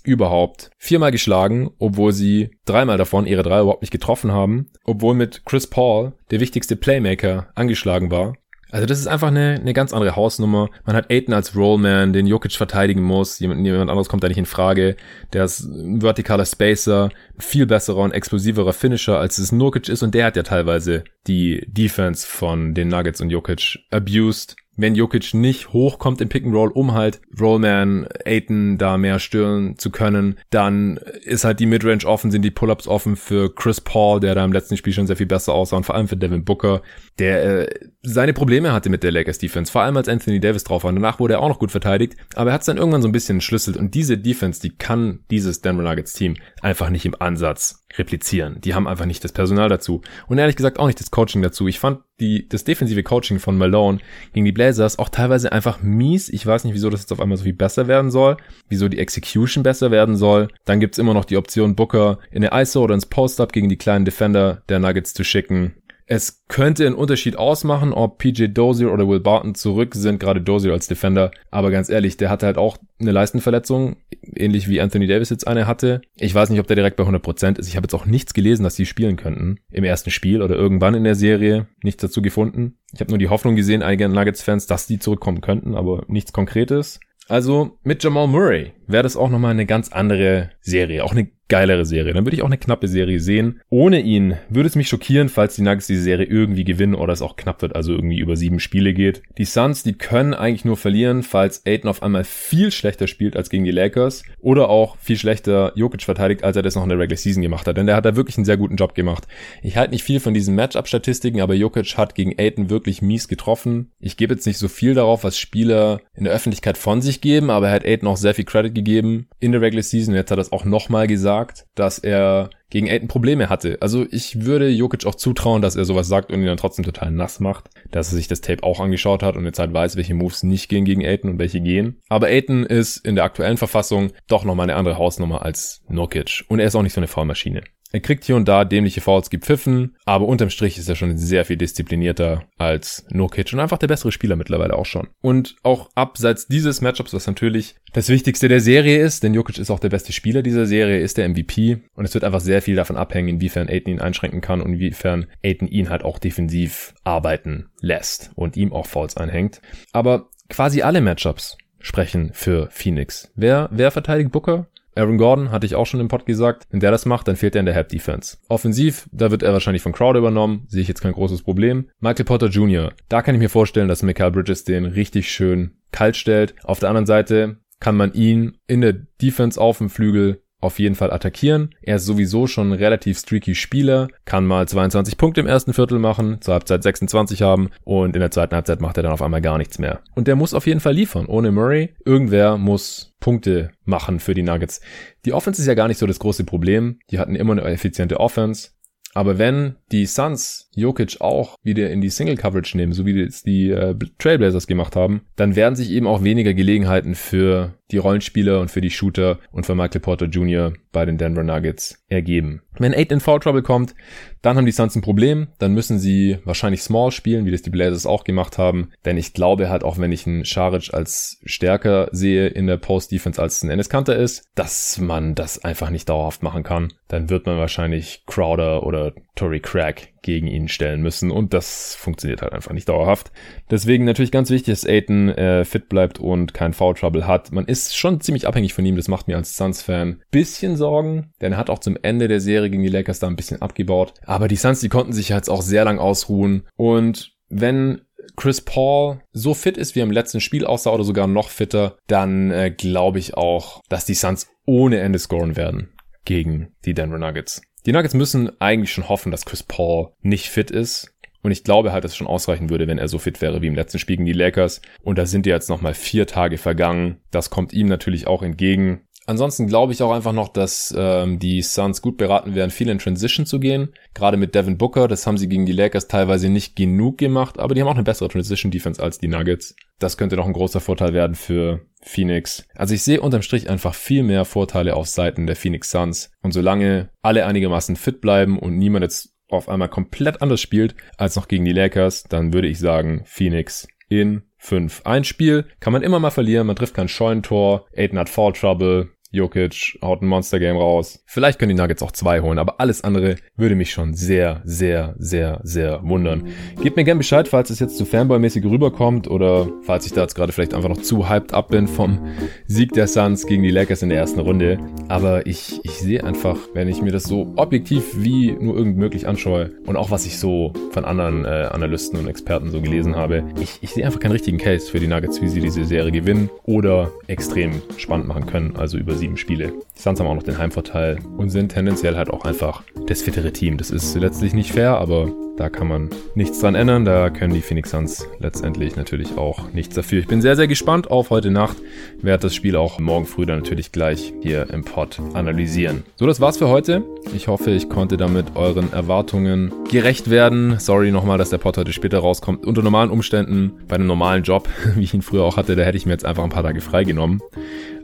überhaupt 0.04 0.70
viermal 0.78 1.10
geschlagen, 1.10 1.70
obwohl 1.78 2.12
sie 2.12 2.50
dreimal 2.64 2.98
davon 2.98 3.26
ihre 3.26 3.42
drei 3.42 3.60
überhaupt 3.60 3.82
nicht 3.82 3.90
getroffen 3.90 4.30
haben, 4.30 4.70
obwohl 4.84 5.14
mit 5.14 5.44
Chris 5.44 5.66
Paul 5.66 6.12
der 6.30 6.40
wichtigste 6.40 6.76
Playmaker 6.76 7.48
angeschlagen 7.54 8.10
war. 8.10 8.34
Also 8.74 8.86
das 8.86 8.98
ist 8.98 9.06
einfach 9.06 9.28
eine, 9.28 9.60
eine 9.60 9.72
ganz 9.72 9.92
andere 9.92 10.16
Hausnummer. 10.16 10.68
Man 10.84 10.96
hat 10.96 11.08
Aiden 11.08 11.32
als 11.32 11.54
Rollman, 11.54 12.12
den 12.12 12.26
Jokic 12.26 12.54
verteidigen 12.54 13.02
muss. 13.02 13.38
Jemand, 13.38 13.64
jemand 13.64 13.88
anderes 13.88 14.08
kommt 14.08 14.24
da 14.24 14.28
nicht 14.28 14.36
in 14.36 14.46
Frage. 14.46 14.96
Der 15.32 15.44
ist 15.44 15.60
ein 15.60 16.00
vertikaler 16.00 16.44
Spacer, 16.44 17.10
viel 17.38 17.66
besserer 17.66 17.98
und 17.98 18.10
explosiverer 18.10 18.72
Finisher, 18.72 19.20
als 19.20 19.38
es 19.38 19.52
Nurkic 19.52 19.88
ist. 19.88 20.02
Und 20.02 20.12
der 20.12 20.26
hat 20.26 20.34
ja 20.34 20.42
teilweise 20.42 21.04
die 21.28 21.64
Defense 21.68 22.26
von 22.26 22.74
den 22.74 22.88
Nuggets 22.88 23.20
und 23.20 23.30
Jokic 23.30 23.78
abused 23.92 24.56
wenn 24.76 24.94
Jokic 24.94 25.34
nicht 25.34 25.72
hochkommt 25.72 26.20
im 26.20 26.28
Pick 26.28 26.44
and 26.44 26.54
Roll, 26.54 26.70
um 26.70 26.94
halt 26.94 27.20
Rollman, 27.38 28.06
Aiton 28.24 28.78
da 28.78 28.96
mehr 28.96 29.18
stören 29.18 29.78
zu 29.78 29.90
können, 29.90 30.38
dann 30.50 30.98
ist 31.22 31.44
halt 31.44 31.60
die 31.60 31.66
Midrange 31.66 32.04
offen, 32.04 32.30
sind 32.30 32.42
die 32.42 32.50
Pull-ups 32.50 32.88
offen 32.88 33.16
für 33.16 33.54
Chris 33.54 33.80
Paul, 33.80 34.20
der 34.20 34.34
da 34.34 34.44
im 34.44 34.52
letzten 34.52 34.76
Spiel 34.76 34.92
schon 34.92 35.06
sehr 35.06 35.16
viel 35.16 35.26
besser 35.26 35.52
aussah 35.52 35.76
und 35.76 35.84
vor 35.84 35.94
allem 35.94 36.08
für 36.08 36.16
Devin 36.16 36.44
Booker, 36.44 36.82
der 37.18 37.68
äh, 37.68 37.74
seine 38.02 38.32
Probleme 38.32 38.72
hatte 38.72 38.90
mit 38.90 39.02
der 39.02 39.12
Lakers 39.12 39.38
Defense, 39.38 39.70
vor 39.70 39.82
allem 39.82 39.96
als 39.96 40.08
Anthony 40.08 40.40
Davis 40.40 40.64
drauf 40.64 40.84
war. 40.84 40.92
Danach 40.92 41.20
wurde 41.20 41.34
er 41.34 41.40
auch 41.40 41.48
noch 41.48 41.58
gut 41.58 41.70
verteidigt, 41.70 42.16
aber 42.34 42.50
er 42.50 42.54
hat 42.54 42.62
es 42.62 42.66
dann 42.66 42.76
irgendwann 42.76 43.02
so 43.02 43.08
ein 43.08 43.12
bisschen 43.12 43.36
entschlüsselt 43.36 43.76
und 43.76 43.94
diese 43.94 44.18
Defense, 44.18 44.60
die 44.60 44.76
kann 44.76 45.20
dieses 45.30 45.60
Denver 45.60 45.82
Nuggets 45.82 46.14
Team 46.14 46.36
einfach 46.60 46.90
nicht 46.90 47.06
im 47.06 47.14
Ansatz 47.18 47.83
replizieren. 47.98 48.60
Die 48.60 48.74
haben 48.74 48.86
einfach 48.88 49.06
nicht 49.06 49.24
das 49.24 49.32
Personal 49.32 49.68
dazu 49.68 50.02
und 50.28 50.38
ehrlich 50.38 50.56
gesagt 50.56 50.78
auch 50.78 50.86
nicht 50.86 51.00
das 51.00 51.10
Coaching 51.10 51.42
dazu. 51.42 51.68
Ich 51.68 51.78
fand 51.78 52.00
die 52.20 52.48
das 52.48 52.64
defensive 52.64 53.02
Coaching 53.02 53.38
von 53.38 53.58
Malone 53.58 53.98
gegen 54.32 54.44
die 54.44 54.52
Blazers 54.52 54.98
auch 54.98 55.08
teilweise 55.08 55.52
einfach 55.52 55.82
mies. 55.82 56.28
Ich 56.28 56.46
weiß 56.46 56.64
nicht, 56.64 56.74
wieso 56.74 56.90
das 56.90 57.00
jetzt 57.00 57.12
auf 57.12 57.20
einmal 57.20 57.38
so 57.38 57.44
viel 57.44 57.52
besser 57.52 57.88
werden 57.88 58.10
soll, 58.10 58.36
wieso 58.68 58.88
die 58.88 58.98
Execution 58.98 59.62
besser 59.62 59.90
werden 59.90 60.16
soll. 60.16 60.48
Dann 60.64 60.80
gibt's 60.80 60.98
immer 60.98 61.14
noch 61.14 61.24
die 61.24 61.36
Option 61.36 61.74
Booker 61.74 62.18
in 62.30 62.42
der 62.42 62.52
ISO 62.52 62.82
oder 62.82 62.94
ins 62.94 63.06
Post-up 63.06 63.52
gegen 63.52 63.68
die 63.68 63.78
kleinen 63.78 64.04
Defender 64.04 64.62
der 64.68 64.78
Nuggets 64.78 65.14
zu 65.14 65.24
schicken. 65.24 65.74
Es 66.06 66.44
könnte 66.48 66.86
einen 66.86 66.94
Unterschied 66.94 67.36
ausmachen, 67.36 67.92
ob 67.92 68.18
PJ 68.18 68.48
Dozier 68.48 68.92
oder 68.92 69.08
Will 69.08 69.20
Barton 69.20 69.54
zurück 69.54 69.94
sind, 69.94 70.20
gerade 70.20 70.40
Dozier 70.42 70.72
als 70.72 70.86
Defender. 70.86 71.30
Aber 71.50 71.70
ganz 71.70 71.88
ehrlich, 71.88 72.16
der 72.16 72.28
hatte 72.28 72.46
halt 72.46 72.58
auch 72.58 72.76
eine 73.00 73.12
Leistenverletzung, 73.12 73.96
ähnlich 74.36 74.68
wie 74.68 74.80
Anthony 74.80 75.06
Davis 75.06 75.30
jetzt 75.30 75.46
eine 75.46 75.66
hatte. 75.66 76.02
Ich 76.16 76.34
weiß 76.34 76.50
nicht, 76.50 76.60
ob 76.60 76.66
der 76.66 76.76
direkt 76.76 76.96
bei 76.96 77.04
100% 77.04 77.58
ist. 77.58 77.68
Ich 77.68 77.76
habe 77.76 77.86
jetzt 77.86 77.94
auch 77.94 78.06
nichts 78.06 78.34
gelesen, 78.34 78.64
dass 78.64 78.76
die 78.76 78.86
spielen 78.86 79.16
könnten 79.16 79.60
im 79.70 79.84
ersten 79.84 80.10
Spiel 80.10 80.42
oder 80.42 80.56
irgendwann 80.56 80.94
in 80.94 81.04
der 81.04 81.14
Serie. 81.14 81.68
Nichts 81.82 82.02
dazu 82.02 82.20
gefunden. 82.20 82.76
Ich 82.92 83.00
habe 83.00 83.10
nur 83.10 83.18
die 83.18 83.28
Hoffnung 83.28 83.56
gesehen, 83.56 83.82
einige 83.82 84.08
Nuggets-Fans, 84.08 84.66
dass 84.66 84.86
die 84.86 84.98
zurückkommen 84.98 85.40
könnten, 85.40 85.74
aber 85.74 86.04
nichts 86.08 86.32
Konkretes. 86.32 87.00
Also 87.28 87.78
mit 87.82 88.04
Jamal 88.04 88.26
Murray 88.26 88.72
wäre 88.86 89.02
das 89.02 89.16
auch 89.16 89.30
nochmal 89.30 89.52
eine 89.52 89.64
ganz 89.64 89.90
andere 89.90 90.50
Serie. 90.60 91.04
Auch 91.04 91.12
eine 91.12 91.30
geilere 91.48 91.84
Serie. 91.84 92.14
Dann 92.14 92.24
würde 92.24 92.36
ich 92.36 92.42
auch 92.42 92.46
eine 92.46 92.58
knappe 92.58 92.88
Serie 92.88 93.20
sehen. 93.20 93.60
Ohne 93.68 94.00
ihn 94.00 94.36
würde 94.48 94.68
es 94.68 94.76
mich 94.76 94.88
schockieren, 94.88 95.28
falls 95.28 95.56
die 95.56 95.62
Nuggets 95.62 95.86
diese 95.86 96.02
Serie 96.02 96.26
irgendwie 96.26 96.64
gewinnen 96.64 96.94
oder 96.94 97.12
es 97.12 97.22
auch 97.22 97.36
knapp 97.36 97.60
wird, 97.62 97.76
also 97.76 97.92
irgendwie 97.92 98.18
über 98.18 98.36
sieben 98.36 98.60
Spiele 98.60 98.94
geht. 98.94 99.22
Die 99.36 99.44
Suns, 99.44 99.82
die 99.82 99.92
können 99.92 100.34
eigentlich 100.34 100.64
nur 100.64 100.76
verlieren, 100.76 101.22
falls 101.22 101.66
Aiden 101.66 101.88
auf 101.88 102.02
einmal 102.02 102.24
viel 102.24 102.70
schlechter 102.70 103.06
spielt 103.06 103.36
als 103.36 103.50
gegen 103.50 103.64
die 103.64 103.70
Lakers 103.70 104.22
oder 104.40 104.70
auch 104.70 104.96
viel 104.98 105.18
schlechter 105.18 105.72
Jokic 105.74 106.02
verteidigt, 106.02 106.44
als 106.44 106.56
er 106.56 106.62
das 106.62 106.76
noch 106.76 106.82
in 106.82 106.88
der 106.88 106.98
Regular 106.98 107.18
Season 107.18 107.42
gemacht 107.42 107.66
hat. 107.66 107.76
Denn 107.76 107.86
der 107.86 107.96
hat 107.96 108.06
da 108.06 108.16
wirklich 108.16 108.38
einen 108.38 108.46
sehr 108.46 108.56
guten 108.56 108.76
Job 108.76 108.94
gemacht. 108.94 109.26
Ich 109.62 109.76
halte 109.76 109.92
nicht 109.92 110.04
viel 110.04 110.20
von 110.20 110.34
diesen 110.34 110.54
Matchup-Statistiken, 110.54 111.40
aber 111.40 111.54
Jokic 111.54 111.98
hat 111.98 112.14
gegen 112.14 112.34
Aiden 112.38 112.70
wirklich 112.70 113.02
mies 113.02 113.28
getroffen. 113.28 113.90
Ich 114.00 114.16
gebe 114.16 114.34
jetzt 114.34 114.46
nicht 114.46 114.58
so 114.58 114.68
viel 114.68 114.94
darauf, 114.94 115.24
was 115.24 115.38
Spieler 115.38 116.00
in 116.14 116.24
der 116.24 116.32
Öffentlichkeit 116.32 116.78
von 116.78 117.02
sich 117.02 117.20
geben, 117.20 117.50
aber 117.50 117.68
er 117.68 117.74
hat 117.74 117.84
Aiden 117.84 118.08
auch 118.08 118.16
sehr 118.16 118.34
viel 118.34 118.44
Credit 118.44 118.74
gegeben 118.74 119.28
in 119.40 119.52
der 119.52 119.60
Regular 119.60 119.82
Season. 119.82 120.14
Jetzt 120.14 120.30
hat 120.30 120.38
er 120.38 120.42
es 120.42 120.52
auch 120.52 120.64
nochmal 120.64 121.06
gesagt, 121.06 121.33
dass 121.74 121.98
er 121.98 122.50
gegen 122.70 122.88
Aiden 122.88 123.08
Probleme 123.08 123.48
hatte. 123.48 123.78
Also 123.80 124.04
ich 124.10 124.44
würde 124.44 124.68
Jokic 124.68 125.06
auch 125.06 125.14
zutrauen, 125.14 125.62
dass 125.62 125.76
er 125.76 125.84
sowas 125.84 126.08
sagt 126.08 126.32
und 126.32 126.40
ihn 126.40 126.46
dann 126.46 126.56
trotzdem 126.56 126.84
total 126.84 127.12
nass 127.12 127.38
macht, 127.38 127.70
dass 127.90 128.12
er 128.12 128.16
sich 128.16 128.26
das 128.26 128.40
Tape 128.40 128.64
auch 128.64 128.80
angeschaut 128.80 129.22
hat 129.22 129.36
und 129.36 129.44
jetzt 129.44 129.58
halt 129.60 129.72
weiß, 129.72 129.96
welche 129.96 130.14
Moves 130.14 130.42
nicht 130.42 130.68
gehen 130.68 130.84
gegen 130.84 131.04
Aiden 131.04 131.30
und 131.30 131.38
welche 131.38 131.60
gehen. 131.60 132.00
Aber 132.08 132.26
Aiden 132.26 132.66
ist 132.66 132.96
in 132.96 133.14
der 133.14 133.24
aktuellen 133.24 133.58
Verfassung 133.58 134.12
doch 134.26 134.44
nochmal 134.44 134.64
eine 134.64 134.76
andere 134.76 134.98
Hausnummer 134.98 135.42
als 135.42 135.82
Nokic 135.88 136.44
und 136.48 136.58
er 136.58 136.66
ist 136.66 136.74
auch 136.74 136.82
nicht 136.82 136.94
so 136.94 137.00
eine 137.00 137.08
Foulmaschine. 137.08 137.62
Er 137.94 138.00
kriegt 138.00 138.24
hier 138.24 138.34
und 138.34 138.48
da 138.48 138.64
dämliche 138.64 139.00
Fouls 139.00 139.30
gepfiffen, 139.30 139.94
aber 140.04 140.26
unterm 140.26 140.50
Strich 140.50 140.78
ist 140.78 140.88
er 140.88 140.96
schon 140.96 141.16
sehr 141.16 141.44
viel 141.44 141.56
disziplinierter 141.56 142.42
als 142.58 143.06
Nokic 143.10 143.52
und 143.52 143.60
einfach 143.60 143.78
der 143.78 143.86
bessere 143.86 144.10
Spieler 144.10 144.34
mittlerweile 144.34 144.74
auch 144.74 144.84
schon. 144.84 145.10
Und 145.20 145.54
auch 145.62 145.90
abseits 145.94 146.48
dieses 146.48 146.80
Matchups, 146.80 147.14
was 147.14 147.28
natürlich 147.28 147.76
das 147.92 148.08
Wichtigste 148.08 148.48
der 148.48 148.60
Serie 148.60 148.98
ist, 148.98 149.22
denn 149.22 149.32
Jokic 149.32 149.58
ist 149.58 149.70
auch 149.70 149.78
der 149.78 149.90
beste 149.90 150.12
Spieler 150.12 150.42
dieser 150.42 150.66
Serie, 150.66 150.98
ist 150.98 151.18
der 151.18 151.28
MVP 151.28 151.84
und 151.94 152.04
es 152.04 152.14
wird 152.14 152.24
einfach 152.24 152.40
sehr 152.40 152.62
viel 152.62 152.74
davon 152.74 152.96
abhängen, 152.96 153.28
inwiefern 153.28 153.68
Aiden 153.68 153.92
ihn 153.92 154.00
einschränken 154.00 154.40
kann 154.40 154.60
und 154.60 154.72
inwiefern 154.72 155.26
Aiden 155.44 155.68
ihn 155.68 155.88
halt 155.88 156.02
auch 156.02 156.18
defensiv 156.18 156.94
arbeiten 157.04 157.66
lässt 157.80 158.32
und 158.34 158.56
ihm 158.56 158.72
auch 158.72 158.86
Fouls 158.88 159.16
einhängt. 159.16 159.60
Aber 159.92 160.30
quasi 160.48 160.82
alle 160.82 161.00
Matchups 161.00 161.58
sprechen 161.78 162.30
für 162.32 162.68
Phoenix. 162.72 163.30
Wer, 163.36 163.68
wer 163.70 163.92
verteidigt 163.92 164.32
Booker? 164.32 164.66
Aaron 164.96 165.18
Gordon, 165.18 165.50
hatte 165.50 165.66
ich 165.66 165.74
auch 165.74 165.86
schon 165.86 166.00
im 166.00 166.08
Pod 166.08 166.26
gesagt, 166.26 166.64
wenn 166.70 166.80
der 166.80 166.90
das 166.90 167.06
macht, 167.06 167.28
dann 167.28 167.36
fehlt 167.36 167.54
er 167.56 167.60
in 167.60 167.66
der 167.66 167.74
Help 167.74 167.88
Defense. 167.88 168.38
Offensiv, 168.48 169.08
da 169.12 169.30
wird 169.30 169.42
er 169.42 169.52
wahrscheinlich 169.52 169.82
von 169.82 169.92
Crowder 169.92 170.18
übernommen, 170.18 170.64
sehe 170.68 170.82
ich 170.82 170.88
jetzt 170.88 171.00
kein 171.00 171.12
großes 171.12 171.42
Problem. 171.42 171.88
Michael 172.00 172.24
Potter 172.24 172.48
Jr., 172.48 172.92
da 173.08 173.22
kann 173.22 173.34
ich 173.34 173.40
mir 173.40 173.50
vorstellen, 173.50 173.88
dass 173.88 174.02
Michael 174.02 174.30
Bridges 174.30 174.64
den 174.64 174.84
richtig 174.84 175.30
schön 175.30 175.72
kalt 175.92 176.16
stellt. 176.16 176.54
Auf 176.64 176.78
der 176.78 176.88
anderen 176.88 177.06
Seite 177.06 177.58
kann 177.80 177.96
man 177.96 178.12
ihn 178.12 178.56
in 178.66 178.80
der 178.80 178.92
Defense 178.92 179.60
auf 179.60 179.78
dem 179.78 179.90
Flügel 179.90 180.43
auf 180.64 180.78
jeden 180.78 180.94
Fall 180.94 181.12
attackieren. 181.12 181.74
Er 181.82 181.96
ist 181.96 182.06
sowieso 182.06 182.46
schon 182.46 182.70
ein 182.70 182.78
relativ 182.78 183.18
streaky 183.18 183.54
Spieler, 183.54 184.08
kann 184.24 184.46
mal 184.46 184.66
22 184.66 185.16
Punkte 185.16 185.40
im 185.40 185.46
ersten 185.46 185.72
Viertel 185.72 185.98
machen, 185.98 186.40
zur 186.40 186.54
Halbzeit 186.54 186.82
26 186.82 187.42
haben 187.42 187.70
und 187.84 188.16
in 188.16 188.20
der 188.20 188.30
zweiten 188.30 188.54
Halbzeit 188.54 188.80
macht 188.80 188.96
er 188.96 189.02
dann 189.02 189.12
auf 189.12 189.22
einmal 189.22 189.40
gar 189.40 189.58
nichts 189.58 189.78
mehr. 189.78 190.00
Und 190.14 190.28
der 190.28 190.36
muss 190.36 190.54
auf 190.54 190.66
jeden 190.66 190.80
Fall 190.80 190.94
liefern. 190.94 191.26
Ohne 191.26 191.52
Murray, 191.52 191.94
irgendwer 192.04 192.56
muss 192.56 193.14
Punkte 193.20 193.70
machen 193.84 194.20
für 194.20 194.34
die 194.34 194.42
Nuggets. 194.42 194.80
Die 195.24 195.32
Offense 195.32 195.62
ist 195.62 195.66
ja 195.66 195.72
gar 195.72 195.88
nicht 195.88 195.98
so 195.98 196.06
das 196.06 196.18
große 196.18 196.44
Problem. 196.44 196.98
Die 197.10 197.18
hatten 197.18 197.36
immer 197.36 197.52
eine 197.52 197.62
effiziente 197.62 198.20
Offense. 198.20 198.70
Aber 199.14 199.38
wenn 199.38 199.76
die 199.92 200.06
Suns 200.06 200.68
Jokic 200.74 201.20
auch 201.20 201.56
wieder 201.62 201.90
in 201.90 202.00
die 202.00 202.10
Single 202.10 202.36
Coverage 202.36 202.76
nehmen, 202.76 202.92
so 202.92 203.06
wie 203.06 203.20
es 203.20 203.44
die 203.44 203.70
äh, 203.70 203.94
Trailblazers 204.18 204.66
gemacht 204.66 204.96
haben, 204.96 205.22
dann 205.36 205.54
werden 205.56 205.76
sich 205.76 205.90
eben 205.90 206.08
auch 206.08 206.24
weniger 206.24 206.52
Gelegenheiten 206.52 207.14
für 207.14 207.74
die 207.90 207.98
Rollenspieler 207.98 208.60
und 208.60 208.70
für 208.70 208.80
die 208.80 208.90
Shooter 208.90 209.38
und 209.52 209.66
für 209.66 209.74
Michael 209.74 210.00
Porter 210.00 210.26
Jr. 210.26 210.72
bei 210.90 211.04
den 211.04 211.18
Denver 211.18 211.44
Nuggets 211.44 212.02
ergeben. 212.08 212.62
Wenn 212.78 212.94
Aiden 212.94 213.18
in 213.18 213.20
Foul 213.20 213.38
Trouble 213.38 213.62
kommt, 213.62 213.94
dann 214.42 214.56
haben 214.56 214.66
die 214.66 214.72
Suns 214.72 214.96
ein 214.96 215.02
Problem. 215.02 215.48
Dann 215.58 215.74
müssen 215.74 215.98
sie 215.98 216.38
wahrscheinlich 216.44 216.82
Small 216.82 217.12
spielen, 217.12 217.46
wie 217.46 217.52
das 217.52 217.62
die 217.62 217.70
Blazers 217.70 218.06
auch 218.06 218.24
gemacht 218.24 218.58
haben. 218.58 218.90
Denn 219.04 219.16
ich 219.16 219.32
glaube 219.32 219.68
halt 219.68 219.84
auch, 219.84 219.98
wenn 219.98 220.12
ich 220.12 220.26
einen 220.26 220.44
Scharic 220.44 220.92
als 220.92 221.38
stärker 221.44 222.08
sehe 222.10 222.48
in 222.48 222.66
der 222.66 222.78
Post-Defense 222.78 223.40
als 223.40 223.62
ein 223.62 223.70
Ennis 223.70 223.88
Kanter 223.88 224.16
ist, 224.16 224.50
dass 224.54 224.98
man 224.98 225.34
das 225.34 225.64
einfach 225.64 225.90
nicht 225.90 226.08
dauerhaft 226.08 226.42
machen 226.42 226.64
kann. 226.64 226.92
Dann 227.08 227.30
wird 227.30 227.46
man 227.46 227.58
wahrscheinlich 227.58 228.24
Crowder 228.26 228.84
oder 228.84 229.03
Tory 229.34 229.60
Craig 229.60 230.14
gegen 230.22 230.46
ihn 230.46 230.68
stellen 230.68 231.02
müssen 231.02 231.30
und 231.30 231.52
das 231.52 231.94
funktioniert 231.94 232.42
halt 232.42 232.52
einfach 232.52 232.72
nicht 232.72 232.88
dauerhaft. 232.88 233.32
Deswegen 233.70 234.04
natürlich 234.04 234.30
ganz 234.30 234.50
wichtig, 234.50 234.72
dass 234.72 234.86
Aiden 234.86 235.28
äh, 235.30 235.64
fit 235.64 235.88
bleibt 235.88 236.18
und 236.18 236.54
kein 236.54 236.72
Foul 236.72 236.94
Trouble 236.94 237.26
hat. 237.26 237.52
Man 237.52 237.66
ist 237.66 237.96
schon 237.96 238.20
ziemlich 238.20 238.46
abhängig 238.46 238.74
von 238.74 238.86
ihm, 238.86 238.96
das 238.96 239.08
macht 239.08 239.28
mir 239.28 239.36
als 239.36 239.56
Suns-Fan 239.56 240.22
bisschen 240.30 240.76
Sorgen, 240.76 241.32
denn 241.40 241.52
er 241.52 241.58
hat 241.58 241.70
auch 241.70 241.78
zum 241.78 241.98
Ende 242.00 242.28
der 242.28 242.40
Serie 242.40 242.70
gegen 242.70 242.82
die 242.82 242.88
Lakers 242.88 243.18
da 243.18 243.26
ein 243.26 243.36
bisschen 243.36 243.60
abgebaut. 243.60 244.14
Aber 244.24 244.48
die 244.48 244.56
Suns, 244.56 244.80
die 244.80 244.88
konnten 244.88 245.12
sich 245.12 245.28
jetzt 245.28 245.50
auch 245.50 245.62
sehr 245.62 245.84
lang 245.84 245.98
ausruhen 245.98 246.66
und 246.76 247.32
wenn 247.48 248.00
Chris 248.36 248.60
Paul 248.60 249.20
so 249.32 249.54
fit 249.54 249.76
ist, 249.76 249.94
wie 249.94 250.00
er 250.00 250.04
im 250.04 250.10
letzten 250.10 250.40
Spiel 250.40 250.66
aussah 250.66 250.90
oder 250.90 251.04
sogar 251.04 251.26
noch 251.26 251.50
fitter, 251.50 251.96
dann 252.06 252.50
äh, 252.50 252.70
glaube 252.70 253.18
ich 253.18 253.34
auch, 253.34 253.82
dass 253.88 254.06
die 254.06 254.14
Suns 254.14 254.48
ohne 254.66 254.98
Ende 254.98 255.18
scoren 255.18 255.56
werden 255.56 255.92
gegen 256.24 256.74
die 256.84 256.94
Denver 256.94 257.18
Nuggets. 257.18 257.62
Die 257.86 257.92
Nuggets 257.92 258.14
müssen 258.14 258.50
eigentlich 258.60 258.92
schon 258.92 259.08
hoffen, 259.08 259.30
dass 259.30 259.44
Chris 259.44 259.62
Paul 259.62 260.12
nicht 260.22 260.48
fit 260.48 260.70
ist. 260.70 261.10
Und 261.42 261.50
ich 261.50 261.64
glaube 261.64 261.92
halt, 261.92 262.04
dass 262.04 262.12
es 262.12 262.16
schon 262.16 262.26
ausreichen 262.26 262.70
würde, 262.70 262.88
wenn 262.88 262.96
er 262.96 263.08
so 263.08 263.18
fit 263.18 263.42
wäre 263.42 263.60
wie 263.60 263.66
im 263.66 263.74
letzten 263.74 263.98
Spiel 263.98 264.16
gegen 264.16 264.24
die 264.24 264.32
Lakers. 264.32 264.80
Und 265.02 265.18
da 265.18 265.26
sind 265.26 265.44
jetzt 265.44 265.68
nochmal 265.68 265.92
vier 265.92 266.26
Tage 266.26 266.56
vergangen. 266.56 267.20
Das 267.30 267.50
kommt 267.50 267.74
ihm 267.74 267.86
natürlich 267.86 268.26
auch 268.26 268.42
entgegen. 268.42 269.02
Ansonsten 269.26 269.66
glaube 269.66 269.92
ich 269.92 270.02
auch 270.02 270.12
einfach 270.12 270.32
noch, 270.32 270.48
dass 270.48 270.94
ähm, 270.96 271.38
die 271.38 271.62
Suns 271.62 272.02
gut 272.02 272.16
beraten 272.16 272.54
wären, 272.54 272.70
viel 272.70 272.88
in 272.88 272.98
Transition 272.98 273.46
zu 273.46 273.58
gehen. 273.58 273.94
Gerade 274.12 274.36
mit 274.36 274.54
Devin 274.54 274.76
Booker, 274.76 275.08
das 275.08 275.26
haben 275.26 275.38
sie 275.38 275.48
gegen 275.48 275.66
die 275.66 275.72
Lakers 275.72 276.08
teilweise 276.08 276.48
nicht 276.48 276.76
genug 276.76 277.18
gemacht, 277.18 277.58
aber 277.58 277.74
die 277.74 277.80
haben 277.80 277.88
auch 277.88 277.94
eine 277.94 278.02
bessere 278.02 278.28
Transition 278.28 278.70
Defense 278.70 279.02
als 279.02 279.18
die 279.18 279.28
Nuggets. 279.28 279.74
Das 279.98 280.16
könnte 280.16 280.36
noch 280.36 280.46
ein 280.46 280.52
großer 280.52 280.80
Vorteil 280.80 281.14
werden 281.14 281.34
für 281.34 281.86
Phoenix. 282.02 282.66
Also 282.74 282.94
ich 282.94 283.02
sehe 283.02 283.20
unterm 283.20 283.42
Strich 283.42 283.70
einfach 283.70 283.94
viel 283.94 284.22
mehr 284.22 284.44
Vorteile 284.44 284.94
auf 284.94 285.06
Seiten 285.06 285.46
der 285.46 285.56
Phoenix 285.56 285.90
Suns. 285.90 286.30
Und 286.42 286.52
solange 286.52 287.10
alle 287.22 287.46
einigermaßen 287.46 287.96
fit 287.96 288.20
bleiben 288.20 288.58
und 288.58 288.76
niemand 288.76 289.04
jetzt 289.04 289.34
auf 289.48 289.68
einmal 289.68 289.88
komplett 289.88 290.42
anders 290.42 290.60
spielt 290.60 290.94
als 291.16 291.36
noch 291.36 291.48
gegen 291.48 291.64
die 291.64 291.72
Lakers, 291.72 292.24
dann 292.24 292.52
würde 292.52 292.68
ich 292.68 292.78
sagen 292.78 293.22
Phoenix 293.24 293.86
in 294.08 294.42
5. 294.64 295.02
Ein 295.04 295.24
Spiel 295.24 295.66
kann 295.78 295.92
man 295.92 296.02
immer 296.02 296.18
mal 296.18 296.30
verlieren, 296.30 296.66
man 296.66 296.76
trifft 296.76 296.94
kein 296.94 297.08
Scheunentor, 297.08 297.86
Aiden 297.94 298.18
hat 298.18 298.30
Fall 298.30 298.54
Trouble, 298.54 299.10
Jokic 299.34 299.98
haut 300.02 300.22
ein 300.22 300.26
Monster-Game 300.26 300.76
raus. 300.76 301.22
Vielleicht 301.26 301.58
können 301.58 301.76
die 301.76 301.80
Nuggets 301.80 302.02
auch 302.02 302.12
zwei 302.12 302.40
holen, 302.40 302.58
aber 302.58 302.80
alles 302.80 303.02
andere 303.02 303.36
würde 303.56 303.74
mich 303.74 303.90
schon 303.90 304.14
sehr, 304.14 304.62
sehr, 304.64 305.14
sehr, 305.18 305.60
sehr 305.64 306.00
wundern. 306.04 306.48
Gebt 306.80 306.96
mir 306.96 307.04
gern 307.04 307.18
Bescheid, 307.18 307.48
falls 307.48 307.70
es 307.70 307.80
jetzt 307.80 307.96
zu 307.96 308.04
Fanboy-mäßig 308.04 308.64
rüberkommt 308.64 309.28
oder 309.28 309.68
falls 309.82 310.06
ich 310.06 310.12
da 310.12 310.22
jetzt 310.22 310.34
gerade 310.34 310.52
vielleicht 310.52 310.74
einfach 310.74 310.88
noch 310.88 311.02
zu 311.02 311.28
hyped 311.28 311.52
up 311.52 311.68
bin 311.68 311.88
vom 311.88 312.20
Sieg 312.66 312.92
der 312.92 313.08
Suns 313.08 313.46
gegen 313.46 313.62
die 313.62 313.70
Lakers 313.70 314.02
in 314.02 314.08
der 314.08 314.18
ersten 314.18 314.40
Runde. 314.40 314.78
Aber 315.08 315.46
ich, 315.46 315.80
ich 315.82 315.92
sehe 315.92 316.22
einfach, 316.22 316.56
wenn 316.72 316.88
ich 316.88 317.02
mir 317.02 317.12
das 317.12 317.24
so 317.24 317.52
objektiv 317.56 318.04
wie 318.16 318.52
nur 318.52 318.76
irgend 318.76 318.96
möglich 318.96 319.26
anschaue 319.26 319.72
und 319.86 319.96
auch 319.96 320.10
was 320.10 320.26
ich 320.26 320.38
so 320.38 320.72
von 320.90 321.04
anderen 321.04 321.44
äh, 321.44 321.68
Analysten 321.72 322.18
und 322.18 322.28
Experten 322.28 322.70
so 322.70 322.80
gelesen 322.80 323.16
habe, 323.16 323.44
ich, 323.60 323.78
ich 323.82 323.90
sehe 323.90 324.06
einfach 324.06 324.20
keinen 324.20 324.32
richtigen 324.32 324.58
Case 324.58 324.90
für 324.90 325.00
die 325.00 325.08
Nuggets, 325.08 325.42
wie 325.42 325.48
sie 325.48 325.60
diese 325.60 325.84
Serie 325.84 326.12
gewinnen 326.12 326.50
oder 326.64 327.10
extrem 327.26 327.82
spannend 327.96 328.28
machen 328.28 328.46
können, 328.46 328.76
also 328.76 328.98
über 328.98 329.14
sie 329.14 329.23
sieben 329.24 329.36
Spiele. 329.38 329.72
Die 329.96 330.02
Suns 330.02 330.20
haben 330.20 330.26
auch 330.26 330.34
noch 330.34 330.42
den 330.42 330.58
Heimvorteil 330.58 331.18
und 331.38 331.48
sind 331.48 331.70
tendenziell 331.70 332.14
halt 332.14 332.28
auch 332.28 332.44
einfach 332.44 332.82
das 333.06 333.22
fittere 333.22 333.52
Team. 333.52 333.78
Das 333.78 333.90
ist 333.90 334.14
letztlich 334.16 334.52
nicht 334.52 334.72
fair, 334.72 334.98
aber 334.98 335.32
da 335.56 335.68
kann 335.68 335.86
man 335.86 336.10
nichts 336.34 336.58
dran 336.58 336.74
ändern. 336.74 337.04
Da 337.04 337.30
können 337.30 337.54
die 337.54 337.60
Phoenix 337.60 337.90
Suns 337.90 338.28
letztendlich 338.40 338.96
natürlich 338.96 339.38
auch 339.38 339.72
nichts 339.72 339.94
dafür. 339.94 340.18
Ich 340.18 340.26
bin 340.26 340.42
sehr, 340.42 340.56
sehr 340.56 340.66
gespannt 340.66 341.10
auf 341.10 341.30
heute 341.30 341.50
Nacht. 341.50 341.76
Werde 342.20 342.42
das 342.42 342.54
Spiel 342.54 342.76
auch 342.76 342.98
morgen 342.98 343.24
früh 343.24 343.46
dann 343.46 343.60
natürlich 343.60 343.92
gleich 343.92 344.34
hier 344.42 344.68
im 344.70 344.84
Pod 344.84 345.20
analysieren. 345.32 346.02
So, 346.16 346.26
das 346.26 346.40
war's 346.40 346.58
für 346.58 346.68
heute. 346.68 347.02
Ich 347.34 347.48
hoffe, 347.48 347.70
ich 347.70 347.88
konnte 347.88 348.16
damit 348.16 348.56
euren 348.56 348.92
Erwartungen 348.92 349.72
gerecht 349.88 350.28
werden. 350.28 350.78
Sorry 350.80 351.12
nochmal, 351.12 351.38
dass 351.38 351.50
der 351.50 351.58
Pod 351.58 351.78
heute 351.78 351.92
später 351.92 352.18
rauskommt. 352.18 352.66
Unter 352.66 352.82
normalen 352.82 353.10
Umständen, 353.10 353.72
bei 353.88 353.94
einem 353.94 354.06
normalen 354.06 354.42
Job, 354.42 354.68
wie 354.96 355.04
ich 355.04 355.14
ihn 355.14 355.22
früher 355.22 355.44
auch 355.44 355.56
hatte, 355.56 355.76
da 355.76 355.82
hätte 355.82 355.96
ich 355.96 356.04
mir 356.04 356.12
jetzt 356.12 356.26
einfach 356.26 356.42
ein 356.42 356.50
paar 356.50 356.64
Tage 356.64 356.80
freigenommen. 356.80 357.40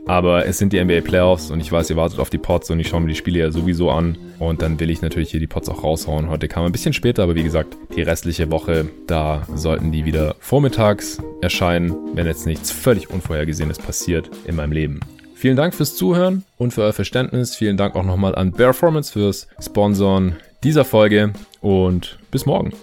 Aber 0.07 0.45
es 0.45 0.57
sind 0.57 0.73
die 0.73 0.83
NBA 0.83 1.01
Playoffs 1.01 1.51
und 1.51 1.59
ich 1.59 1.71
weiß, 1.71 1.89
ihr 1.89 1.95
wartet 1.95 2.19
auf 2.19 2.29
die 2.29 2.37
Pots 2.37 2.69
und 2.69 2.79
ich 2.79 2.89
schaue 2.89 3.01
mir 3.01 3.07
die 3.07 3.15
Spiele 3.15 3.39
ja 3.39 3.51
sowieso 3.51 3.91
an. 3.91 4.17
Und 4.39 4.61
dann 4.61 4.79
will 4.79 4.89
ich 4.89 5.01
natürlich 5.01 5.31
hier 5.31 5.39
die 5.39 5.47
Pots 5.47 5.69
auch 5.69 5.83
raushauen. 5.83 6.29
Heute 6.29 6.47
kam 6.47 6.65
ein 6.65 6.71
bisschen 6.71 6.93
später, 6.93 7.23
aber 7.23 7.35
wie 7.35 7.43
gesagt, 7.43 7.77
die 7.95 8.01
restliche 8.01 8.51
Woche, 8.51 8.89
da 9.07 9.43
sollten 9.55 9.91
die 9.91 10.05
wieder 10.05 10.35
vormittags 10.39 11.19
erscheinen, 11.41 11.95
wenn 12.13 12.25
jetzt 12.25 12.45
nichts 12.45 12.71
völlig 12.71 13.09
Unvorhergesehenes 13.09 13.77
passiert 13.77 14.29
in 14.45 14.55
meinem 14.55 14.71
Leben. 14.71 14.99
Vielen 15.35 15.55
Dank 15.55 15.73
fürs 15.73 15.95
Zuhören 15.95 16.43
und 16.57 16.71
für 16.71 16.83
euer 16.83 16.93
Verständnis. 16.93 17.55
Vielen 17.55 17.77
Dank 17.77 17.95
auch 17.95 18.03
nochmal 18.03 18.35
an 18.35 18.51
Performance 18.51 19.11
fürs 19.11 19.47
Sponsoren 19.59 20.35
dieser 20.63 20.85
Folge 20.85 21.33
und 21.61 22.19
bis 22.29 22.45
morgen. 22.45 22.73